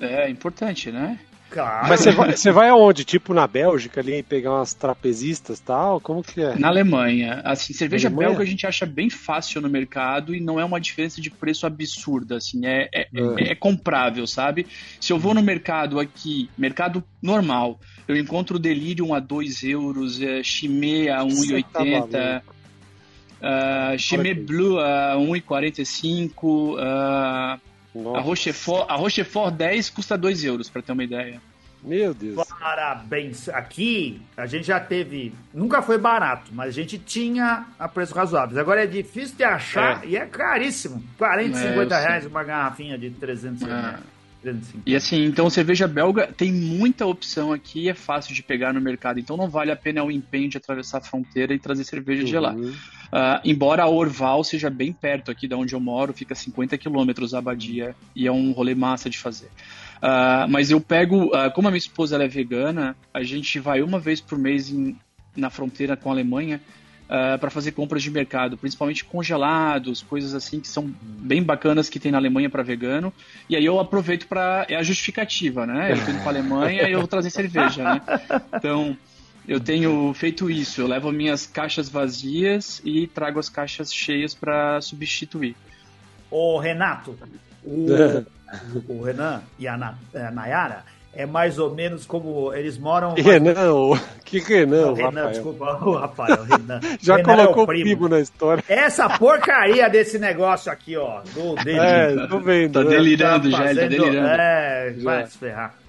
É, 0.00 0.28
importante, 0.28 0.90
né? 0.90 1.20
Claro. 1.48 1.88
Mas 1.88 2.00
você 2.00 2.10
vai, 2.10 2.36
você 2.36 2.50
vai 2.50 2.68
aonde? 2.68 3.04
Tipo 3.04 3.32
na 3.32 3.46
Bélgica 3.46 4.00
ali, 4.00 4.24
pegar 4.24 4.54
umas 4.54 4.74
trapezistas 4.74 5.60
e 5.60 5.62
tal? 5.62 6.00
Como 6.00 6.20
que 6.20 6.40
é? 6.40 6.58
Na 6.58 6.66
Alemanha. 6.66 7.40
Assim, 7.44 7.72
cerveja 7.72 8.08
Alemanha? 8.08 8.30
belga 8.30 8.42
a 8.42 8.46
gente 8.46 8.66
acha 8.66 8.84
bem 8.84 9.08
fácil 9.08 9.60
no 9.60 9.70
mercado 9.70 10.34
e 10.34 10.40
não 10.40 10.58
é 10.58 10.64
uma 10.64 10.80
diferença 10.80 11.20
de 11.20 11.30
preço 11.30 11.64
absurda, 11.64 12.38
assim, 12.38 12.66
é, 12.66 12.88
é, 12.92 13.02
é, 13.02 13.52
é 13.52 13.54
comprável, 13.54 14.26
sabe? 14.26 14.66
Se 15.00 15.12
eu 15.12 15.18
vou 15.18 15.32
no 15.32 15.42
mercado 15.42 16.00
aqui, 16.00 16.50
mercado 16.58 17.04
normal, 17.22 17.78
eu 18.08 18.16
encontro 18.16 18.56
o 18.56 18.60
Delirium 18.60 19.14
a 19.14 19.20
2 19.20 19.62
euros, 19.62 20.20
é, 20.20 20.42
Chimay 20.42 21.08
a 21.08 21.20
1,80, 21.20 22.08
tá 22.08 22.42
Uh, 23.44 23.98
Chimay 23.98 24.35
Blue 24.35 24.78
a 24.78 25.16
1,45. 25.16 26.74
Uh, 26.74 28.16
a 28.16 28.20
Rochefort, 28.20 28.90
a 28.90 28.96
Rochefort 28.96 29.54
10 29.54 29.90
custa 29.90 30.16
2 30.16 30.44
euros, 30.44 30.70
para 30.70 30.80
ter 30.80 30.92
uma 30.92 31.04
ideia. 31.04 31.40
Meu 31.83 32.14
Deus. 32.14 32.48
Parabéns. 32.59 33.48
Aqui 33.50 34.20
a 34.37 34.46
gente 34.46 34.66
já 34.66 34.80
teve. 34.80 35.35
Nunca 35.52 35.83
foi 35.83 35.98
barato, 35.98 36.50
mas 36.54 36.68
a 36.68 36.72
gente 36.72 36.96
tinha 36.96 37.66
a 37.78 37.87
preços 37.87 38.16
razoáveis. 38.16 38.57
Agora 38.57 38.83
é 38.83 38.87
difícil 38.87 39.37
de 39.37 39.44
achar 39.44 40.02
é. 40.02 40.09
e 40.09 40.16
é 40.16 40.24
caríssimo. 40.24 41.04
40, 41.18 41.59
é, 41.59 41.70
50 41.72 41.98
reais 41.98 42.26
uma 42.26 42.42
garrafinha 42.42 42.96
de 42.96 43.11
300 43.11 43.62
reais. 43.62 44.00
É. 44.11 44.14
E 44.85 44.94
assim, 44.94 45.24
então 45.24 45.48
cerveja 45.48 45.88
belga 45.88 46.26
tem 46.26 46.52
muita 46.52 47.07
opção 47.07 47.50
aqui, 47.50 47.88
é 47.88 47.94
fácil 47.94 48.35
de 48.35 48.42
pegar 48.42 48.74
no 48.74 48.80
mercado, 48.80 49.18
então 49.18 49.38
não 49.38 49.48
vale 49.48 49.70
a 49.70 49.76
pena 49.76 50.04
o 50.04 50.11
empenho 50.11 50.50
de 50.50 50.59
atravessar 50.59 50.98
a 50.98 51.00
fronteira 51.00 51.54
e 51.54 51.59
trazer 51.59 51.85
cerveja 51.85 52.22
uhum. 52.22 52.28
de 52.28 52.38
lá. 52.38 52.54
Uh, 53.14 53.38
embora 53.44 53.85
a 53.85 53.88
Orval 53.88 54.42
seja 54.42 54.68
bem 54.68 54.92
perto 54.92 55.31
aqui 55.31 55.46
de 55.46 55.55
onde 55.55 55.72
eu 55.72 55.79
moro, 55.79 56.12
fica 56.12 56.35
50 56.35 56.77
quilômetros 56.77 57.33
a 57.33 57.38
abadia 57.38 57.94
e 58.12 58.27
é 58.27 58.33
um 58.33 58.50
rolê 58.50 58.74
massa 58.74 59.09
de 59.09 59.16
fazer. 59.16 59.46
Uh, 59.98 60.50
mas 60.50 60.72
eu 60.72 60.81
pego, 60.81 61.27
uh, 61.27 61.48
como 61.55 61.68
a 61.68 61.70
minha 61.70 61.79
esposa 61.79 62.20
é 62.20 62.27
vegana, 62.27 62.96
a 63.12 63.22
gente 63.22 63.61
vai 63.61 63.83
uma 63.83 64.00
vez 64.00 64.20
por 64.20 64.37
mês 64.37 64.68
em, 64.68 64.98
na 65.37 65.48
fronteira 65.48 65.96
com 65.96 66.09
a 66.09 66.12
Alemanha 66.12 66.61
para 67.38 67.50
fazer 67.50 67.72
compras 67.72 68.03
de 68.03 68.11
mercado, 68.11 68.57
principalmente 68.57 69.05
congelados, 69.05 70.03
coisas 70.03 70.35
assim 70.35 70.59
que 70.59 70.66
são 70.66 70.92
bem 71.03 71.42
bacanas 71.42 71.88
que 71.88 72.00
tem 72.00 72.11
na 72.11 72.18
Alemanha 72.18 72.48
para 72.48 72.62
vegano. 72.62 73.12
E 73.48 73.55
aí 73.55 73.64
eu 73.64 73.79
aproveito 73.79 74.27
para 74.27 74.66
é 74.68 74.74
a 74.74 74.83
justificativa, 74.83 75.66
né? 75.66 75.92
Eu 75.92 76.05
tô 76.05 76.11
indo 76.11 76.20
para 76.20 76.31
Alemanha 76.31 76.88
e 76.88 76.92
eu 76.92 76.98
vou 76.98 77.07
trazer 77.07 77.31
cerveja, 77.31 77.85
né? 77.85 78.00
Então 78.57 78.96
eu 79.46 79.61
tenho 79.61 80.12
feito 80.14 80.50
isso. 80.50 80.80
Eu 80.80 80.87
levo 80.87 81.12
minhas 81.12 81.46
caixas 81.46 81.88
vazias 81.88 82.80
e 82.85 83.07
trago 83.07 83.38
as 83.38 83.48
caixas 83.48 83.92
cheias 83.92 84.35
para 84.35 84.80
substituir. 84.80 85.54
Ô 86.30 86.59
Renato, 86.59 87.16
o, 87.64 87.87
o 88.88 89.02
Renan 89.02 89.42
e 89.59 89.68
a, 89.68 89.74
a 89.74 90.30
Nayara 90.30 90.85
é 91.16 91.26
mais 91.26 91.59
ou 91.59 91.72
menos 91.74 92.04
como 92.07 92.52
eles 92.52 92.76
moram. 92.76 93.14
Renan, 93.16 93.54
que 94.25 94.38
Renan? 94.40 94.87
Não, 94.87 94.94
Renan, 94.94 95.08
Rafael. 95.08 95.31
desculpa, 95.31 95.64
o 95.85 95.92
Rafael, 95.92 96.44
Renan. 96.44 96.81
Já 97.00 97.16
Renan 97.16 97.37
colocou 97.37 97.60
é 97.60 97.64
o 97.64 97.66
primo. 97.66 97.85
primo. 97.85 98.08
na 98.08 98.21
história. 98.21 98.64
Essa 98.68 99.08
porcaria 99.18 99.88
desse 99.88 100.18
negócio 100.18 100.71
aqui, 100.73 100.96
ó, 100.96 101.21
do. 101.21 101.68
É, 101.68 102.27
tô 102.27 102.40
vendo. 102.40 102.73
Tá 102.73 102.85
né? 102.85 102.90
delirando 102.90 103.50
tá 103.50 103.58
já, 103.58 103.64
fazendo, 103.64 103.81
ele 103.81 103.96
tá 103.96 104.04
delirando. 104.04 104.29
É, 104.29 104.94
vai 105.02 105.27
se 105.27 105.38
ferrar. 105.38 105.83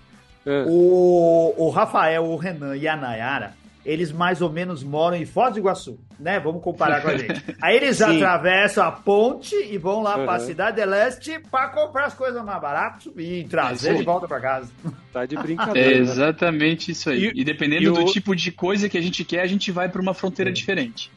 É. 0.45 0.65
O, 0.67 1.53
o 1.57 1.69
Rafael, 1.69 2.23
o 2.23 2.35
Renan 2.35 2.75
e 2.75 2.87
a 2.87 2.95
Nayara 2.95 3.53
eles 3.85 4.11
mais 4.11 4.41
ou 4.41 4.51
menos 4.51 4.83
moram 4.83 5.15
em 5.15 5.25
Foz 5.25 5.53
do 5.53 5.59
Iguaçu, 5.59 5.99
né? 6.19 6.39
Vamos 6.39 6.63
comparar 6.63 7.01
com 7.01 7.09
a 7.09 7.17
gente. 7.17 7.43
Aí 7.61 7.77
eles 7.77 7.97
Sim. 7.97 8.03
atravessam 8.03 8.83
a 8.83 8.91
ponte 8.91 9.55
e 9.55 9.77
vão 9.77 10.01
lá 10.01 10.17
uhum. 10.17 10.25
para 10.25 10.35
a 10.35 10.39
Cidade 10.39 10.77
de 10.77 10.85
Leste 10.85 11.39
para 11.51 11.69
comprar 11.69 12.05
as 12.05 12.15
coisas 12.15 12.43
mais 12.43 12.59
baratas 12.59 13.07
e 13.15 13.45
trazer 13.47 13.91
é 13.91 13.93
de 13.93 14.03
volta 14.03 14.27
para 14.27 14.41
casa. 14.41 14.71
Tá 15.13 15.25
de 15.25 15.35
brincadeira. 15.37 15.91
É 15.91 15.97
exatamente 15.99 16.91
isso 16.91 17.11
aí. 17.11 17.27
E, 17.27 17.41
e 17.41 17.43
dependendo 17.43 17.83
e 17.83 17.85
do 17.85 18.01
o... 18.01 18.05
tipo 18.05 18.35
de 18.35 18.51
coisa 18.51 18.89
que 18.89 18.97
a 18.97 19.01
gente 19.01 19.23
quer, 19.23 19.41
a 19.41 19.47
gente 19.47 19.71
vai 19.71 19.87
para 19.87 20.01
uma 20.01 20.15
fronteira 20.15 20.51
diferente. 20.51 21.11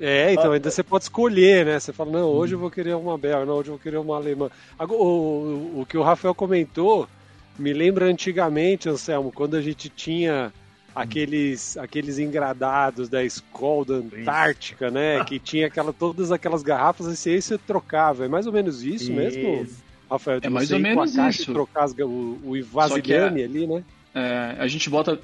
É, 0.00 0.32
então 0.32 0.50
ainda 0.50 0.72
você 0.72 0.82
pode 0.82 1.04
escolher, 1.04 1.64
né? 1.64 1.78
Você 1.78 1.92
fala, 1.92 2.10
não, 2.10 2.26
hoje 2.26 2.56
eu 2.56 2.58
vou 2.58 2.68
querer 2.68 2.96
uma 2.96 3.16
belga, 3.16 3.46
não, 3.46 3.54
hoje 3.54 3.68
eu 3.68 3.74
vou 3.74 3.78
querer 3.78 3.98
uma 3.98 4.16
alemã. 4.16 4.50
O, 4.80 4.92
o, 4.92 5.80
o 5.80 5.86
que 5.86 5.96
o 5.96 6.02
Rafael 6.02 6.34
comentou 6.34 7.08
me 7.58 7.72
lembra 7.72 8.06
antigamente, 8.06 8.88
Anselmo, 8.88 9.32
quando 9.32 9.56
a 9.56 9.62
gente 9.62 9.88
tinha 9.88 10.52
aqueles, 10.94 11.76
aqueles 11.76 12.18
engradados 12.18 13.08
da 13.08 13.24
escola 13.24 13.84
da 13.84 13.94
Antártica, 13.94 14.90
né? 14.90 15.24
Que 15.26 15.38
tinha 15.38 15.66
aquela, 15.66 15.92
todas 15.92 16.30
aquelas 16.30 16.62
garrafas, 16.62 17.26
e 17.26 17.30
aí 17.30 17.42
você 17.42 17.58
trocava. 17.58 18.24
É 18.24 18.28
mais 18.28 18.46
ou 18.46 18.52
menos 18.52 18.82
isso, 18.82 19.04
isso. 19.04 19.12
mesmo, 19.12 19.66
Rafael? 20.10 20.40
É 20.42 20.48
mais 20.48 20.70
ou 20.70 20.78
menos 20.78 21.14
isso. 21.14 21.52
trocar 21.52 21.84
as, 21.84 21.92
o, 21.92 22.38
o 22.44 22.62
vasilhame 22.64 23.42
a, 23.42 23.44
ali, 23.44 23.66
né? 23.66 23.84
É, 24.14 24.56
a 24.58 24.66
gente 24.68 24.88
bota 24.88 25.20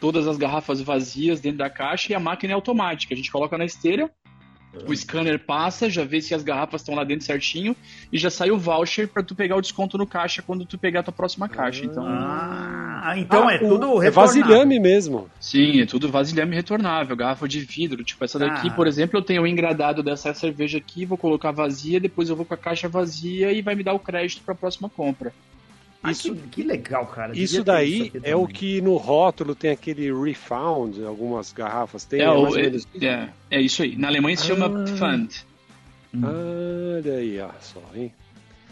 todas 0.00 0.26
as 0.26 0.36
garrafas 0.36 0.80
vazias 0.80 1.40
dentro 1.40 1.58
da 1.58 1.70
caixa 1.70 2.12
e 2.12 2.14
a 2.14 2.20
máquina 2.20 2.52
é 2.52 2.54
automática. 2.54 3.12
A 3.12 3.16
gente 3.16 3.30
coloca 3.30 3.56
na 3.58 3.64
esteira, 3.64 4.10
o 4.86 4.96
scanner 4.96 5.38
passa, 5.38 5.88
já 5.88 6.04
vê 6.04 6.20
se 6.20 6.34
as 6.34 6.42
garrafas 6.42 6.80
estão 6.80 6.94
lá 6.94 7.04
dentro 7.04 7.24
certinho 7.24 7.76
e 8.12 8.18
já 8.18 8.30
sai 8.30 8.50
o 8.50 8.58
voucher 8.58 9.08
para 9.08 9.22
tu 9.22 9.34
pegar 9.34 9.56
o 9.56 9.60
desconto 9.60 9.96
no 9.96 10.06
caixa 10.06 10.42
quando 10.42 10.64
tu 10.64 10.76
pegar 10.76 11.00
a 11.00 11.02
tua 11.02 11.12
próxima 11.12 11.48
caixa. 11.48 11.84
Então, 11.84 12.04
ah, 12.06 13.14
então 13.16 13.48
ah, 13.48 13.54
é 13.54 13.58
tudo 13.58 14.02
é 14.02 14.10
vasilhame 14.10 14.78
mesmo. 14.80 15.30
Sim, 15.40 15.80
é 15.80 15.86
tudo 15.86 16.08
vasilhame 16.08 16.54
retornável, 16.54 17.16
garrafa 17.16 17.46
de 17.46 17.60
vidro. 17.60 18.02
Tipo, 18.02 18.24
essa 18.24 18.38
daqui, 18.38 18.68
ah. 18.68 18.72
por 18.72 18.86
exemplo, 18.86 19.18
eu 19.18 19.22
tenho 19.22 19.42
o 19.42 19.44
um 19.44 19.46
engradado 19.46 20.02
dessa 20.02 20.34
cerveja 20.34 20.78
aqui, 20.78 21.04
vou 21.04 21.18
colocar 21.18 21.52
vazia, 21.52 22.00
depois 22.00 22.28
eu 22.28 22.36
vou 22.36 22.44
com 22.44 22.54
a 22.54 22.58
caixa 22.58 22.88
vazia 22.88 23.52
e 23.52 23.62
vai 23.62 23.74
me 23.74 23.82
dar 23.82 23.94
o 23.94 23.98
crédito 23.98 24.42
para 24.42 24.54
a 24.54 24.56
próxima 24.56 24.88
compra. 24.88 25.32
Ah, 26.04 26.12
isso, 26.12 26.34
que, 26.34 26.48
que, 26.48 26.62
legal, 26.62 27.06
cara. 27.06 27.32
Isso 27.34 27.64
daí 27.64 28.08
isso 28.08 28.20
é 28.22 28.36
o 28.36 28.46
que 28.46 28.82
no 28.82 28.96
rótulo 28.98 29.54
tem 29.54 29.70
aquele 29.70 30.12
refound, 30.12 31.02
algumas 31.02 31.50
garrafas 31.50 32.04
tem. 32.04 32.20
É, 32.20 32.24
é, 32.24 32.30
o, 32.30 32.58
é, 32.58 32.66
é, 33.00 33.28
é, 33.50 33.60
isso 33.62 33.82
aí. 33.82 33.96
Na 33.96 34.08
Alemanha 34.08 34.36
se 34.36 34.46
chama 34.46 34.66
ah, 34.66 34.86
Fund. 34.86 35.34
Olha 36.22 37.14
aí, 37.14 37.40
ó, 37.40 37.48
só, 37.58 37.82
hein? 37.94 38.12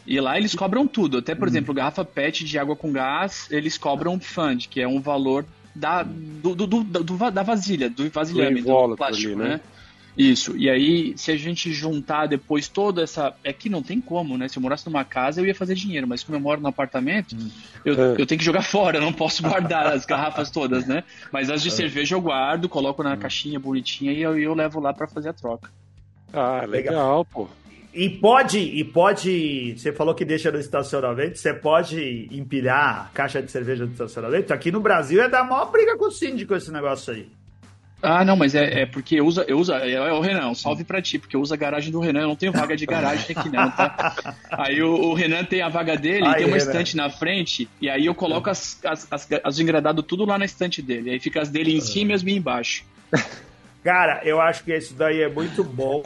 E 0.07 0.21
lá 0.21 0.37
eles 0.37 0.55
cobram 0.55 0.87
tudo. 0.87 1.19
Até, 1.19 1.35
por 1.35 1.49
hum. 1.49 1.51
exemplo, 1.51 1.73
garrafa 1.73 2.05
PET 2.05 2.45
de 2.45 2.59
água 2.59 2.77
com 2.77 2.93
gás, 2.93 3.49
eles 3.51 3.79
cobram 3.79 4.21
Fund, 4.21 4.69
que 4.69 4.83
é 4.83 4.87
um 4.87 5.01
valor 5.01 5.47
da, 5.75 6.03
do, 6.03 6.55
do, 6.55 6.67
do, 6.67 6.85
do 6.85 7.31
da 7.31 7.43
vasilha, 7.43 7.89
do 7.89 8.11
vasilhame, 8.11 8.61
do 8.61 8.95
plástico, 8.95 9.33
ali, 9.33 9.37
né? 9.37 9.49
né? 9.49 9.61
Isso. 10.17 10.57
E 10.57 10.69
aí, 10.69 11.17
se 11.17 11.31
a 11.31 11.37
gente 11.37 11.73
juntar 11.73 12.27
depois 12.27 12.69
toda 12.69 13.03
essa. 13.03 13.35
É 13.43 13.53
que 13.53 13.71
não 13.71 13.83
tem 13.83 14.01
como, 14.01 14.37
né? 14.37 14.49
Se 14.49 14.59
eu 14.59 14.63
morasse 14.63 14.87
numa 14.87 15.05
casa, 15.05 15.41
eu 15.41 15.47
ia 15.47 15.55
fazer 15.55 15.75
dinheiro, 15.75 16.07
mas 16.07 16.23
como 16.23 16.37
eu 16.37 16.41
moro 16.41 16.61
no 16.61 16.69
apartamento, 16.69 17.35
hum. 17.35 17.51
eu, 17.85 17.95
é. 17.95 18.21
eu 18.21 18.27
tenho 18.27 18.39
que 18.39 18.45
jogar 18.45 18.63
fora, 18.67 18.99
eu 18.99 19.03
não 19.03 19.13
posso 19.13 19.43
guardar 19.43 19.87
as 19.87 20.05
garrafas 20.05 20.51
todas, 20.51 20.87
né? 20.87 21.03
Mas 21.33 21.49
as 21.49 21.63
de 21.63 21.69
é. 21.69 21.71
cerveja 21.71 22.15
eu 22.15 22.21
guardo, 22.21 22.69
coloco 22.69 23.03
na 23.03 23.15
hum. 23.15 23.19
caixinha 23.19 23.59
bonitinha 23.59 24.13
e 24.13 24.21
eu, 24.21 24.39
eu 24.39 24.55
levo 24.55 24.81
lá 24.81 24.93
para 24.93 25.07
fazer 25.07 25.31
a 25.31 25.33
troca. 25.33 25.71
Ah, 26.33 26.65
legal, 26.67 26.95
legal, 26.95 27.25
pô. 27.25 27.49
E 27.95 28.09
pode, 28.09 28.59
e 28.59 28.83
pode. 28.85 29.75
Você 29.77 29.93
falou 29.93 30.15
que 30.15 30.25
deixa 30.25 30.51
no 30.51 30.59
estacionamento, 30.59 31.39
você 31.39 31.53
pode 31.53 32.27
empilhar 32.31 33.07
a 33.07 33.11
caixa 33.13 33.43
de 33.43 33.51
cerveja 33.51 33.85
no 33.85 33.93
estacionamento? 33.93 34.53
Aqui 34.53 34.73
no 34.73 34.81
Brasil 34.81 35.23
é 35.23 35.29
dar 35.29 35.45
maior 35.45 35.71
briga 35.71 35.97
com 35.99 36.07
o 36.07 36.11
síndico 36.11 36.55
esse 36.55 36.73
negócio 36.73 37.13
aí. 37.13 37.29
Ah, 38.03 38.25
não, 38.25 38.35
mas 38.35 38.55
é, 38.55 38.83
é 38.83 38.87
porque 38.87 39.15
eu 39.15 39.25
uso, 39.25 39.43
eu 39.43 39.59
uso, 39.59 39.73
é, 39.73 39.93
é 39.93 40.13
o 40.13 40.21
Renan, 40.21 40.49
um 40.49 40.55
salve 40.55 40.83
pra 40.83 41.01
ti, 41.01 41.21
porque 41.21 41.37
eu 41.37 41.41
uso 41.41 41.55
a 41.55 41.57
garagem 41.57 41.93
do 41.93 42.01
Renan, 42.01 42.23
eu 42.23 42.29
não 42.29 42.37
tenho 42.37 42.53
vaga 42.53 42.77
de 42.77 42.85
garagem 42.85 43.37
aqui 43.37 43.49
não, 43.49 43.71
tá? 43.71 44.35
Aí 44.51 44.83
o, 44.83 44.93
o 44.93 45.15
Renan 45.15 45.45
tem 45.45 45.63
a 45.63 45.69
vaga 45.69 45.97
dele, 45.97 46.27
aí, 46.27 46.35
tem 46.35 46.47
uma 46.47 46.57
Renan. 46.57 46.71
estante 46.71 46.97
na 46.97 47.09
frente, 47.09 47.69
e 47.81 47.89
aí 47.89 48.07
eu 48.07 48.15
coloco 48.15 48.51
as, 48.51 48.79
as, 48.85 49.07
as, 49.09 49.29
as 49.45 49.59
engradadas 49.61 50.05
tudo 50.05 50.25
lá 50.25 50.37
na 50.37 50.45
estante 50.45 50.83
dele, 50.83 51.11
aí 51.11 51.21
fica 51.21 51.41
as 51.41 51.49
dele 51.49 51.77
em 51.77 51.81
cima 51.81 52.11
e 52.11 52.15
as 52.15 52.23
minhas 52.23 52.39
embaixo. 52.39 52.85
Cara, 53.85 54.21
eu 54.25 54.41
acho 54.41 54.63
que 54.63 54.77
isso 54.77 54.95
daí 54.95 55.23
é 55.23 55.29
muito 55.29 55.65
bom, 55.65 56.03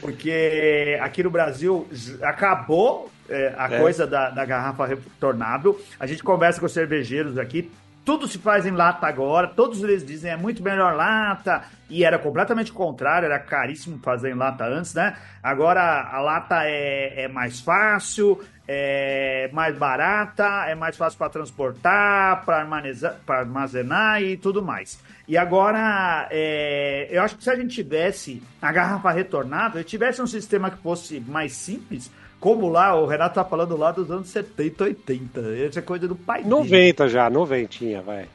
porque 0.00 0.98
aqui 1.00 1.22
no 1.22 1.30
Brasil 1.30 1.88
acabou 2.22 3.10
é, 3.28 3.54
a 3.56 3.66
é. 3.66 3.78
coisa 3.78 4.06
da, 4.06 4.30
da 4.30 4.44
garrafa 4.44 4.86
retornável. 4.86 5.80
A 5.98 6.06
gente 6.06 6.22
conversa 6.22 6.60
com 6.60 6.66
os 6.66 6.72
cervejeiros 6.72 7.38
aqui, 7.38 7.70
tudo 8.04 8.28
se 8.28 8.38
faz 8.38 8.66
em 8.66 8.70
lata 8.70 9.06
agora, 9.06 9.48
todos 9.48 9.82
eles 9.82 10.04
dizem 10.04 10.30
é 10.30 10.36
muito 10.36 10.62
melhor 10.62 10.94
lata, 10.94 11.64
e 11.88 12.04
era 12.04 12.18
completamente 12.18 12.70
o 12.70 12.74
contrário, 12.74 13.26
era 13.26 13.38
caríssimo 13.38 13.98
fazer 14.02 14.30
em 14.30 14.34
lata 14.34 14.64
antes, 14.64 14.94
né? 14.94 15.16
Agora 15.42 15.80
a 16.10 16.20
lata 16.20 16.64
é, 16.64 17.24
é 17.24 17.28
mais 17.28 17.60
fácil, 17.60 18.40
é 18.66 19.48
mais 19.52 19.76
barata, 19.76 20.64
é 20.66 20.74
mais 20.74 20.96
fácil 20.96 21.18
para 21.18 21.30
transportar, 21.30 22.44
para 22.44 22.58
armazenar, 22.58 23.16
armazenar 23.26 24.22
e 24.22 24.36
tudo 24.36 24.62
mais. 24.62 24.98
E 25.26 25.36
agora, 25.36 26.28
é, 26.30 27.08
eu 27.10 27.22
acho 27.22 27.36
que 27.36 27.44
se 27.44 27.50
a 27.50 27.56
gente 27.56 27.74
tivesse 27.74 28.42
a 28.60 28.72
garrafa 28.72 29.10
retornável, 29.10 29.82
tivesse 29.84 30.20
um 30.20 30.26
sistema 30.26 30.70
que 30.70 30.78
fosse 30.78 31.20
mais 31.20 31.52
simples, 31.52 32.10
como 32.44 32.68
lá, 32.68 32.94
o 32.94 33.06
Renato 33.06 33.36
tá 33.36 33.42
falando 33.42 33.74
lá 33.74 33.90
dos 33.90 34.10
anos 34.10 34.28
70, 34.28 34.84
80. 34.84 35.40
Essa 35.66 35.78
é 35.78 35.82
coisa 35.82 36.06
do 36.06 36.14
pai 36.14 36.44
90 36.44 37.04
dele. 37.04 37.08
já, 37.08 37.30
90 37.30 38.02
vai. 38.02 38.26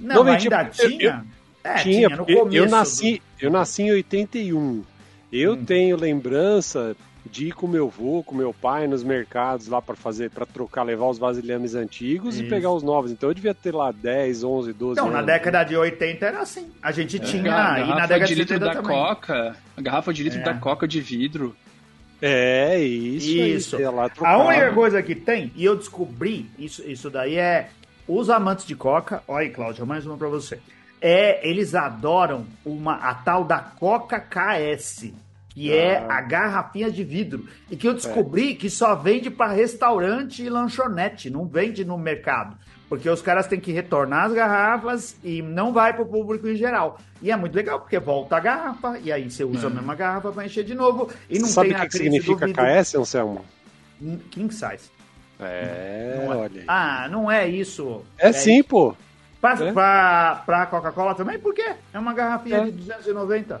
Não, 0.00 0.24
90, 0.24 0.56
ainda 0.56 0.64
tinha? 0.70 1.24
Eu, 1.62 1.70
é, 1.70 1.74
tinha, 1.74 2.08
tinha 2.08 2.16
no 2.16 2.24
começo. 2.24 2.56
Eu 2.56 2.66
nasci, 2.66 3.22
do... 3.38 3.44
eu 3.44 3.50
nasci 3.50 3.82
em 3.82 3.90
81. 3.90 4.82
Eu 5.30 5.52
hum. 5.52 5.64
tenho 5.66 5.98
lembrança 5.98 6.96
de 7.30 7.48
ir 7.48 7.52
com 7.52 7.66
meu 7.66 7.88
avô, 7.88 8.22
com 8.22 8.34
meu 8.34 8.54
pai 8.54 8.86
nos 8.86 9.04
mercados 9.04 9.68
lá 9.68 9.82
para 9.82 9.94
fazer, 9.94 10.30
para 10.30 10.46
trocar, 10.46 10.82
levar 10.82 11.06
os 11.08 11.18
vasilhames 11.18 11.74
antigos 11.74 12.36
Isso. 12.36 12.44
e 12.44 12.48
pegar 12.48 12.72
os 12.72 12.82
novos. 12.82 13.12
Então 13.12 13.28
eu 13.28 13.34
devia 13.34 13.52
ter 13.52 13.74
lá 13.74 13.92
10, 13.92 14.44
11, 14.44 14.72
12 14.72 14.92
então, 14.92 15.08
anos. 15.08 15.20
na 15.20 15.22
década 15.26 15.62
de 15.64 15.76
80 15.76 16.24
era 16.24 16.40
assim. 16.40 16.72
A 16.80 16.90
gente 16.90 17.16
é. 17.16 17.18
tinha. 17.18 17.72
A 17.74 17.80
e 17.80 17.88
na 17.88 18.06
década 18.06 18.24
de 18.24 18.34
litro 18.34 18.58
da 18.58 18.72
também. 18.72 18.96
Coca, 18.96 19.54
a 19.76 19.82
garrafa 19.82 20.10
de 20.10 20.22
litro 20.22 20.40
é. 20.40 20.42
da 20.42 20.54
Coca 20.54 20.88
de 20.88 21.02
vidro. 21.02 21.54
É, 22.20 22.78
isso. 22.80 23.28
Isso. 23.28 23.76
Aí, 23.76 23.84
a 23.84 24.38
única 24.38 24.72
coisa 24.72 25.02
que 25.02 25.14
tem, 25.14 25.52
e 25.54 25.64
eu 25.64 25.76
descobri, 25.76 26.50
isso, 26.58 26.82
isso 26.88 27.08
daí 27.08 27.36
é 27.36 27.70
os 28.06 28.30
amantes 28.30 28.64
de 28.64 28.74
Coca. 28.74 29.22
Olha 29.28 29.46
aí, 29.46 29.50
Cláudia, 29.50 29.84
mais 29.84 30.04
uma 30.06 30.16
pra 30.16 30.28
você. 30.28 30.58
É, 31.00 31.48
eles 31.48 31.74
adoram 31.74 32.44
uma, 32.64 32.94
a 32.94 33.14
tal 33.14 33.44
da 33.44 33.60
Coca 33.60 34.18
KS, 34.18 35.12
que 35.50 35.72
é 35.72 35.98
ah. 35.98 36.02
é 36.02 36.12
a 36.12 36.20
garrafinha 36.20 36.90
de 36.90 37.04
vidro. 37.04 37.46
E 37.70 37.76
que 37.76 37.86
eu 37.86 37.94
descobri 37.94 38.52
é. 38.52 38.54
que 38.54 38.68
só 38.68 38.96
vende 38.96 39.30
para 39.30 39.52
restaurante 39.52 40.42
e 40.42 40.48
lanchonete, 40.48 41.30
não 41.30 41.46
vende 41.46 41.84
no 41.84 41.96
mercado. 41.96 42.56
Porque 42.88 43.08
os 43.08 43.20
caras 43.20 43.46
têm 43.46 43.60
que 43.60 43.70
retornar 43.70 44.24
as 44.24 44.32
garrafas 44.32 45.16
e 45.22 45.42
não 45.42 45.72
vai 45.72 45.92
para 45.92 46.02
o 46.02 46.06
público 46.06 46.48
em 46.48 46.56
geral. 46.56 46.98
E 47.20 47.30
é 47.30 47.36
muito 47.36 47.54
legal, 47.54 47.80
porque 47.80 47.98
volta 47.98 48.36
a 48.36 48.40
garrafa, 48.40 48.98
e 48.98 49.12
aí 49.12 49.30
você 49.30 49.44
usa 49.44 49.66
a 49.66 49.70
hum. 49.70 49.74
mesma 49.74 49.94
garrafa 49.94 50.32
para 50.32 50.46
encher 50.46 50.64
de 50.64 50.74
novo. 50.74 51.10
E 51.28 51.38
não 51.38 51.48
Sabe 51.48 51.72
o 51.72 51.74
que, 51.74 51.86
que 51.86 51.98
significa 51.98 52.46
KS, 52.46 52.94
Anselmo? 52.94 53.44
King 54.30 54.52
size. 54.52 54.90
É, 55.38 56.14
não, 56.24 56.32
é. 56.32 56.36
olha 56.36 56.60
aí. 56.60 56.64
Ah, 56.66 57.08
não 57.10 57.30
é 57.30 57.46
isso. 57.46 58.02
É, 58.18 58.28
é 58.28 58.32
sim, 58.32 58.60
isso. 58.60 58.68
pô. 58.68 58.96
Pra, 59.40 59.52
é. 59.52 59.72
pra, 59.72 60.42
pra 60.46 60.66
Coca-Cola 60.66 61.14
também? 61.14 61.38
Por 61.38 61.54
quê? 61.54 61.74
É 61.92 61.98
uma 61.98 62.14
garrafinha 62.14 62.58
é. 62.58 62.64
de 62.64 62.72
290. 62.72 63.60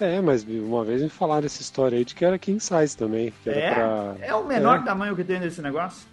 É, 0.00 0.20
mas 0.20 0.44
uma 0.44 0.84
vez 0.84 1.02
me 1.02 1.08
falaram 1.08 1.46
essa 1.46 1.60
história 1.60 1.96
aí 1.96 2.04
de 2.04 2.14
que 2.14 2.24
era 2.24 2.38
king 2.38 2.60
size 2.60 2.96
também. 2.96 3.32
é, 3.46 3.74
pra... 3.74 4.14
é 4.20 4.34
o 4.34 4.44
menor 4.44 4.80
é. 4.80 4.82
tamanho 4.82 5.16
que 5.16 5.24
tem 5.24 5.40
nesse 5.40 5.62
negócio. 5.62 6.06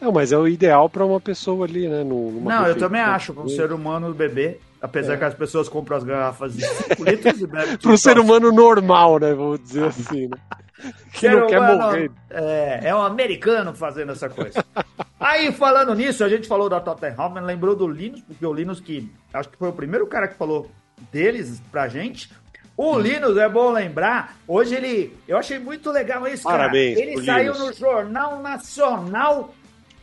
Não, 0.00 0.10
mas 0.10 0.32
é 0.32 0.38
o 0.38 0.48
ideal 0.48 0.88
para 0.88 1.04
uma 1.04 1.20
pessoa 1.20 1.66
ali, 1.66 1.86
né? 1.88 2.02
Numa 2.02 2.60
não, 2.60 2.66
eu 2.66 2.76
também 2.76 3.00
acho, 3.00 3.34
para 3.34 3.42
um 3.42 3.48
ser 3.48 3.70
humano 3.72 4.14
beber. 4.14 4.60
Apesar 4.80 5.14
é. 5.14 5.16
que 5.18 5.24
as 5.24 5.34
pessoas 5.34 5.68
compram 5.68 5.98
as 5.98 6.04
garrafas 6.04 6.56
de 6.56 6.64
5 6.64 7.04
litros 7.04 7.40
e 7.40 7.46
bebem. 7.46 7.76
para 7.78 7.90
um 7.90 7.96
ser 7.98 8.18
humano 8.18 8.50
normal, 8.50 9.18
né? 9.18 9.34
Vamos 9.34 9.62
dizer 9.62 9.84
assim, 9.84 10.28
né? 10.28 10.36
Que 11.12 11.28
não 11.28 11.46
quer 11.46 11.58
humano, 11.58 11.82
morrer. 11.82 12.10
É, 12.30 12.80
é 12.84 12.94
um 12.94 13.02
americano 13.02 13.74
fazendo 13.74 14.12
essa 14.12 14.30
coisa. 14.30 14.64
Aí, 15.20 15.52
falando 15.52 15.94
nisso, 15.94 16.24
a 16.24 16.28
gente 16.30 16.48
falou 16.48 16.70
da 16.70 16.80
Tottenham, 16.80 17.34
lembrou 17.42 17.76
do 17.76 17.86
Linus, 17.86 18.22
porque 18.22 18.46
o 18.46 18.54
Linus 18.54 18.80
que 18.80 19.12
acho 19.34 19.50
que 19.50 19.58
foi 19.58 19.68
o 19.68 19.74
primeiro 19.74 20.06
cara 20.06 20.26
que 20.26 20.34
falou 20.34 20.70
deles 21.12 21.62
pra 21.70 21.86
gente. 21.86 22.30
O 22.74 22.98
Linus, 22.98 23.36
é 23.36 23.46
bom 23.46 23.70
lembrar, 23.70 24.38
hoje 24.48 24.74
ele. 24.74 25.14
Eu 25.28 25.36
achei 25.36 25.58
muito 25.58 25.90
legal 25.90 26.26
isso, 26.26 26.44
cara. 26.44 26.60
Parabéns, 26.60 26.98
ele 26.98 27.22
saiu 27.22 27.52
Linus. 27.52 27.68
no 27.68 27.72
Jornal 27.74 28.40
Nacional 28.40 29.54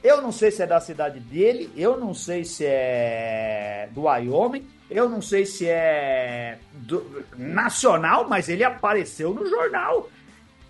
eu 0.07 0.21
não 0.21 0.31
sei 0.31 0.51
se 0.51 0.61
é 0.61 0.65
da 0.65 0.79
cidade 0.79 1.19
dele, 1.19 1.69
eu 1.75 1.99
não 1.99 2.13
sei 2.13 2.43
se 2.43 2.63
é 2.65 3.89
do 3.91 4.03
Wyoming, 4.03 4.65
eu 4.89 5.09
não 5.09 5.21
sei 5.21 5.45
se 5.45 5.67
é 5.67 6.57
do, 6.73 7.25
nacional, 7.37 8.27
mas 8.27 8.47
ele 8.47 8.63
apareceu 8.63 9.33
no 9.33 9.45
jornal. 9.47 10.09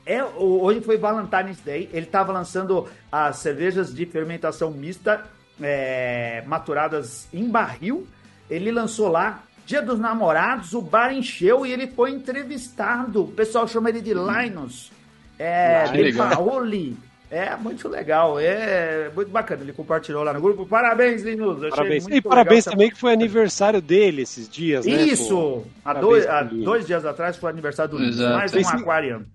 É, 0.06 0.24
hoje 0.24 0.82
foi 0.82 0.98
Valentine's 0.98 1.60
Day, 1.60 1.90
ele 1.94 2.06
estava 2.06 2.32
lançando 2.32 2.88
as 3.12 3.38
cervejas 3.38 3.94
de 3.94 4.06
fermentação 4.06 4.72
mista 4.72 5.26
é, 5.62 6.44
maturadas 6.48 7.28
em 7.34 7.48
barril. 7.50 8.08
Ele 8.50 8.72
lançou 8.72 9.10
lá 9.10 9.44
Dia 9.68 9.82
dos 9.82 10.00
Namorados, 10.00 10.74
o 10.74 10.82
bar 10.82 11.14
encheu 11.14 11.66
e 11.66 11.74
ele 11.74 11.88
foi 11.88 12.12
entrevistado. 12.12 13.26
O 13.26 13.28
pessoal 13.28 13.68
chama 13.68 13.90
ele 13.90 14.02
de 14.02 14.14
Linus. 14.14 14.94
É, 15.38 15.84
ah, 15.84 15.92
de 15.92 16.14
Paoli. 16.14 16.98
É 17.30 17.56
muito 17.58 17.90
legal, 17.90 18.40
é 18.40 19.12
muito 19.14 19.30
bacana. 19.30 19.62
Ele 19.62 19.74
compartilhou 19.74 20.24
lá 20.24 20.34
no 20.34 20.40
grupo. 20.40 20.66
Parabéns, 20.66 21.24
Linus. 21.24 21.70
Parabéns. 21.70 22.08
e 22.08 22.22
parabéns 22.22 22.66
também 22.66 22.90
que 22.90 22.98
foi 22.98 23.12
aniversário 23.12 23.82
dele 23.82 24.22
esses 24.22 24.48
dias, 24.48 24.86
né? 24.86 24.94
Isso! 24.94 25.66
Há 25.84 25.94
dois, 25.94 26.26
há 26.26 26.44
dois, 26.44 26.86
dias 26.88 27.06
atrás 27.06 27.36
foi 27.36 27.50
aniversário 27.50 27.92
do 27.92 27.98
Linus. 27.98 28.20
Mais 28.20 28.54
um 28.54 28.60
aquariano. 28.70 29.26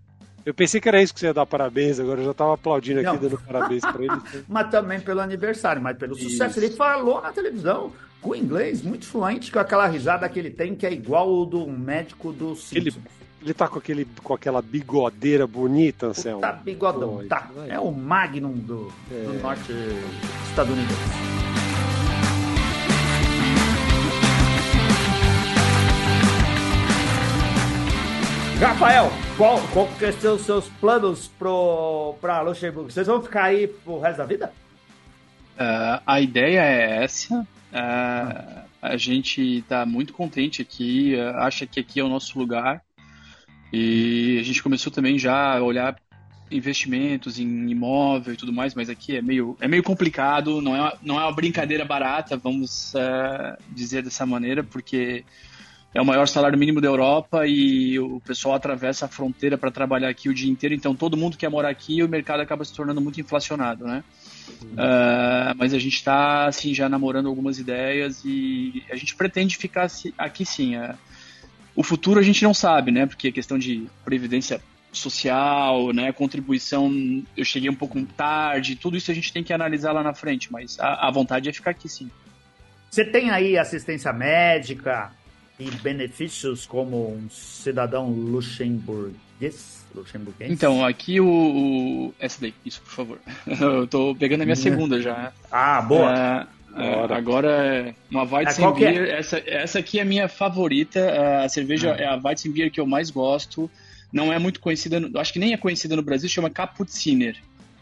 Eu 0.45 0.53
pensei 0.53 0.81
que 0.81 0.89
era 0.89 1.01
isso 1.01 1.15
que 1.15 1.21
você 1.21 1.27
ia 1.27 1.35
dar 1.35 1.47
parabéns, 1.47 2.01
agora 2.01 2.21
eu 2.21 2.25
já 2.25 2.35
tava 2.35 2.55
aplaudindo 2.55 2.99
aqui, 2.99 3.07
Não. 3.07 3.17
dando 3.17 3.39
parabéns 3.39 3.83
pra 3.83 4.03
ele. 4.03 4.21
mas 4.49 4.71
também 4.71 4.99
pelo 4.99 5.21
aniversário, 5.21 5.81
mas 5.81 5.97
pelo 5.97 6.17
sucesso. 6.17 6.59
Isso. 6.59 6.67
Ele 6.67 6.75
falou 6.75 7.23
na 7.23 7.31
televisão 7.31 7.93
com 8.21 8.35
inglês 8.35 8.83
muito 8.83 9.07
fluente, 9.07 9.53
com 9.53 9.61
aquela 9.61 9.87
risada 9.87 10.29
que 10.29 10.39
ele 10.39 10.51
tem, 10.51 10.75
que 10.75 10.85
é 10.85 10.93
igual 10.93 11.33
o 11.33 11.45
do 11.45 11.67
médico 11.69 12.33
do 12.33 12.57
Simpsons. 12.57 12.97
ele 12.97 13.22
tá 13.55 13.67
com, 13.69 13.79
aquele, 13.79 14.05
com 14.23 14.35
aquela 14.35 14.63
bigodeira 14.63 15.47
bonita, 15.47 16.07
Anselmo. 16.07 16.41
Tá 16.41 16.53
bigodão, 16.53 17.19
Pô, 17.19 17.25
tá. 17.25 17.51
É 17.69 17.79
o 17.79 17.91
Magnum 17.91 18.53
do, 18.53 18.85
do 19.09 19.37
É. 19.37 19.43
norte 19.43 19.73
estadunidense. 20.49 21.33
Rafael, 28.61 29.11
qual, 29.37 29.61
qual 29.73 29.89
que 29.99 30.13
são 30.13 30.37
os 30.37 30.43
seus 30.43 30.69
planos 30.69 31.27
pro, 31.37 32.15
pra 32.21 32.41
Luxemburgo? 32.43 32.91
Vocês 32.91 33.07
vão 33.09 33.21
ficar 33.21 33.45
aí 33.45 33.67
pro 33.67 33.99
resto 33.99 34.19
da 34.19 34.25
vida? 34.25 34.53
Ah, 35.59 36.01
a 36.07 36.21
ideia 36.21 36.61
é 36.61 37.03
essa. 37.03 37.47
Ah, 37.73 38.63
a 38.81 38.97
gente 38.97 39.59
está 39.59 39.85
muito 39.85 40.13
contente 40.13 40.63
aqui, 40.63 41.19
ah, 41.19 41.45
acha 41.45 41.67
que 41.67 41.81
aqui 41.81 41.99
é 41.99 42.05
o 42.05 42.09
nosso 42.09 42.39
lugar. 42.39 42.81
E 43.73 44.39
a 44.39 44.43
gente 44.43 44.63
começou 44.63 44.93
também 44.93 45.19
já 45.19 45.57
a 45.57 45.63
olhar 45.63 45.97
investimentos 46.51 47.39
em 47.39 47.71
imóvel 47.71 48.35
e 48.35 48.37
tudo 48.37 48.53
mais, 48.53 48.75
mas 48.75 48.91
aqui 48.91 49.17
é 49.17 49.23
meio, 49.23 49.57
é 49.61 49.67
meio 49.67 49.83
complicado, 49.83 50.61
não 50.61 50.77
é, 50.77 50.81
uma- 50.81 50.99
não 51.03 51.19
é 51.19 51.23
uma 51.25 51.33
brincadeira 51.33 51.85
barata, 51.85 52.37
vamos 52.37 52.95
ah, 52.95 53.57
dizer 53.71 54.03
dessa 54.03 54.27
maneira, 54.27 54.63
porque 54.63 55.25
é 55.95 56.01
o 56.01 56.05
maior 56.05 56.27
salário 56.29 56.59
mínimo 56.59 56.81
da 56.81 56.89
Europa 56.89 57.47
e 57.47 57.99
o 57.99 58.21
pessoal 58.21 58.55
atravessa 58.55 59.07
a 59.07 59.09
fronteira 59.09 59.57
para 59.57 59.71
trabalhar 59.71 60.09
aqui 60.09 60.29
o 60.29 60.35
dia 60.35 60.51
inteiro, 60.51 60.75
então 60.75 60.95
todo 60.95 61.17
mundo 61.17 61.37
quer 61.37 61.49
morar 61.49 61.71
aqui 61.71 61.99
e 61.99 62.03
o 62.03 62.09
mercado 62.09 62.41
acaba 62.41 62.65
se 62.65 62.75
tornando 62.75 63.01
muito 63.01 63.21
inflacionado, 63.21 63.85
né? 63.87 64.03
Ah, 64.77 65.55
mas 65.57 65.75
a 65.75 65.79
gente 65.79 65.97
está 65.97 66.47
assim 66.47 66.75
já 66.75 66.89
namorando 66.89 67.29
algumas 67.29 67.59
ideias 67.59 68.23
e 68.25 68.83
a 68.91 68.97
gente 68.97 69.15
pretende 69.17 69.57
ficar 69.57 69.87
aqui 70.19 70.45
sim. 70.45 70.77
ah. 70.77 70.97
O 71.75 71.83
futuro 71.83 72.21
a 72.21 72.23
gente 72.23 72.43
não 72.45 72.53
sabe, 72.55 72.91
né? 72.91 73.07
Porque 73.07 73.29
a 73.29 73.33
questão 73.33 73.59
de 73.59 73.87
previdência 74.05 74.61
social, 74.93 75.93
né, 75.93 76.13
contribuição, 76.13 76.93
eu 77.37 77.45
cheguei 77.45 77.71
um 77.71 77.75
pouco 77.75 78.01
tarde, 78.05 78.77
tudo 78.77 78.97
isso 78.97 79.11
a 79.11 79.15
gente 79.15 79.33
tem 79.33 79.43
que 79.43 79.53
analisar 79.53 79.91
lá 79.93 80.03
na 80.03 80.13
frente, 80.13 80.53
mas 80.53 80.79
a, 80.79 81.09
a 81.09 81.11
vontade 81.11 81.49
é 81.49 81.53
ficar 81.53 81.71
aqui 81.71 81.89
sim. 81.89 82.11
Você 82.91 83.05
tem 83.05 83.31
aí 83.31 83.57
assistência 83.57 84.13
médica 84.13 85.11
e 85.59 85.71
benefícios 85.71 86.67
como 86.67 87.11
um 87.11 87.29
cidadão 87.31 88.11
luxemburguês? 88.11 89.83
luxemburguês? 89.95 90.51
Então, 90.51 90.85
aqui 90.85 91.21
o, 91.21 91.27
o- 91.27 92.15
essa 92.19 92.41
daí, 92.41 92.55
isso 92.65 92.81
por 92.83 92.93
favor. 92.93 93.19
eu 93.61 93.87
tô 93.87 94.15
pegando 94.15 94.43
a 94.43 94.45
minha 94.45 94.57
segunda 94.57 95.01
já. 95.01 95.33
Ah, 95.51 95.81
boa. 95.81 96.13
É, 96.13 96.47
é, 96.77 96.95
Bora. 96.97 97.17
agora 97.17 97.49
é 97.49 97.95
uma 98.11 98.23
É, 98.23 98.27
Weizenbier. 98.27 98.75
que 98.75 98.99
é? 99.11 99.19
Essa, 99.19 99.43
essa 99.47 99.79
aqui 99.79 99.99
é 99.99 100.03
a 100.03 100.05
minha 100.05 100.29
favorita. 100.29 100.99
é, 100.99 101.45
A 101.45 101.49
cerveja 101.49 101.93
Ah. 101.99 102.03
é 102.03 102.07
a 102.07 102.17
Weizenbier 102.23 102.71
que 102.71 102.81
eu 102.81 102.87
mais 102.87 103.11
gosto. 103.11 103.71
Não 104.13 104.33
é 104.33 104.39
muito 104.39 104.61
conhecida, 104.61 105.01
acho 105.17 105.33
que 105.33 105.39
nem 105.39 105.53
é 105.53 105.57
conhecida 105.57 105.97
no 105.97 106.03
Brasil, 106.03 106.29
chama 106.29 106.51
Cappucciner. 106.51 107.37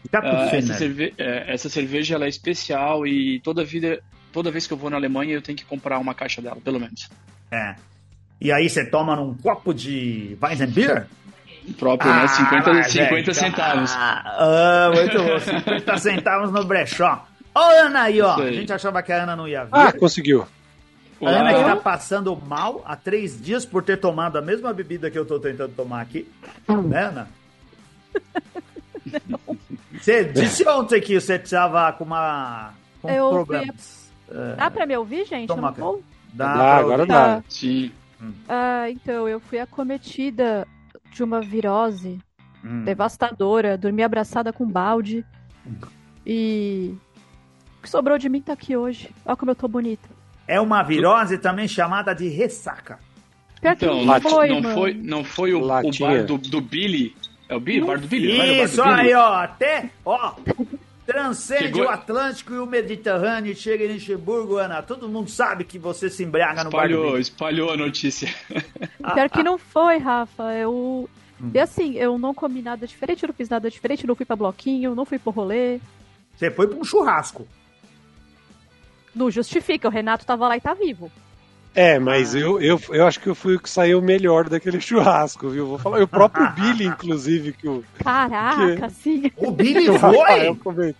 Ah, 0.05 0.09
Cappuccino. 0.09 0.57
essa, 0.57 0.73
cerve- 0.75 1.13
é, 1.17 1.53
essa 1.53 1.69
cerveja 1.69 2.15
ela 2.15 2.25
é 2.25 2.29
especial 2.29 3.05
e 3.05 3.39
toda 3.41 3.63
vida, 3.63 4.01
toda 4.31 4.49
vez 4.49 4.65
que 4.65 4.73
eu 4.73 4.77
vou 4.77 4.89
na 4.89 4.95
Alemanha 4.97 5.33
eu 5.33 5.41
tenho 5.41 5.57
que 5.57 5.65
comprar 5.65 5.99
uma 5.99 6.13
caixa 6.15 6.41
dela, 6.41 6.57
pelo 6.63 6.79
menos. 6.79 7.09
É. 7.51 7.75
E 8.39 8.51
aí 8.51 8.67
você 8.69 8.83
toma 8.89 9.15
num 9.15 9.33
copo 9.35 9.73
de 9.73 10.35
Weizenbier? 10.41 11.05
Próprio, 11.77 12.11
né? 12.11 12.27
50, 12.27 12.73
mas 12.73 12.91
50 12.91 13.29
é, 13.29 13.33
centavos. 13.35 13.91
Ah, 13.95 14.91
muito 14.95 15.17
bom. 15.21 15.39
50 15.39 15.97
centavos 15.99 16.51
no 16.51 16.63
brechó. 16.65 17.27
Ó, 17.53 17.59
a 17.59 17.85
Ana 17.85 18.01
aí, 18.03 18.21
ó. 18.21 18.35
A 18.35 18.51
gente 18.51 18.71
achava 18.71 19.01
que 19.03 19.11
a 19.11 19.23
Ana 19.23 19.35
não 19.35 19.47
ia 19.47 19.63
vir. 19.65 19.71
Ah, 19.73 19.91
conseguiu. 19.91 20.45
a 21.21 21.29
Ana 21.29 21.53
que 21.53 21.63
tá 21.63 21.75
passando 21.75 22.35
mal 22.35 22.81
há 22.85 22.95
três 22.95 23.41
dias 23.41 23.65
por 23.65 23.83
ter 23.83 23.97
tomado 23.97 24.37
a 24.37 24.41
mesma 24.41 24.71
bebida 24.73 25.11
que 25.11 25.17
eu 25.19 25.25
tô 25.25 25.39
tentando 25.39 25.73
tomar 25.75 26.01
aqui. 26.01 26.29
Né, 26.67 27.03
Ana? 27.03 27.27
Você 29.99 30.23
disse 30.25 30.67
ontem 30.67 30.99
que 31.01 31.19
você 31.19 31.37
tava 31.37 31.91
com 31.93 32.03
uma. 32.03 32.73
com 33.01 33.09
Eu 33.09 33.29
fui- 33.29 33.35
problemas. 33.45 34.11
Dá 34.57 34.71
pra 34.71 34.85
me 34.85 34.95
ouvir, 34.97 35.25
gente? 35.25 35.49
Eu 35.49 35.55
Toma, 35.55 35.69
não 35.69 35.75
vou? 35.75 36.03
Dá 36.33 36.53
Dá, 36.55 36.75
agora 36.77 37.05
dá. 37.05 37.43
Sim. 37.49 37.91
Ah, 38.47 38.89
então, 38.89 39.27
eu 39.27 39.39
fui 39.39 39.59
acometida 39.59 40.67
de 41.11 41.23
uma 41.23 41.41
virose 41.41 42.19
Hum. 42.63 42.83
devastadora, 42.83 43.77
dormi 43.77 44.03
abraçada 44.03 44.53
com 44.53 44.63
um 44.63 44.69
balde 44.71 45.25
e 46.25 46.95
o 47.81 47.83
que 47.83 47.89
sobrou 47.89 48.17
de 48.19 48.29
mim 48.29 48.39
tá 48.41 48.53
aqui 48.53 48.77
hoje. 48.77 49.09
Olha 49.25 49.35
como 49.35 49.49
eu 49.51 49.55
tô 49.55 49.67
bonita. 49.67 50.07
É 50.47 50.61
uma 50.61 50.83
virose 50.83 51.37
também 51.39 51.67
chamada 51.67 52.13
de 52.13 52.27
ressaca. 52.27 52.99
Pior 53.59 53.75
que 53.75 53.85
Então, 53.85 53.97
não 53.97 54.05
Lati- 54.05 54.29
foi, 54.29 54.47
não 54.49 54.61
mano. 54.61 54.75
foi, 54.75 54.93
não 54.93 55.23
foi 55.23 55.53
o, 55.53 55.63
o 55.63 55.67
bar 55.67 56.23
do, 56.25 56.37
do 56.37 56.61
Billy? 56.61 57.15
É 57.49 57.55
o 57.55 57.59
Billy? 57.59 57.81
O 57.81 57.85
bar 57.87 57.99
do 57.99 58.07
Billy? 58.07 58.37
não 58.37 58.45
Isso 58.63 58.83
Billy? 58.83 58.95
aí, 59.01 59.13
ó. 59.15 59.33
Até, 59.33 59.89
ó. 60.05 60.33
Transcende 61.05 61.63
Chegou- 61.63 61.85
o 61.85 61.89
Atlântico 61.89 62.53
e 62.53 62.59
o 62.59 62.65
Mediterrâneo 62.65 63.51
e 63.51 63.55
chega 63.55 63.83
em 63.85 63.93
Luxemburgo, 63.93 64.57
Ana. 64.57 64.81
Todo 64.83 65.09
mundo 65.09 65.29
sabe 65.29 65.63
que 65.63 65.79
você 65.79 66.09
se 66.09 66.23
embriaga 66.23 66.63
no 66.63 66.69
bar 66.69 66.87
do 66.87 66.93
Espalhou, 66.93 67.17
espalhou 67.19 67.71
a 67.71 67.77
notícia. 67.77 68.29
Pior 69.13 69.29
que 69.29 69.41
não 69.43 69.57
foi, 69.57 69.97
Rafa. 69.97 70.53
Eu. 70.53 71.09
Hum. 71.41 71.51
E 71.53 71.59
assim, 71.59 71.95
eu 71.95 72.17
não 72.19 72.33
comi 72.35 72.61
nada 72.61 72.85
diferente, 72.85 73.23
eu 73.23 73.27
não 73.27 73.33
fiz 73.33 73.49
nada 73.49 73.69
diferente, 73.69 74.05
não 74.05 74.15
fui 74.15 74.25
pra 74.25 74.35
bloquinho, 74.35 74.93
não 74.95 75.05
fui 75.05 75.17
pro 75.17 75.31
rolê. 75.31 75.79
Você 76.37 76.51
foi 76.51 76.67
pra 76.67 76.77
um 76.77 76.83
churrasco. 76.83 77.47
Não 79.15 79.29
justifica, 79.31 79.87
o 79.87 79.91
Renato 79.91 80.25
tava 80.25 80.47
lá 80.47 80.55
e 80.57 80.61
tá 80.61 80.73
vivo. 80.73 81.11
É, 81.73 81.97
mas 81.99 82.35
eu, 82.35 82.59
eu, 82.61 82.79
eu 82.89 83.07
acho 83.07 83.19
que 83.19 83.27
eu 83.27 83.35
fui 83.35 83.55
o 83.55 83.59
que 83.59 83.69
saiu 83.69 84.01
melhor 84.01 84.49
daquele 84.49 84.79
churrasco, 84.81 85.49
viu? 85.49 85.67
Vou 85.67 85.77
falar. 85.79 86.01
O 86.01 86.07
próprio 86.07 86.49
Billy, 86.55 86.85
inclusive, 86.85 87.53
que 87.53 87.67
o, 87.67 87.83
Caraca, 88.03 88.85
assim. 88.87 89.31
O 89.37 89.51
Billy 89.51 89.83
que 89.85 89.89
o 89.89 89.97
Rafael 89.97 90.55
foi? 90.55 90.95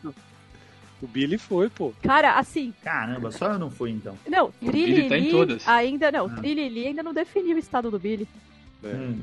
O 1.02 1.08
Billy 1.08 1.38
foi, 1.38 1.68
pô. 1.68 1.92
Cara, 2.04 2.38
assim, 2.38 2.74
Caramba, 2.84 3.32
só 3.32 3.54
eu 3.54 3.60
não 3.60 3.72
fui 3.72 3.90
então. 3.92 4.16
não, 4.30 4.54
O 4.62 4.72
Billy 4.72 5.10
tá 5.10 5.18
em 5.18 5.22
Trilili 5.24 5.32
todas. 5.32 5.68
ainda 5.68 6.12
não, 6.12 6.28
Ah. 6.28 6.36
Trilili 6.36 6.88
ainda 6.88 7.02
não 7.04 7.14
definiu 7.14 7.56
o 7.56 7.60
estado 7.60 7.90
do 7.90 7.98
Billy. 8.00 8.28
É. 8.84 8.88
Hum. 8.88 9.20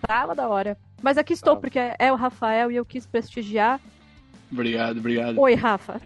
Tava 0.00 0.32
da 0.34 0.48
hora. 0.48 0.78
Mas 1.02 1.18
aqui 1.18 1.32
estou, 1.32 1.56
Tá. 1.56 1.60
porque 1.60 1.78
é 1.98 2.12
o 2.12 2.14
Rafael 2.16 2.70
e 2.70 2.76
eu 2.76 2.84
quis 2.84 3.04
prestigiar. 3.04 3.80
Obrigado, 4.50 4.98
obrigado. 4.98 5.38
Oi, 5.40 5.54
Rafa. 5.54 6.00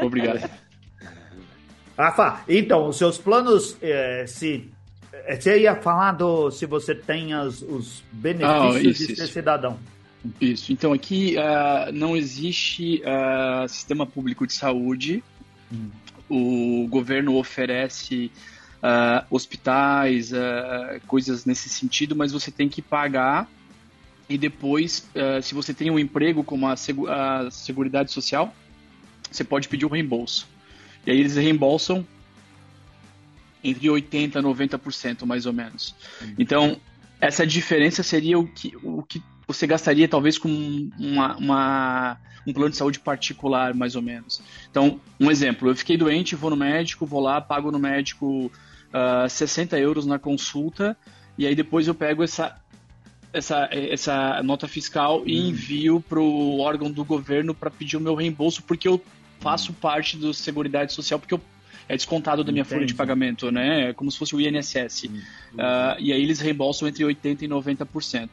Obrigado. 0.00 0.48
Rafa, 1.98 2.42
então, 2.48 2.88
os 2.88 2.96
seus 2.96 3.18
planos, 3.18 3.76
eh, 3.82 4.24
se 4.28 4.70
eh, 5.12 5.34
você 5.40 5.58
ia 5.62 5.74
falar 5.74 6.12
do 6.12 6.48
se 6.50 6.64
você 6.64 6.94
tem 6.94 7.32
as- 7.34 7.60
os 7.60 8.04
benefícios 8.12 8.76
Ah, 8.76 8.80
isso, 8.80 9.06
de 9.08 9.16
ser 9.16 9.24
isso. 9.24 9.32
cidadão. 9.32 9.78
Isso. 10.40 10.72
Então 10.72 10.92
aqui 10.92 11.36
ah, 11.38 11.90
não 11.92 12.16
existe 12.16 13.02
ah, 13.04 13.66
sistema 13.68 14.06
público 14.06 14.46
de 14.46 14.52
saúde. 14.52 15.24
Hum. 15.72 15.90
O 16.30 16.86
governo 16.88 17.34
oferece 17.36 18.30
ah, 18.80 19.24
hospitais, 19.28 20.30
coisas 21.08 21.44
nesse 21.44 21.68
sentido, 21.68 22.14
mas 22.14 22.30
você 22.30 22.50
tem 22.52 22.68
que 22.68 22.80
pagar. 22.80 23.48
E 24.28 24.36
depois, 24.38 25.08
se 25.42 25.54
você 25.54 25.72
tem 25.72 25.90
um 25.90 25.98
emprego 25.98 26.44
como 26.44 26.68
a, 26.68 26.76
segu 26.76 27.08
a 27.08 27.50
Seguridade 27.50 28.12
Social, 28.12 28.54
você 29.30 29.42
pode 29.42 29.68
pedir 29.68 29.86
o 29.86 29.88
reembolso. 29.88 30.46
E 31.08 31.10
aí 31.10 31.20
eles 31.20 31.36
reembolsam 31.36 32.06
entre 33.64 33.88
80% 33.88 34.36
a 34.36 34.42
90%, 34.42 35.24
mais 35.24 35.46
ou 35.46 35.54
menos. 35.54 35.94
Então, 36.38 36.76
essa 37.18 37.46
diferença 37.46 38.02
seria 38.02 38.38
o 38.38 38.46
que, 38.46 38.76
o 38.82 39.02
que 39.02 39.22
você 39.46 39.66
gastaria 39.66 40.06
talvez 40.06 40.36
com 40.36 40.90
uma, 40.98 41.34
uma- 41.38 42.16
um 42.46 42.52
plano 42.52 42.70
de 42.70 42.76
saúde 42.76 43.00
particular, 43.00 43.72
mais 43.72 43.96
ou 43.96 44.02
menos. 44.02 44.42
Então, 44.70 45.00
um 45.18 45.30
exemplo, 45.30 45.70
eu 45.70 45.74
fiquei 45.74 45.96
doente, 45.96 46.36
vou 46.36 46.50
no 46.50 46.56
médico, 46.56 47.06
vou 47.06 47.20
lá, 47.20 47.40
pago 47.40 47.70
no 47.72 47.78
médico 47.78 48.52
ah, 48.92 49.26
60 49.26 49.78
euros 49.78 50.04
na 50.04 50.18
consulta, 50.18 50.94
e 51.38 51.46
aí 51.46 51.54
depois 51.54 51.88
eu 51.88 51.94
pego 51.94 52.22
essa, 52.22 52.54
essa, 53.32 53.66
essa 53.72 54.42
nota 54.42 54.68
fiscal 54.68 55.22
e 55.24 55.48
envio 55.48 56.02
para 56.06 56.20
o 56.20 56.58
órgão 56.60 56.90
do 56.90 57.02
governo 57.02 57.54
para 57.54 57.70
pedir 57.70 57.96
o 57.96 58.00
meu 58.00 58.14
reembolso, 58.14 58.62
porque 58.62 58.86
eu 58.86 59.02
faço 59.40 59.72
parte 59.72 60.16
do 60.16 60.32
Seguridade 60.34 60.92
Social, 60.92 61.18
porque 61.18 61.34
eu, 61.34 61.40
é 61.88 61.96
descontado 61.96 62.44
da 62.44 62.52
minha 62.52 62.64
folha 62.64 62.80
de 62.80 62.92
Entendi. 62.92 62.94
pagamento, 62.94 63.50
né? 63.50 63.90
É 63.90 63.92
como 63.92 64.10
se 64.10 64.18
fosse 64.18 64.36
o 64.36 64.40
INSS. 64.40 65.10
Ah, 65.58 65.96
e 65.98 66.12
aí 66.12 66.22
eles 66.22 66.40
reembolsam 66.40 66.86
entre 66.86 67.04
80% 67.04 67.42
e 67.42 67.48
90%. 67.48 68.28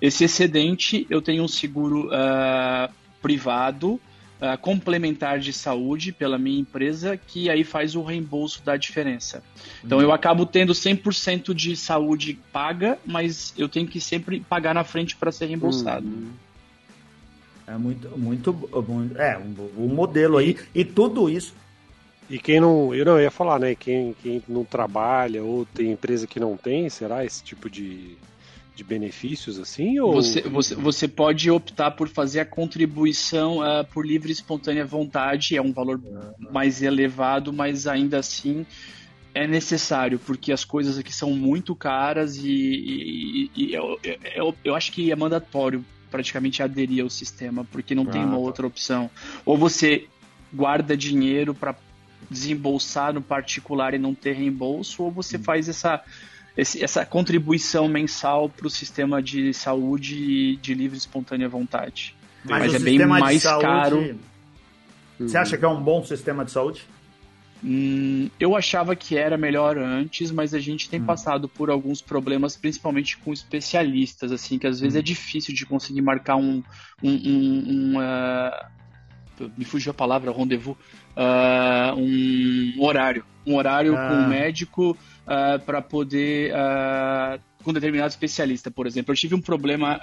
Esse 0.00 0.24
excedente, 0.24 1.06
eu 1.10 1.20
tenho 1.20 1.44
um 1.44 1.48
seguro 1.48 2.08
ah, 2.12 2.90
privado 3.20 4.00
uh, 4.40 4.58
complementar 4.58 5.38
de 5.38 5.52
saúde 5.52 6.12
pela 6.12 6.38
minha 6.38 6.60
empresa, 6.60 7.16
que 7.16 7.48
aí 7.48 7.64
faz 7.64 7.94
o 7.94 8.02
reembolso 8.02 8.62
da 8.62 8.76
diferença. 8.76 9.42
Então 9.82 10.00
eu 10.00 10.12
acabo 10.12 10.44
tendo 10.46 10.72
100% 10.72 11.54
de 11.54 11.76
saúde 11.76 12.38
paga, 12.52 12.98
mas 13.04 13.54
eu 13.56 13.68
tenho 13.68 13.86
que 13.86 14.00
sempre 14.00 14.40
pagar 14.40 14.74
na 14.74 14.84
frente 14.84 15.16
para 15.16 15.32
ser 15.32 15.46
reembolsado. 15.46 16.06
Uhum. 16.06 16.30
É 17.66 17.76
muito, 17.76 18.18
muito, 18.18 18.52
muito 18.52 19.18
é 19.18 19.38
um, 19.38 19.84
um 19.84 19.88
modelo 19.88 20.36
aí 20.36 20.56
e 20.74 20.84
tudo 20.84 21.30
isso 21.30 21.54
e 22.28 22.38
quem 22.38 22.60
não. 22.60 22.94
Eu 22.94 23.04
não 23.04 23.20
ia 23.20 23.30
falar, 23.30 23.58
né? 23.58 23.74
Quem, 23.74 24.14
quem 24.22 24.42
não 24.48 24.64
trabalha 24.64 25.42
ou 25.42 25.66
tem 25.66 25.92
empresa 25.92 26.26
que 26.26 26.40
não 26.40 26.56
tem, 26.56 26.88
será 26.88 27.24
esse 27.24 27.42
tipo 27.42 27.68
de, 27.68 28.16
de 28.74 28.82
benefícios 28.82 29.58
assim? 29.58 29.98
Ou... 30.00 30.14
Você, 30.14 30.40
você, 30.42 30.74
você 30.74 31.08
pode 31.08 31.50
optar 31.50 31.90
por 31.90 32.08
fazer 32.08 32.40
a 32.40 32.46
contribuição 32.46 33.58
uh, 33.58 33.84
por 33.92 34.06
livre 34.06 34.30
e 34.30 34.32
espontânea 34.32 34.84
vontade, 34.84 35.56
é 35.56 35.62
um 35.62 35.72
valor 35.72 36.00
mais 36.38 36.82
elevado, 36.82 37.52
mas 37.52 37.86
ainda 37.86 38.18
assim 38.18 38.64
é 39.34 39.46
necessário, 39.46 40.18
porque 40.18 40.52
as 40.52 40.64
coisas 40.64 40.96
aqui 40.96 41.12
são 41.12 41.30
muito 41.32 41.74
caras 41.74 42.36
e, 42.36 42.48
e, 42.48 43.50
e 43.56 43.74
eu, 43.74 43.98
eu, 44.36 44.54
eu, 44.64 44.74
acho 44.76 44.92
que 44.92 45.10
é 45.10 45.16
mandatório 45.16 45.84
praticamente 46.14 46.62
aderir 46.62 47.02
ao 47.02 47.10
sistema, 47.10 47.66
porque 47.72 47.92
não 47.92 48.04
ah, 48.04 48.10
tem 48.12 48.22
uma 48.22 48.34
tá. 48.34 48.38
outra 48.38 48.64
opção. 48.64 49.10
Ou 49.44 49.58
você 49.58 50.06
guarda 50.52 50.96
dinheiro 50.96 51.52
para 51.52 51.74
desembolsar 52.30 53.12
no 53.12 53.20
particular 53.20 53.94
e 53.94 53.98
não 53.98 54.14
ter 54.14 54.34
reembolso, 54.34 55.02
ou 55.02 55.10
você 55.10 55.36
hum. 55.36 55.42
faz 55.42 55.68
essa 55.68 56.04
esse, 56.56 56.84
essa 56.84 57.04
contribuição 57.04 57.88
mensal 57.88 58.48
para 58.48 58.64
o 58.64 58.70
sistema 58.70 59.20
de 59.20 59.52
saúde 59.52 60.54
de 60.54 60.72
livre 60.72 60.96
e 60.96 60.98
espontânea 60.98 61.48
vontade. 61.48 62.14
Mas, 62.44 62.66
Mas 62.66 62.74
é 62.74 62.78
bem 62.78 63.04
mais 63.04 63.42
saúde, 63.42 63.64
caro. 63.64 64.20
Você 65.18 65.36
acha 65.36 65.58
que 65.58 65.64
é 65.64 65.68
um 65.68 65.82
bom 65.82 66.04
sistema 66.04 66.44
de 66.44 66.52
saúde? 66.52 66.86
Hum, 67.66 68.28
eu 68.38 68.54
achava 68.54 68.94
que 68.94 69.16
era 69.16 69.38
melhor 69.38 69.78
antes, 69.78 70.30
mas 70.30 70.52
a 70.52 70.58
gente 70.58 70.90
tem 70.90 71.00
hum. 71.00 71.06
passado 71.06 71.48
por 71.48 71.70
alguns 71.70 72.02
problemas, 72.02 72.56
principalmente 72.56 73.16
com 73.16 73.32
especialistas, 73.32 74.30
assim, 74.30 74.58
que 74.58 74.66
às 74.66 74.80
vezes 74.80 74.96
é 74.96 74.98
hum. 74.98 75.00
é 75.00 75.02
difícil 75.02 75.54
de 75.54 75.64
conseguir 75.64 76.02
marcar 76.02 76.36
um, 76.36 76.62
um, 77.02 77.10
um, 77.10 77.64
um 77.66 77.98
uh, 77.98 79.50
me 79.56 79.64
fugiu 79.64 79.92
a 79.92 79.94
palavra, 79.94 80.30
rendezvous, 80.30 80.76
uh, 81.16 81.98
um 81.98 82.84
horário, 82.84 83.24
um 83.46 83.56
horário 83.56 83.96
ah. 83.96 84.08
com 84.08 84.14
um 84.14 84.28
médico 84.28 84.90
uh, 84.90 84.96
ah, 85.26 85.58
para 85.64 85.80
poder 85.80 86.52
com 87.62 87.72
determinado 87.72 88.10
especialista, 88.10 88.70
por 88.70 88.86
exemplo. 88.86 89.12
Eu 89.12 89.16
tive 89.16 89.34
um 89.34 89.40
problema 89.40 89.98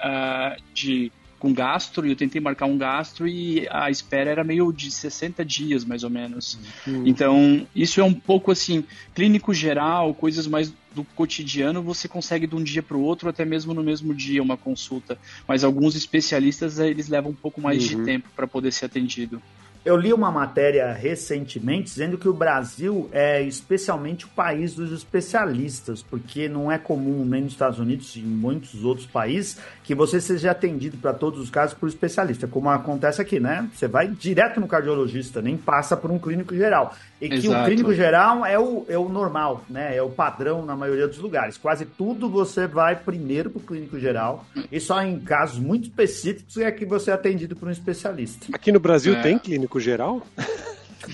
de 0.74 1.12
com 1.42 1.52
gastro 1.52 2.06
e 2.06 2.10
eu 2.10 2.16
tentei 2.16 2.40
marcar 2.40 2.66
um 2.66 2.78
gastro 2.78 3.26
e 3.26 3.66
a 3.68 3.90
espera 3.90 4.30
era 4.30 4.44
meio 4.44 4.72
de 4.72 4.92
60 4.92 5.44
dias, 5.44 5.84
mais 5.84 6.04
ou 6.04 6.10
menos. 6.10 6.56
Uhum. 6.86 7.04
Então, 7.04 7.66
isso 7.74 8.00
é 8.00 8.04
um 8.04 8.14
pouco 8.14 8.52
assim, 8.52 8.84
clínico 9.12 9.52
geral, 9.52 10.14
coisas 10.14 10.46
mais 10.46 10.72
do 10.94 11.02
cotidiano, 11.16 11.82
você 11.82 12.06
consegue 12.06 12.46
de 12.46 12.54
um 12.54 12.62
dia 12.62 12.80
para 12.80 12.96
o 12.96 13.02
outro, 13.02 13.28
até 13.28 13.44
mesmo 13.44 13.74
no 13.74 13.82
mesmo 13.82 14.14
dia, 14.14 14.40
uma 14.40 14.56
consulta. 14.56 15.18
Mas 15.48 15.64
alguns 15.64 15.96
especialistas, 15.96 16.78
eles 16.78 17.08
levam 17.08 17.32
um 17.32 17.34
pouco 17.34 17.60
mais 17.60 17.90
uhum. 17.90 17.98
de 17.98 18.04
tempo 18.04 18.28
para 18.36 18.46
poder 18.46 18.70
ser 18.72 18.84
atendido. 18.84 19.42
Eu 19.84 19.96
li 19.96 20.12
uma 20.12 20.30
matéria 20.30 20.92
recentemente 20.92 21.84
dizendo 21.84 22.16
que 22.16 22.28
o 22.28 22.32
Brasil 22.32 23.10
é 23.10 23.42
especialmente 23.42 24.26
o 24.26 24.28
país 24.28 24.76
dos 24.76 24.92
especialistas, 24.92 26.04
porque 26.04 26.48
não 26.48 26.70
é 26.70 26.78
comum 26.78 27.24
nem 27.24 27.42
nos 27.42 27.52
Estados 27.54 27.80
Unidos 27.80 28.14
e 28.14 28.20
em 28.20 28.22
muitos 28.22 28.84
outros 28.84 29.08
países 29.08 29.58
que 29.82 29.92
você 29.92 30.20
seja 30.20 30.52
atendido 30.52 30.96
para 30.98 31.12
todos 31.12 31.40
os 31.40 31.50
casos 31.50 31.76
por 31.76 31.88
especialista, 31.88 32.46
como 32.46 32.70
acontece 32.70 33.20
aqui, 33.20 33.40
né? 33.40 33.68
Você 33.74 33.88
vai 33.88 34.06
direto 34.06 34.60
no 34.60 34.68
cardiologista, 34.68 35.42
nem 35.42 35.56
passa 35.56 35.96
por 35.96 36.12
um 36.12 36.18
clínico 36.18 36.54
geral. 36.54 36.94
E 37.20 37.28
que 37.28 37.34
Exato. 37.46 37.62
o 37.62 37.64
clínico 37.64 37.92
geral 37.92 38.46
é 38.46 38.58
o, 38.58 38.86
é 38.88 38.96
o 38.96 39.08
normal, 39.08 39.64
né? 39.68 39.96
É 39.96 40.02
o 40.02 40.10
padrão 40.10 40.64
na 40.64 40.76
maioria 40.76 41.08
dos 41.08 41.18
lugares. 41.18 41.56
Quase 41.56 41.86
tudo 41.86 42.28
você 42.28 42.68
vai 42.68 42.94
primeiro 42.94 43.50
para 43.50 43.58
o 43.58 43.62
clínico 43.62 43.98
geral 43.98 44.46
e 44.70 44.78
só 44.78 45.02
em 45.02 45.18
casos 45.18 45.58
muito 45.58 45.84
específicos 45.84 46.56
é 46.58 46.70
que 46.70 46.84
você 46.84 47.10
é 47.10 47.14
atendido 47.14 47.56
por 47.56 47.66
um 47.66 47.72
especialista. 47.72 48.46
Aqui 48.52 48.70
no 48.70 48.78
Brasil 48.78 49.14
é. 49.14 49.22
tem 49.22 49.38
clínico 49.38 49.71
geral? 49.80 50.22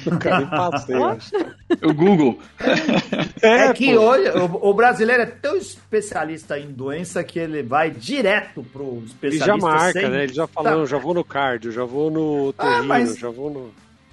Nunca 0.05 0.39
nem 0.39 0.47
passei. 0.49 0.97
o 1.83 1.95
Google. 1.95 2.39
É, 3.43 3.67
é 3.67 3.73
que 3.73 3.95
pô. 3.95 4.01
hoje 4.01 4.31
o, 4.31 4.71
o, 4.71 4.75
brasileiro 4.75 5.23
é 5.23 5.27
tão 5.27 5.57
especialista 5.57 6.59
em 6.59 6.71
doença 6.71 7.25
que 7.25 7.39
ele 7.39 7.63
vai 7.63 7.91
direto 7.91 8.63
pro 8.73 9.03
especialista. 9.07 9.53
Ele 9.53 9.61
já 9.61 9.67
marca, 9.67 10.01
sem... 10.01 10.11
né? 10.11 10.25
Ele 10.25 10.33
já 10.33 10.47
falou, 10.47 10.81
tá. 10.81 10.87
já 10.87 10.99
vou 10.99 11.15
no 11.15 11.25
cardio, 11.25 11.73
já 11.73 11.85
vou 11.85 12.11
no 12.11 12.53
torino, 12.53 12.77
ah, 12.77 12.83
mas... 12.83 13.19
já 13.19 13.31
vou 13.31 13.51
no. 13.51 13.71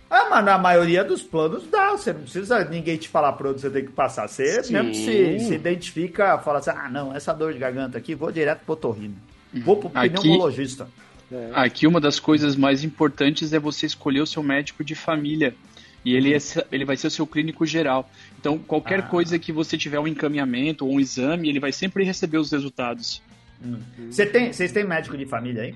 Ah, 0.10 0.28
mas 0.30 0.46
na 0.46 0.58
maioria 0.58 1.04
dos 1.04 1.24
planos 1.24 1.68
dá. 1.70 1.92
Você 1.92 2.14
não 2.14 2.22
precisa 2.22 2.64
ninguém 2.66 2.96
te 2.96 3.10
falar 3.10 3.34
para 3.34 3.50
onde 3.50 3.60
você 3.60 3.70
tem 3.70 3.84
que 3.84 3.92
passar. 3.92 4.30
Você 4.30 4.64
Sim. 4.64 4.74
mesmo 4.74 4.94
se, 4.94 5.40
se 5.40 5.54
identifica, 5.54 6.38
fala 6.38 6.60
assim: 6.60 6.70
ah, 6.70 6.90
não, 6.90 7.14
essa 7.14 7.34
dor 7.34 7.52
de 7.52 7.60
garganta 7.60 7.98
aqui, 7.98 8.16
vou 8.16 8.32
direto 8.32 8.62
pro 8.66 8.76
torrino. 8.76 9.16
Vou 9.54 9.78
pro 9.78 9.92
aqui, 9.94 10.10
pneumologista. 10.10 10.88
É. 11.32 11.52
Aqui 11.54 11.88
uma 11.88 12.00
das 12.00 12.20
coisas 12.20 12.56
mais 12.56 12.84
importantes 12.84 13.54
é 13.54 13.60
você 13.60 13.86
escolher 13.86 14.22
o 14.22 14.28
seu 14.28 14.44
médico 14.44 14.84
de 14.84 14.96
família. 14.96 15.56
E 16.04 16.14
ele, 16.14 16.34
é, 16.34 16.38
ele 16.72 16.86
vai 16.86 16.96
ser 16.96 17.08
o 17.08 17.12
seu 17.12 17.26
clínico 17.26 17.66
geral. 17.66 18.10
Então, 18.40 18.60
qualquer 18.60 19.00
ah. 19.00 19.04
coisa 19.04 19.40
que 19.40 19.52
você 19.52 19.76
tiver 19.76 20.00
um 20.00 20.08
encaminhamento 20.08 20.86
ou 20.86 20.94
um 20.94 21.00
exame, 21.00 21.50
ele 21.50 21.60
vai 21.60 21.72
sempre 21.72 22.04
receber 22.04 22.38
os 22.38 22.52
resultados. 22.52 23.24
Hum. 23.64 23.80
Você 24.12 24.26
tem, 24.26 24.54
vocês 24.54 24.72
têm 24.72 24.84
médico 24.84 25.18
de 25.18 25.26
família 25.26 25.64
aí? 25.64 25.76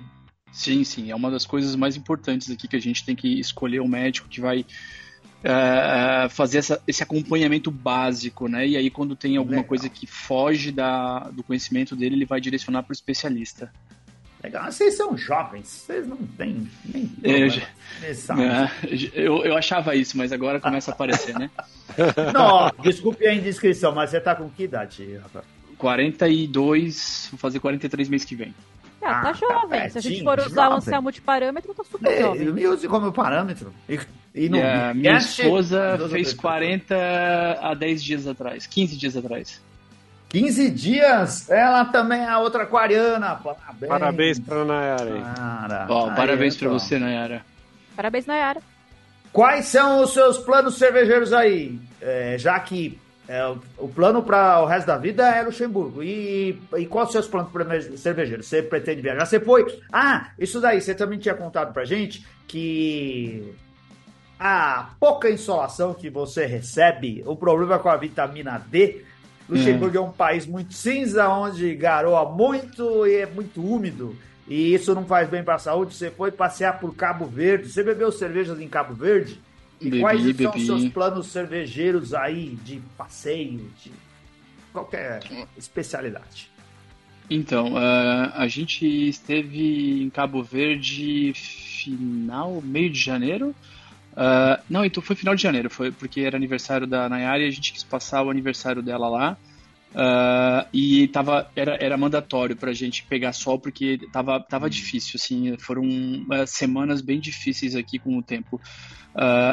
Sim, 0.52 0.84
sim. 0.84 1.10
É 1.10 1.16
uma 1.16 1.32
das 1.32 1.45
coisas 1.45 1.76
mais 1.76 1.95
importantes 1.95 2.50
aqui 2.52 2.68
que 2.68 2.76
a 2.76 2.82
gente 2.82 3.04
tem 3.04 3.16
que 3.16 3.39
escolher 3.39 3.80
o 3.80 3.86
um 3.86 3.88
médico 3.88 4.28
que 4.28 4.39
vai 4.39 4.60
uh, 5.39 6.30
fazer 6.30 6.60
essa, 6.60 6.82
esse 6.88 7.02
acompanhamento 7.02 7.72
básico, 7.72 8.47
né? 8.47 8.68
E 8.68 8.78
aí, 8.78 8.89
quando 8.89 9.16
tem 9.16 9.38
alguma 9.38 9.58
Legal. 9.58 9.68
coisa 9.68 9.89
que 9.89 10.06
foge 10.06 10.72
da, 10.72 11.30
do 11.30 11.43
conhecimento 11.43 11.95
dele, 11.95 12.16
ele 12.16 12.26
vai 12.26 12.39
direcionar 12.39 12.84
para 12.84 12.91
o 12.91 12.93
especialista. 12.93 13.72
Legal, 14.41 14.71
vocês 14.71 14.95
são 14.95 15.17
jovens, 15.17 15.67
vocês 15.67 16.07
não 16.07 16.17
têm 16.37 16.69
nem. 16.85 17.11
Eu, 17.21 17.47
é, 17.47 18.69
eu, 19.13 19.45
eu, 19.45 19.57
achava 19.57 19.95
isso, 19.95 20.17
mas 20.17 20.31
agora 20.31 20.61
começa 20.61 20.91
a 20.91 20.93
aparecer, 20.93 21.37
né? 21.37 21.49
não, 22.33 22.71
desculpe 22.81 23.27
a 23.27 23.33
indiscrição, 23.33 23.93
mas 23.93 24.09
você 24.09 24.19
tá 24.21 24.33
com 24.35 24.49
que 24.49 24.63
idade, 24.63 25.17
rapaz? 25.17 25.45
42, 25.77 27.27
vou 27.31 27.37
fazer 27.37 27.59
43 27.59 28.07
mês 28.07 28.23
que 28.23 28.35
vem. 28.35 28.53
Ah, 29.01 29.21
tá 29.21 29.29
ah, 29.29 29.33
jovem. 29.33 29.81
Tá 29.81 29.89
Se 29.89 29.97
a 29.97 30.01
gente 30.01 30.23
for 30.23 30.39
usar 30.39 30.49
jovem. 30.49 30.69
o 30.69 30.73
Anselmo 30.77 31.03
multiparâmetro, 31.03 31.73
tá 31.73 31.83
super 31.83 32.11
é, 32.11 32.21
jovem. 32.21 32.51
Me 32.51 32.67
use 32.67 32.87
como 32.87 33.11
parâmetro. 33.11 33.73
E, 33.87 33.99
e 34.35 34.49
não, 34.49 34.59
yeah, 34.59 34.93
minha 34.93 35.17
esposa 35.17 35.97
fez 36.09 36.33
40 36.33 36.95
a 37.61 37.73
10 37.73 38.03
dias 38.03 38.27
atrás, 38.27 38.67
15 38.67 38.97
dias 38.97 39.17
atrás. 39.17 39.61
15 40.30 40.69
dias, 40.69 41.49
ela 41.49 41.86
também 41.86 42.21
é 42.21 42.27
a 42.27 42.39
outra 42.39 42.63
aquariana. 42.63 43.36
Parabéns. 43.36 43.89
Parabéns 43.89 44.39
pra 44.39 44.63
Nayara. 44.63 45.21
Cara, 45.36 45.88
Ó, 45.89 46.15
parabéns 46.15 46.55
pra 46.55 46.69
você, 46.69 46.99
Nayara. 46.99 47.41
Parabéns, 47.95 48.25
Nayara. 48.27 48.61
Quais 49.34 49.65
são 49.65 50.03
os 50.03 50.13
seus 50.13 50.38
planos 50.38 50.77
cervejeiros 50.77 51.34
aí? 51.34 51.80
É, 51.99 52.36
já 52.38 52.59
que 52.59 52.99
é, 53.27 53.45
o 53.77 53.88
plano 53.88 54.23
para 54.23 54.61
o 54.61 54.65
resto 54.65 54.88
da 54.88 54.97
vida 54.97 55.27
é 55.27 55.41
Luxemburgo. 55.41 56.03
E, 56.03 56.59
e 56.77 56.86
quais 56.86 57.09
os 57.09 57.11
seus 57.11 57.27
planos 57.27 57.51
cervejeiros? 57.99 58.47
Você 58.47 58.61
pretende 58.61 59.01
viajar? 59.01 59.25
Você 59.25 59.39
foi. 59.39 59.65
Ah, 59.91 60.32
isso 60.38 60.61
daí, 60.61 60.80
você 60.80 60.93
também 60.93 61.19
tinha 61.19 61.36
contado 61.36 61.73
pra 61.73 61.86
gente 61.86 62.25
que 62.47 63.53
a 64.39 64.91
pouca 64.99 65.30
insolação 65.30 65.93
que 65.93 66.09
você 66.09 66.45
recebe, 66.45 67.21
o 67.25 67.36
problema 67.36 67.77
com 67.77 67.89
a 67.89 67.97
vitamina 67.97 68.63
D 68.67 69.03
Luxemburgo 69.50 69.97
é. 69.97 70.00
é 70.00 70.02
um 70.02 70.12
país 70.12 70.45
muito 70.45 70.74
cinza, 70.74 71.28
onde 71.28 71.74
garoa 71.76 72.30
muito 72.30 73.06
e 73.08 73.16
é 73.16 73.26
muito 73.26 73.62
úmido. 73.62 74.16
E 74.47 74.74
isso 74.74 74.93
não 74.95 75.06
faz 75.06 75.30
bem 75.30 75.43
para 75.43 75.56
a 75.56 75.60
saúde. 75.60 75.95
Você 75.95 76.10
foi 76.12 76.32
passear 76.32 76.80
por 76.80 76.95
Cabo 76.95 77.26
Verde. 77.26 77.70
Você 77.70 77.84
bebeu 77.84 78.12
cervejas 78.12 78.60
em 78.60 78.68
Cabo 78.68 78.93
Verde? 78.93 79.39
E 79.82 79.86
bebi, 79.86 80.02
quais 80.02 80.22
bebi. 80.24 80.43
são 80.43 80.54
os 80.56 80.66
seus 80.66 80.89
planos 80.89 81.28
cervejeiros 81.28 82.14
aí 82.14 82.58
de 82.64 82.82
passeio, 82.97 83.70
de 83.82 83.91
qualquer 84.74 85.22
especialidade? 85.58 86.52
Então, 87.30 87.74
uh, 87.74 88.32
a 88.34 88.47
gente 88.47 88.86
esteve 89.08 90.04
em 90.04 90.10
Cabo 90.10 90.41
Verde 90.41 91.32
final, 91.34 92.60
meio 92.62 92.89
de 92.89 93.00
janeiro. 93.00 93.56
Uh, 94.20 94.61
não, 94.70 94.84
então 94.84 95.01
foi 95.01 95.15
final 95.15 95.34
de 95.34 95.41
janeiro, 95.41 95.70
foi 95.70 95.93
porque 95.93 96.20
era 96.20 96.36
aniversário 96.36 96.86
da 96.86 97.07
Nayara 97.07 97.41
e 97.41 97.47
a 97.47 97.51
gente 97.51 97.72
quis 97.72 97.86
passar 97.86 98.22
o 98.22 98.30
aniversário 98.30 98.82
dela 98.82 99.07
lá. 99.07 99.38
Uh, 99.91 100.67
e 100.74 101.07
tava, 101.07 101.49
era, 101.55 101.78
era 101.80 101.97
mandatório 101.97 102.55
pra 102.55 102.74
gente 102.74 103.03
pegar 103.03 103.32
sol 103.32 103.57
porque 103.57 103.97
tava, 104.11 104.38
tava 104.41 104.65
uhum. 104.65 104.70
difícil, 104.70 105.13
assim, 105.15 105.55
foram 105.57 105.84
uh, 105.84 106.45
semanas 106.45 106.99
bem 106.99 107.17
difíceis 107.17 107.78
aqui 107.78 107.97
com 107.97 108.17
o 108.17 108.22
tempo. 108.22 108.59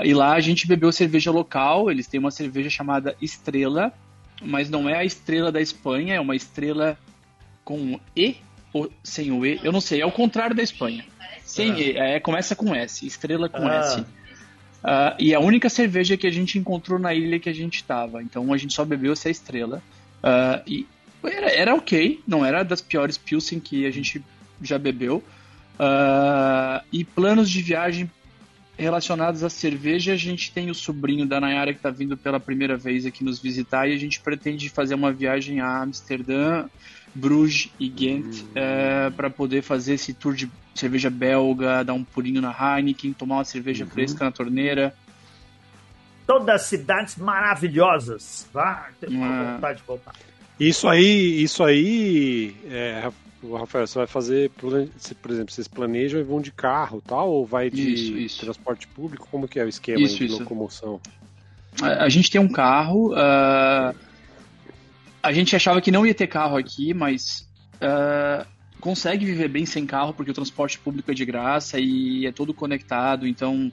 E 0.05 0.13
lá 0.13 0.35
a 0.35 0.41
gente 0.41 0.67
bebeu 0.67 0.93
cerveja 0.93 1.31
local, 1.31 1.91
eles 1.91 2.07
têm 2.07 2.21
uma 2.21 2.31
cerveja 2.31 2.69
chamada 2.69 3.17
Estrela, 3.23 3.93
mas 4.41 4.69
não 4.69 4.89
é 4.89 4.97
a 4.97 5.05
estrela 5.05 5.51
da 5.51 5.61
Espanha, 5.61 6.15
é 6.15 6.21
uma 6.21 6.37
estrela 6.37 6.97
com 7.65 7.99
E 8.15 8.37
ou 8.73 8.93
sem 9.03 9.33
o 9.33 9.45
E, 9.45 9.59
eu 9.65 9.73
não 9.73 9.81
sei, 9.81 10.03
é 10.03 10.07
o 10.07 10.13
contrário 10.13 10.55
da 10.55 10.63
Espanha. 10.63 11.05
Sem, 11.45 11.97
é. 11.97 12.17
é. 12.17 12.21
começa 12.21 12.55
com 12.55 12.75
S, 12.75 13.05
estrela 13.07 13.49
com 13.49 13.67
Ah. 13.67 13.77
S. 13.77 14.05
Ah, 14.89 15.17
e 15.19 15.35
a 15.35 15.41
única 15.41 15.69
cerveja 15.69 16.17
que 16.17 16.29
a 16.29 16.31
gente 16.31 16.61
encontrou 16.61 16.97
na 16.97 17.13
ilha 17.13 17.41
que 17.41 17.49
a 17.49 17.53
gente 17.53 17.75
estava. 17.75 18.23
Então 18.23 18.53
a 18.53 18.57
gente 18.57 18.73
só 18.73 18.85
bebeu 18.85 19.15
essa 19.15 19.29
estrela. 19.29 19.83
Ah, 20.23 20.63
e 20.65 20.87
era, 21.25 21.51
era 21.51 21.75
ok, 21.75 22.21
não 22.25 22.47
era 22.47 22.63
das 22.63 22.81
piores 22.81 23.19
Pilsen 23.19 23.59
que 23.59 23.85
a 23.85 23.91
gente 23.91 24.25
já 24.63 24.79
bebeu. 24.79 25.25
Ah, 25.77 26.85
e 26.93 27.05
planos 27.05 27.51
de 27.51 27.61
viagem 27.63 28.09
relacionados 28.79 29.43
à 29.43 29.51
cerveja, 29.51 30.13
a 30.13 30.17
gente 30.17 30.53
tem 30.53 30.71
o 30.71 30.75
sobrinho 30.75 31.27
da 31.27 31.41
Nayara 31.41 31.73
que 31.73 31.81
está 31.81 31.91
vindo 31.91 32.17
pela 32.17 32.39
primeira 32.39 32.77
vez 32.77 33.05
aqui 33.07 33.25
nos 33.25 33.41
visitar 33.41 33.89
e 33.89 33.93
a 33.93 33.99
gente 33.99 34.21
pretende 34.21 34.69
fazer 34.69 34.95
uma 34.95 35.13
viagem 35.13 35.61
a 35.61 35.83
Amsterdã, 35.83 36.67
Bruges 37.17 37.71
e 37.81 37.89
Ghent 37.89 38.45
para 39.17 39.31
poder 39.31 39.63
fazer 39.63 39.95
esse 39.95 40.13
tour 40.13 40.35
de 40.35 40.51
cerveja 40.75 41.09
belga, 41.11 41.83
dar 41.83 41.95
um 41.95 42.05
pulinho 42.05 42.41
na 42.41 42.51
Heineken, 42.53 43.13
tomar 43.13 43.37
uma 43.37 43.45
cerveja 43.45 43.87
fresca 43.87 44.25
na 44.25 44.31
torneira. 44.31 44.95
Todas 46.27 46.63
cidades 46.63 47.17
maravilhosas. 47.17 48.47
Ah, 48.55 48.89
tenho 49.01 49.21
vontade 49.21 49.79
de 49.81 49.87
voltar. 49.87 50.15
Isso 50.59 50.89
aí, 50.89 51.43
isso 51.43 51.63
aí, 51.63 52.57
é, 52.69 53.11
o 53.43 53.57
Rafael, 53.57 53.87
você 53.87 53.99
vai 53.99 54.07
fazer, 54.07 54.51
por 54.51 54.73
exemplo, 55.31 55.53
vocês 55.53 55.69
planejam 55.69 56.19
e 56.19 56.25
vão 56.25 56.41
de 56.41 56.51
carro 56.51 57.03
tal, 57.07 57.31
ou 57.31 57.47
vai 57.47 57.71
de 57.71 57.93
Isso, 57.93 58.17
isso. 58.17 58.41
transporte 58.41 58.89
público? 58.89 59.29
Como 59.31 59.47
que 59.47 59.61
é 59.61 59.65
o 59.65 59.69
esquema 59.69 60.01
Isso, 60.01 60.17
de 60.17 60.27
isso. 60.27 60.39
locomoção? 60.41 61.01
A, 61.81 62.05
a 62.05 62.09
gente 62.09 62.31
tem 62.31 62.41
um 62.41 62.49
carro. 62.49 63.13
ah, 63.15 63.95
a 65.27 65.33
gente 65.33 65.57
achava 65.57 65.81
que 65.81 65.91
não 65.91 66.07
ia 66.07 66.15
ter 66.15 66.29
carro 66.29 66.57
aqui, 66.57 66.95
mas 66.95 67.49
ah, 67.81 68.47
consegue 68.81 69.27
viver 69.27 69.49
bem 69.49 69.67
sem 69.67 69.85
carro 69.85 70.15
porque 70.15 70.31
o 70.31 70.35
transporte 70.35 70.79
público 70.79 71.11
é 71.11 71.15
de 71.15 71.25
graça 71.25 71.81
e 71.81 72.27
é 72.27 72.31
todo 72.31 72.55
conectado. 72.55 73.27
Então, 73.27 73.73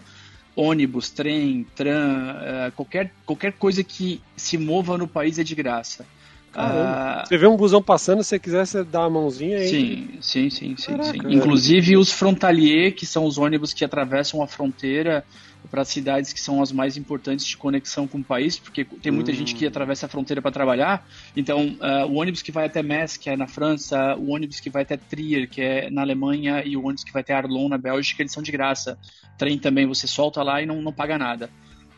ônibus, 0.56 1.12
trem, 1.12 1.64
tram, 1.76 1.92
ah, 1.92 2.72
qualquer, 2.76 3.14
qualquer 3.24 3.54
coisa 3.54 3.84
que 3.84 4.20
se 4.36 4.58
mova 4.58 4.98
no 4.98 5.08
país 5.08 5.38
é 5.38 5.44
de 5.44 5.54
graça. 5.54 6.08
Ah, 6.56 7.24
Você 7.26 7.38
vê 7.38 7.48
um 7.48 7.58
busão 7.58 7.82
passando, 7.82 8.24
se 8.24 8.30
você 8.30 8.40
quiser, 8.40 8.66
você 8.66 8.84
dá 8.84 9.06
a 9.06 9.10
mãozinha 9.10 9.58
aí. 9.58 9.70
Sim, 9.70 10.20
sim, 10.22 10.50
sim, 10.50 10.78
sim, 10.78 10.98
Caraca, 10.98 11.28
sim. 11.28 11.34
Inclusive 11.34 11.98
os 11.98 12.12
frontalier, 12.12 12.96
que 12.96 13.06
são 13.06 13.26
os 13.26 13.38
ônibus 13.38 13.74
que 13.74 13.84
atravessam 13.86 14.42
a 14.42 14.48
fronteira 14.48 15.26
para 15.72 15.86
cidades 15.86 16.34
que 16.34 16.42
são 16.42 16.62
as 16.62 16.72
mais 16.74 16.98
importantes 16.98 17.46
de 17.46 17.58
conexão 17.58 18.06
com 18.08 18.20
o 18.20 18.26
país, 18.26 18.60
porque 18.60 18.84
tem 19.02 19.12
muita 19.12 19.32
Hum. 19.32 19.36
gente 19.36 19.56
que 19.56 19.66
atravessa 19.66 20.06
a 20.06 20.10
fronteira 20.10 20.42
para 20.42 20.52
trabalhar. 20.52 21.02
Então, 21.36 21.78
ah, 21.82 22.06
o 22.06 22.16
ônibus 22.16 22.42
que 22.42 22.52
vai 22.52 22.66
até 22.66 22.84
Metz, 22.84 23.16
que 23.18 23.30
é 23.30 23.38
na 23.38 23.48
França, 23.48 24.16
o 24.18 24.30
ônibus 24.34 24.60
que 24.60 24.70
vai 24.70 24.84
até 24.84 24.98
Trier, 24.98 25.50
que 25.50 25.62
é 25.62 25.90
na 25.90 26.02
Alemanha, 26.02 26.62
e 26.66 26.76
o 26.76 26.82
ônibus 26.84 27.04
que 27.04 27.14
vai 27.14 27.22
até 27.22 27.34
Arlon, 27.34 27.70
na 27.70 27.78
Bélgica, 27.78 28.22
eles 28.22 28.34
são 28.34 28.44
de 28.44 28.52
graça. 28.52 28.98
Trem 29.38 29.58
também, 29.60 29.88
você 29.88 30.06
solta 30.08 30.44
lá 30.44 30.62
e 30.62 30.66
não, 30.66 30.82
não 30.82 30.94
paga 30.94 31.18
nada. 31.18 31.50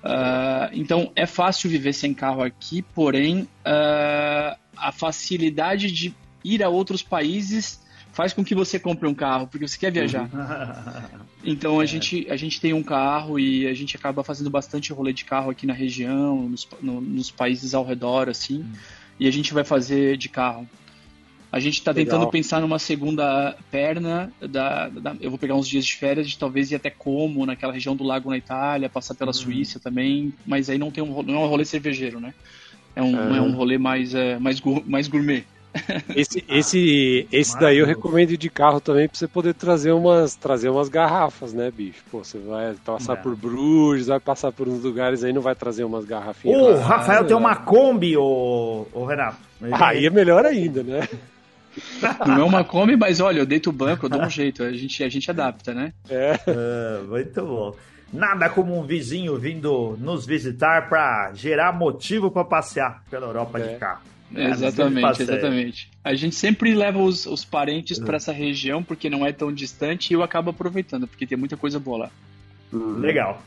Ah, 0.08 0.70
então, 0.72 1.12
é 1.16 1.26
fácil 1.26 1.70
viver 1.70 1.94
sem 1.94 2.14
carro 2.14 2.44
aqui, 2.44 2.82
porém, 2.82 3.48
ah, 3.66 4.56
a 4.78 4.92
facilidade 4.92 5.92
de 5.92 6.14
ir 6.44 6.62
a 6.64 6.70
outros 6.70 7.02
países 7.02 7.84
faz 8.14 8.32
com 8.32 8.46
que 8.46 8.54
você 8.56 8.80
compre 8.80 9.08
um 9.10 9.14
carro, 9.16 9.48
porque 9.48 9.68
você 9.68 9.78
quer 9.78 9.92
viajar. 9.92 10.30
Então 11.48 11.80
a, 11.80 11.86
gente, 11.86 12.26
a 12.32 12.36
gente 12.36 12.60
tem 12.60 12.74
um 12.74 12.82
carro 12.82 13.40
e 13.40 13.68
a 13.68 13.74
gente 13.76 13.96
acaba 13.96 14.24
fazendo 14.24 14.50
bastante 14.50 14.92
rolê 14.92 15.14
de 15.14 15.24
carro 15.26 15.52
aqui 15.52 15.68
na 15.68 15.74
região, 15.74 16.50
nos, 16.50 16.68
no- 16.82 17.00
nos 17.00 17.30
países 17.30 17.76
ao 17.76 17.86
redor, 17.86 18.30
assim, 18.30 18.66
e 19.20 19.28
a 19.28 19.32
gente 19.32 19.54
vai 19.54 19.64
fazer 19.64 20.18
de 20.18 20.28
carro. 20.28 20.68
A 21.56 21.60
gente 21.62 21.76
está 21.76 21.94
tentando 21.94 22.28
pensar 22.28 22.60
numa 22.60 22.78
segunda 22.78 23.56
perna, 23.72 24.30
da, 24.42 24.90
da- 24.90 25.16
eu 25.22 25.30
vou 25.30 25.40
pegar 25.40 25.56
uns 25.56 25.66
dias 25.70 25.86
de 25.86 25.96
férias, 25.96 26.28
de 26.30 26.38
talvez 26.38 26.70
ir 26.70 26.76
até 26.76 26.90
Como, 26.90 27.46
naquela 27.46 27.72
região 27.72 27.96
do 27.96 28.04
lago 28.04 28.30
na 28.30 28.38
Itália, 28.38 28.90
passar 28.90 29.16
pela 29.16 29.32
Suíça 29.32 29.80
também, 29.80 30.34
mas 30.46 30.70
aí 30.70 30.78
não, 30.78 30.92
tem 30.92 31.02
um, 31.02 31.24
não 31.24 31.36
é 31.36 31.40
um 31.40 31.48
rolê 31.48 31.64
cervejeiro, 31.64 32.20
né? 32.20 32.34
É 32.94 33.02
um, 33.02 33.16
Aham. 33.16 33.38
é 33.38 33.42
um 33.42 33.52
rolê 33.56 33.78
mais, 33.78 34.14
é, 34.14 34.38
mais, 34.38 34.62
mais 34.86 35.08
gourmet. 35.08 35.46
Esse, 36.14 36.44
esse, 36.50 37.28
esse 37.32 37.58
daí 37.58 37.78
eu 37.78 37.86
recomendo 37.86 38.32
ir 38.32 38.38
de 38.38 38.50
carro 38.50 38.82
também 38.82 39.08
pra 39.08 39.18
você 39.18 39.28
poder 39.28 39.54
trazer 39.54 39.94
umas, 39.94 40.36
trazer 40.36 40.68
umas 40.70 40.90
garrafas, 40.90 41.54
né, 41.54 41.72
bicho? 41.72 42.04
Pô, 42.12 42.22
você 42.22 42.38
vai 42.38 42.74
passar 42.86 43.14
É. 43.14 43.16
por 43.16 43.34
Bruges, 43.34 44.08
vai 44.08 44.20
passar 44.20 44.52
por 44.52 44.68
uns 44.68 44.84
lugares 44.84 45.24
aí, 45.24 45.32
não 45.32 45.42
vai 45.42 45.56
trazer 45.56 45.86
umas 45.86 46.04
garrafinhas. 46.04 46.58
O 46.62 46.66
pra 46.76 46.84
Rafael 46.86 47.26
tem 47.26 47.36
uma 47.38 47.56
Kombi, 47.56 48.18
o, 48.18 48.88
o 48.92 49.06
Renato. 49.06 49.38
Aí 49.72 50.06
é 50.06 50.10
melhor 50.10 50.46
ainda, 50.46 50.84
né? 50.84 51.08
Não 52.26 52.42
é 52.42 52.44
uma 52.44 52.64
come, 52.64 52.96
mas 52.96 53.20
olha, 53.20 53.40
eu 53.40 53.46
deito 53.46 53.70
o 53.70 53.74
banco, 53.74 54.06
eu 54.06 54.10
dou 54.10 54.22
um 54.22 54.30
jeito, 54.30 54.64
a 54.64 54.72
gente, 54.72 55.04
a 55.04 55.10
gente 55.10 55.30
adapta, 55.30 55.74
né? 55.74 55.94
É. 56.10 56.40
Ah, 56.48 57.04
muito 57.08 57.42
bom. 57.42 57.76
Nada 58.14 58.50
como 58.50 58.80
um 58.80 58.84
vizinho 58.86 59.38
vindo 59.38 59.98
nos 60.00 60.26
visitar 60.26 60.88
para 60.88 61.34
gerar 61.34 61.74
motivo 61.74 62.32
para 62.32 62.46
passear 62.46 63.04
pela 63.10 63.28
Europa 63.28 63.60
É. 63.60 63.68
de 63.74 63.80
carro. 63.80 64.02
É, 64.34 64.46
É, 64.46 64.50
exatamente, 64.50 65.22
exatamente. 65.22 65.92
A 66.04 66.14
gente 66.16 66.36
sempre 66.36 66.74
leva 66.74 67.00
os, 67.00 67.26
os 67.26 67.46
parentes 67.46 68.00
para 68.00 68.16
essa 68.18 68.32
região 68.32 68.84
porque 68.84 69.10
não 69.10 69.26
é 69.26 69.32
tão 69.32 69.52
distante 69.54 70.12
e 70.12 70.14
eu 70.14 70.24
acabo 70.24 70.50
aproveitando, 70.50 71.08
porque 71.08 71.28
tem 71.28 71.38
muita 71.38 71.56
coisa 71.56 71.80
boa 71.80 71.98
lá. 72.06 72.12
Legal. 72.74 73.42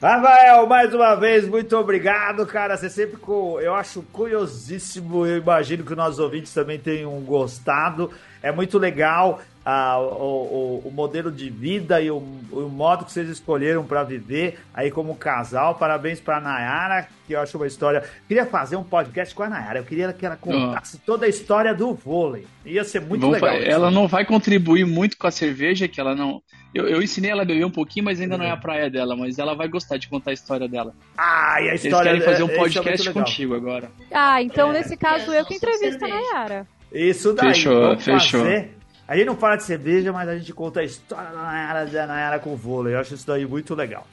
Rafael, 0.00 0.66
mais 0.66 0.92
uma 0.92 1.14
vez, 1.14 1.48
muito 1.48 1.74
obrigado, 1.76 2.44
cara. 2.44 2.76
Você 2.76 2.90
sempre. 2.90 3.18
Eu 3.62 3.74
acho 3.74 4.02
curiosíssimo. 4.12 5.26
Eu 5.26 5.38
imagino 5.38 5.84
que 5.84 5.92
os 5.92 5.96
nossos 5.96 6.18
ouvintes 6.18 6.52
também 6.52 6.78
tenham 6.78 7.12
gostado. 7.20 8.10
É 8.42 8.52
muito 8.52 8.78
legal 8.78 9.40
ah, 9.68 9.98
o, 9.98 10.80
o- 10.84 10.88
o 10.88 10.90
modelo 10.92 11.28
de 11.32 11.50
vida 11.50 12.00
e 12.00 12.08
o, 12.08 12.18
o 12.52 12.68
modo 12.72 13.04
que 13.04 13.10
vocês 13.10 13.28
escolheram 13.28 13.84
para 13.84 14.04
viver 14.04 14.60
aí 14.72 14.92
como 14.92 15.16
casal. 15.16 15.74
Parabéns 15.74 16.20
para 16.20 16.40
Nayara, 16.40 17.08
que 17.26 17.32
eu 17.32 17.40
acho 17.40 17.56
uma 17.56 17.66
história. 17.66 18.04
Queria 18.28 18.46
fazer 18.46 18.76
um 18.76 18.84
podcast 18.84 19.34
com 19.34 19.42
a 19.42 19.48
Nayara. 19.48 19.80
Eu 19.80 19.84
queria 19.84 20.12
que 20.12 20.24
ela 20.24 20.36
contasse 20.36 20.98
toda 20.98 21.26
a 21.26 21.28
história 21.28 21.74
do 21.74 21.92
vôlei. 21.92 22.46
Ia 22.64 22.84
ser 22.84 23.00
muito 23.00 23.22
Vamos 23.22 23.40
legal. 23.40 23.56
fa- 23.58 23.64
ela 23.64 23.90
não 23.90 24.06
vai 24.06 24.24
contribuir 24.24 24.84
muito 24.86 25.18
com 25.18 25.26
a 25.26 25.32
cerveja, 25.32 25.88
que 25.88 26.00
ela 26.00 26.14
não. 26.14 26.40
Eu, 26.72 26.86
eu 26.86 27.02
ensinei 27.02 27.30
ela 27.32 27.42
a 27.42 27.44
beber 27.44 27.64
um 27.64 27.70
pouquinho, 27.70 28.04
mas 28.04 28.20
ainda 28.20 28.38
não 28.38 28.44
é 28.44 28.50
a 28.52 28.56
praia 28.56 28.88
dela, 28.88 29.16
mas 29.16 29.36
ela 29.38 29.54
vai 29.56 29.66
gostar 29.66 29.96
de 29.96 30.06
contar 30.08 30.30
a 30.30 30.34
história 30.34 30.68
dela. 30.68 30.94
Ah, 31.18 31.56
e 31.60 31.64
a 31.64 31.68
Eles 31.70 31.84
história 31.84 32.12
querem 32.12 32.24
fazer 32.24 32.42
um 32.42 32.46
é 32.46 32.48
muito 32.50 32.60
podcast 32.60 33.08
legal. 33.08 33.24
contigo 33.24 33.54
agora. 33.56 33.90
Ah, 34.12 34.40
então 34.42 34.70
É. 34.70 34.74
nesse 34.74 34.96
caso 34.96 35.32
eu 35.32 35.44
que 35.44 35.54
entrevisto 35.54 36.04
a 36.04 36.08
Nayara. 36.08 36.66
Isso 36.92 37.32
daí. 37.32 37.48
Fechou, 37.48 37.80
vamos 37.80 38.04
fechou. 38.04 38.40
fazer. 38.42 38.75
A 39.08 39.16
gente 39.16 39.26
não 39.26 39.36
fala 39.36 39.56
de 39.56 39.62
cerveja, 39.64 40.12
mas 40.12 40.28
a 40.28 40.36
gente 40.36 40.52
conta 40.52 40.80
a 40.80 40.84
história 40.84 41.30
da 41.30 41.42
Nayara, 41.42 41.86
da 41.86 42.06
Nayara 42.06 42.38
com 42.38 42.56
vôlei. 42.56 42.94
Eu 42.94 42.98
acho 43.00 43.14
isso 43.14 43.26
daí 43.26 43.46
muito 43.46 43.74
legal. 43.74 44.06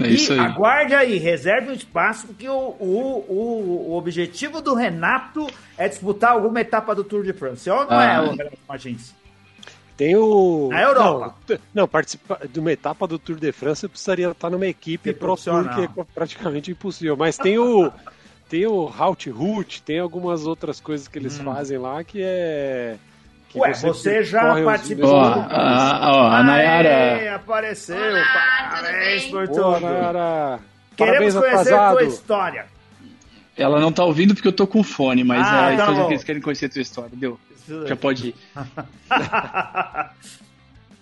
É 0.00 0.04
e 0.08 0.14
isso 0.14 0.32
aí. 0.32 0.38
aguarde 0.38 0.94
aí, 0.94 1.16
reserve 1.18 1.70
um 1.70 1.74
espaço, 1.74 2.26
porque 2.26 2.48
o, 2.48 2.52
o, 2.52 3.24
o, 3.28 3.86
o 3.90 3.96
objetivo 3.96 4.60
do 4.60 4.74
Renato 4.74 5.46
é 5.78 5.88
disputar 5.88 6.32
alguma 6.32 6.60
etapa 6.60 6.94
do 6.94 7.02
Tour 7.04 7.22
de 7.24 7.32
France. 7.32 7.68
Ou 7.70 7.84
não 7.86 8.00
é, 8.00 8.16
Ah. 8.16 8.22
o 8.22 8.30
Renato 8.34 8.58
Martins? 8.68 9.14
Tem 9.96 10.14
o. 10.14 10.68
Na 10.70 10.82
Europa. 10.82 11.34
Não, 11.48 11.58
não, 11.74 11.88
participar 11.88 12.46
de 12.46 12.60
uma 12.60 12.70
etapa 12.72 13.06
do 13.06 13.18
Tour 13.18 13.36
de 13.36 13.50
France 13.52 13.84
eu 13.84 13.88
precisaria 13.88 14.28
estar 14.30 14.50
numa 14.50 14.66
equipe 14.66 15.08
Ser 15.10 15.14
Pro 15.14 15.28
Tour, 15.36 15.38
que 15.38 15.50
profissional. 15.50 15.90
é 15.98 16.04
praticamente 16.14 16.70
impossível. 16.70 17.16
Mas 17.16 17.36
tem 17.36 17.58
o. 17.58 17.90
Tem 18.48 18.64
o 18.64 18.84
Route 18.84 19.28
Route, 19.28 19.82
tem 19.82 19.98
algumas 19.98 20.46
outras 20.46 20.78
coisas 20.78 21.08
que 21.08 21.18
eles 21.18 21.36
fazem 21.36 21.78
lá 21.78 22.04
que 22.04 22.20
é. 22.22 22.96
Que. 23.56 23.68
Ué, 23.68 23.74
você 23.74 24.22
já 24.22 24.40
percorre 24.40 24.60
os 24.60 24.66
participou 24.66 25.08
Ó, 25.10 25.20
mesmos 25.28 25.42
lugares. 25.44 25.58
a, 25.58 26.12
ó, 26.12 26.26
a 26.28 26.36
Aê, 26.38 26.42
Nayara. 26.44 27.34
apareceu. 27.36 27.96
Olá, 27.96 28.68
Parabéns 28.70 29.24
tudo 29.24 29.30
por 29.32 29.48
Boa, 29.48 29.74
tudo. 29.74 29.86
Nayara. 29.86 30.60
Queremos 30.96 31.34
Parabéns 31.34 31.34
conhecer 31.34 31.74
a 31.74 31.90
tua 31.92 32.04
história. 32.04 32.66
Ela 33.56 33.80
não 33.80 33.90
tá 33.90 34.04
ouvindo 34.04 34.34
porque 34.34 34.48
eu 34.48 34.52
tô 34.52 34.66
com 34.66 34.82
fone, 34.82 35.24
mas 35.24 35.46
Ah, 35.46 35.72
é, 35.72 35.76
tá 35.76 35.90
então 35.92 36.10
eles 36.10 36.22
querem 36.24 36.42
conhecer 36.42 36.66
a 36.66 36.68
tua 36.68 36.82
história. 36.82 37.10
Deu. 37.14 37.38
Isso 37.56 37.86
Já 37.86 37.96
pode 37.96 38.28
ir. 38.28 38.34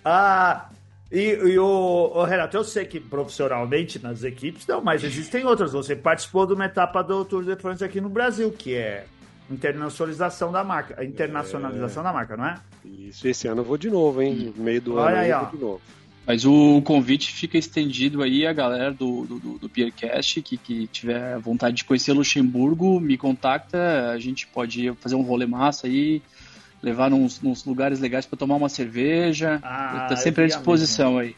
ah, 0.05 0.67
e, 1.11 1.21
e 1.31 1.59
o, 1.59 2.13
o 2.15 2.25
Renato, 2.25 2.57
eu 2.57 2.65
sei 2.65 2.85
que 2.85 2.99
profissionalmente 3.01 4.03
nas 4.03 4.23
equipes 4.25 4.67
não, 4.67 4.81
mas 4.83 5.03
existem 5.05 5.45
outras. 5.45 5.73
Você 5.73 5.95
participou 5.97 6.47
de 6.47 6.55
uma 6.55 6.65
etapa 6.67 7.03
do 7.03 7.25
Tour 7.25 7.45
de 7.45 7.57
France 7.57 7.85
aqui 7.85 8.01
no 8.01 8.09
Brasil, 8.09 8.51
que 8.51 8.75
é 8.75 9.05
internacionalização 9.51 10.51
da 10.51 10.64
marca. 10.64 11.01
a 11.01 11.05
Internacionalização 11.05 12.03
da 12.03 12.12
marca, 12.12 12.36
não 12.36 12.47
é? 12.47 12.59
Isso, 12.84 13.26
esse 13.26 13.49
ano 13.49 13.61
eu 13.61 13.64
vou 13.64 13.76
de 13.76 13.90
novo, 13.90 14.22
hein? 14.22 14.53
No 14.57 14.64
meio 14.64 14.80
do 14.80 14.95
Olha 14.97 15.14
ano 15.14 15.18
aí, 15.18 15.30
eu 15.30 15.36
ó. 15.36 15.40
vou 15.40 15.51
de 15.51 15.59
novo. 15.59 15.80
Mas 16.26 16.47
o 16.47 16.80
convite 16.82 17.32
fica 17.32 17.59
estendido 17.59 18.22
aí 18.22 18.47
a 18.47 18.53
galera 18.53 18.90
do, 18.90 19.26
do, 19.26 19.38
do, 19.38 19.59
do 19.59 19.68
Peercast 19.68 20.40
que, 20.40 20.57
que 20.57 20.86
tiver 20.86 21.38
vontade 21.38 21.76
de 21.76 21.84
conhecer 21.84 22.14
Luxemburgo, 22.14 22.99
me 22.99 23.18
contacta, 23.18 24.11
a 24.11 24.18
gente 24.18 24.47
pode 24.47 24.90
fazer 25.01 25.16
um 25.16 25.22
rolê 25.22 25.45
massa 25.45 25.86
aí, 25.86 26.22
levar 26.82 27.11
nos, 27.11 27.64
lugares 27.66 28.01
legais 28.01 28.24
para 28.24 28.38
tomar 28.38 28.57
uma 28.57 28.70
cerveja. 28.70 29.61
Ah, 29.62 30.07
tá 30.09 30.16
sempre 30.16 30.45
à 30.45 30.47
disposição 30.47 31.18
aí. 31.18 31.36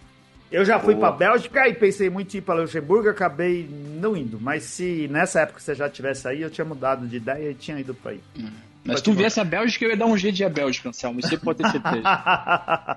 Eu 0.51 0.64
já 0.64 0.78
fui 0.78 0.94
Boa. 0.94 1.09
pra 1.09 1.16
Bélgica 1.28 1.68
e 1.68 1.74
pensei 1.74 2.09
muito 2.09 2.32
em 2.34 2.38
ir 2.38 2.40
pra 2.40 2.55
Luxemburgo, 2.55 3.09
acabei 3.09 3.68
não 4.01 4.16
indo. 4.16 4.38
Mas 4.40 4.62
se 4.62 5.09
nessa 5.11 5.40
época 5.40 5.59
você 5.61 5.74
já 5.74 5.88
tivesse 5.90 6.26
aí, 6.28 6.40
eu 6.42 6.51
tinha 6.51 6.64
mudado 6.64 7.07
de 7.07 7.16
ideia 7.16 7.51
e 7.51 7.55
tinha 7.55 7.78
ido 7.80 7.92
pra 7.94 8.12
aí. 8.12 8.20
Mas 8.36 8.47
Pode 8.84 8.99
se 9.01 9.05
tu 9.05 9.12
viesse 9.12 9.40
a 9.40 9.44
Bélgica, 9.44 9.84
eu 9.84 9.90
ia 9.90 9.97
dar 9.97 10.07
um 10.07 10.16
jeito 10.16 10.36
de 10.36 10.42
ir 10.44 10.47
a 10.47 10.49
Bélgica, 10.49 10.88
Anselmo, 10.88 11.18
isso 11.18 11.28
você 11.30 11.36
pode 11.36 11.59
ter 11.62 11.68
certeza. 11.70 12.03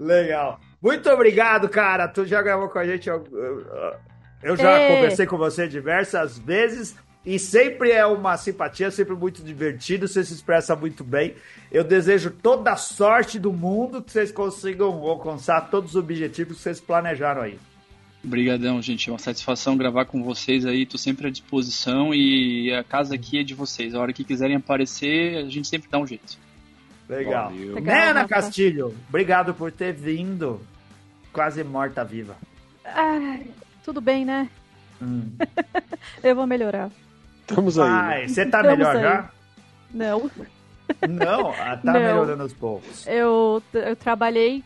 Legal. 0.00 0.58
Muito 0.82 1.08
obrigado, 1.10 1.68
cara. 1.68 2.08
Tu 2.08 2.26
já 2.26 2.42
gravou 2.42 2.68
com 2.68 2.78
a 2.78 2.84
gente. 2.84 3.08
Eu, 3.08 3.24
eu- 3.32 3.94
eu 4.42 4.56
já 4.56 4.80
Ê. 4.80 4.88
conversei 4.96 5.26
com 5.26 5.36
você 5.38 5.68
diversas 5.68 6.36
vezes. 6.38 6.96
E 7.24 7.38
sempre 7.38 7.92
é 7.92 8.04
uma 8.04 8.36
simpatia, 8.36 8.90
sempre 8.90 9.14
muito 9.14 9.42
divertido. 9.42 10.08
Você 10.08 10.24
se 10.24 10.34
expressa 10.34 10.74
muito 10.74 11.04
bem. 11.04 11.34
Eu 11.70 11.84
desejo 11.84 12.30
toda 12.30 12.72
a 12.72 12.76
sorte 12.76 13.38
do 13.38 13.52
mundo 13.52 14.02
que 14.02 14.10
vocês 14.10 14.32
consigam 14.32 14.88
alcançar 14.88 15.70
todos 15.70 15.90
os 15.90 15.96
objetivos 15.96 16.56
que 16.56 16.62
vocês 16.62 16.80
planejaram 16.80 17.42
aí. 17.42 17.58
Obrigadão, 18.24 18.82
gente. 18.82 19.08
É 19.08 19.12
uma 19.12 19.18
satisfação 19.18 19.76
gravar 19.76 20.04
com 20.04 20.22
vocês 20.22 20.66
aí. 20.66 20.84
Tô 20.84 20.98
sempre 20.98 21.28
à 21.28 21.30
disposição 21.30 22.12
e 22.12 22.72
a 22.72 22.82
casa 22.82 23.14
aqui 23.14 23.38
é 23.38 23.44
de 23.44 23.54
vocês. 23.54 23.94
A 23.94 24.00
hora 24.00 24.12
que 24.12 24.24
quiserem 24.24 24.56
aparecer, 24.56 25.38
a 25.38 25.48
gente 25.48 25.68
sempre 25.68 25.88
dá 25.88 25.98
um 25.98 26.06
jeito. 26.06 26.38
Legal. 27.08 27.50
Valeu. 27.50 27.80
Nena. 27.80 28.26
Castilho, 28.26 28.94
obrigado 29.08 29.54
por 29.54 29.70
ter 29.70 29.92
vindo. 29.92 30.60
Quase 31.32 31.62
morta-viva. 31.64 32.36
Ai, 32.84 33.46
tudo 33.84 34.00
bem, 34.00 34.24
né? 34.24 34.48
Hum. 35.00 35.32
Eu 36.22 36.36
vou 36.36 36.46
melhorar. 36.46 36.90
Estamos 37.48 37.78
aí. 37.78 37.88
né? 37.90 37.96
Ai, 37.96 38.28
você 38.28 38.46
tá 38.46 38.58
Estamos 38.60 38.78
melhor 38.78 38.96
aí. 38.96 39.02
já? 39.02 39.30
Não, 39.92 40.30
Não, 41.08 41.50
ah, 41.50 41.76
tá 41.76 41.80
Não. 41.84 41.92
melhorando 41.94 42.42
aos 42.42 42.52
poucos. 42.52 43.06
eu, 43.06 43.62
eu 43.72 43.96
trabalhei 43.96 44.62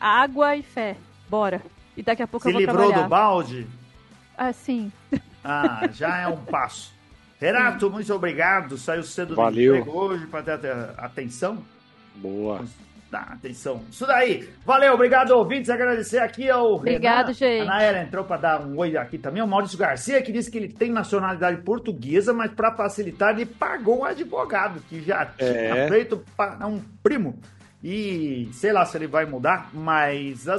água 0.00 0.56
e 0.56 0.62
fé. 0.62 0.96
Bora. 1.28 1.60
E 1.96 2.02
daqui 2.02 2.22
a 2.22 2.26
pouco 2.26 2.42
Se 2.44 2.48
eu 2.50 2.52
vou 2.52 2.60
livrou 2.60 2.76
trabalhar. 2.86 3.02
do 3.04 3.08
balde? 3.08 3.66
Ah, 4.36 4.52
sim. 4.52 4.92
Ah, 5.42 5.88
já 5.92 6.18
é 6.18 6.28
um 6.28 6.36
passo. 6.36 6.92
Renato, 7.40 7.90
muito 7.90 8.12
obrigado. 8.14 8.76
Saiu 8.78 9.02
cedo 9.02 9.30
do 9.30 9.34
Valeu. 9.36 9.76
emprego 9.76 9.98
hoje 9.98 10.26
para 10.26 10.42
ter 10.42 10.52
ate- 10.70 10.94
atenção. 10.98 11.58
Boa. 12.16 12.64
Dá 13.16 13.32
atenção. 13.32 13.80
Isso 13.90 14.06
daí. 14.06 14.46
Valeu, 14.64 14.92
obrigado, 14.92 15.30
ouvintes. 15.30 15.70
Agradecer 15.70 16.18
aqui 16.18 16.50
ao 16.50 16.74
Obrigado, 16.74 17.28
Renan. 17.28 17.34
gente. 17.34 17.62
A 17.62 17.64
Naera 17.64 18.02
entrou 18.02 18.24
para 18.24 18.36
dar 18.36 18.60
um 18.60 18.76
oi 18.76 18.94
aqui 18.96 19.16
também. 19.16 19.42
O 19.42 19.46
Maurício 19.46 19.78
Garcia, 19.78 20.20
que 20.20 20.30
disse 20.30 20.50
que 20.50 20.58
ele 20.58 20.68
tem 20.68 20.90
nacionalidade 20.92 21.62
portuguesa, 21.62 22.34
mas 22.34 22.50
para 22.52 22.72
facilitar, 22.74 23.34
ele 23.34 23.46
pagou 23.46 24.00
um 24.00 24.04
advogado 24.04 24.80
que 24.88 25.00
já 25.02 25.24
tinha 25.24 25.48
É. 25.48 25.88
feito 25.88 26.22
para 26.36 26.66
um 26.66 26.78
primo. 27.02 27.38
E 27.82 28.50
sei 28.52 28.72
lá 28.72 28.84
se 28.84 28.98
ele 28.98 29.06
vai 29.06 29.24
mudar, 29.24 29.70
mas 29.72 30.46
a 30.48 30.56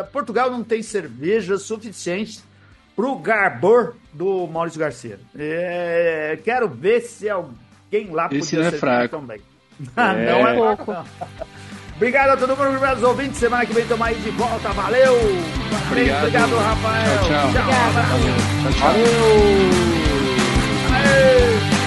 a 0.00 0.04
Portugal 0.04 0.50
não 0.50 0.64
tem 0.64 0.82
cerveja 0.82 1.58
suficiente 1.58 2.40
pro 2.96 3.14
garbor 3.16 3.94
do 4.12 4.48
Maurício 4.48 4.80
Garcia. 4.80 5.18
É, 5.38 6.38
quero 6.42 6.68
ver 6.68 7.02
se 7.02 7.28
alguém 7.28 8.10
lá 8.10 8.28
Esse 8.32 8.56
podia 8.56 8.68
é 8.68 8.70
ser 8.72 8.78
fraco. 8.78 9.16
também. 9.16 9.40
Ah, 9.96 10.12
não 10.14 10.48
é 10.48 10.54
Pouco. 10.54 10.84
fraco, 10.86 11.06
não. 11.38 11.59
Obrigado 12.00 12.30
a 12.30 12.36
todo 12.38 12.56
mundo, 12.56 12.68
obrigado 12.68 12.94
aos 12.94 13.02
ouvintes. 13.02 13.38
Semana 13.38 13.66
que 13.66 13.74
vem 13.74 13.82
estamos 13.82 14.06
aí 14.06 14.14
de 14.14 14.30
volta. 14.30 14.70
Valeu! 14.70 15.16
Obrigado, 15.90 16.20
obrigado 16.20 16.56
Rafael. 16.56 17.18
Tchau, 17.18 17.28
tchau. 17.28 17.52
Tchau, 17.52 17.68
Tchau, 18.62 18.72
tchau. 18.72 18.88
Valeu. 18.88 19.06
Valeu. 20.88 21.79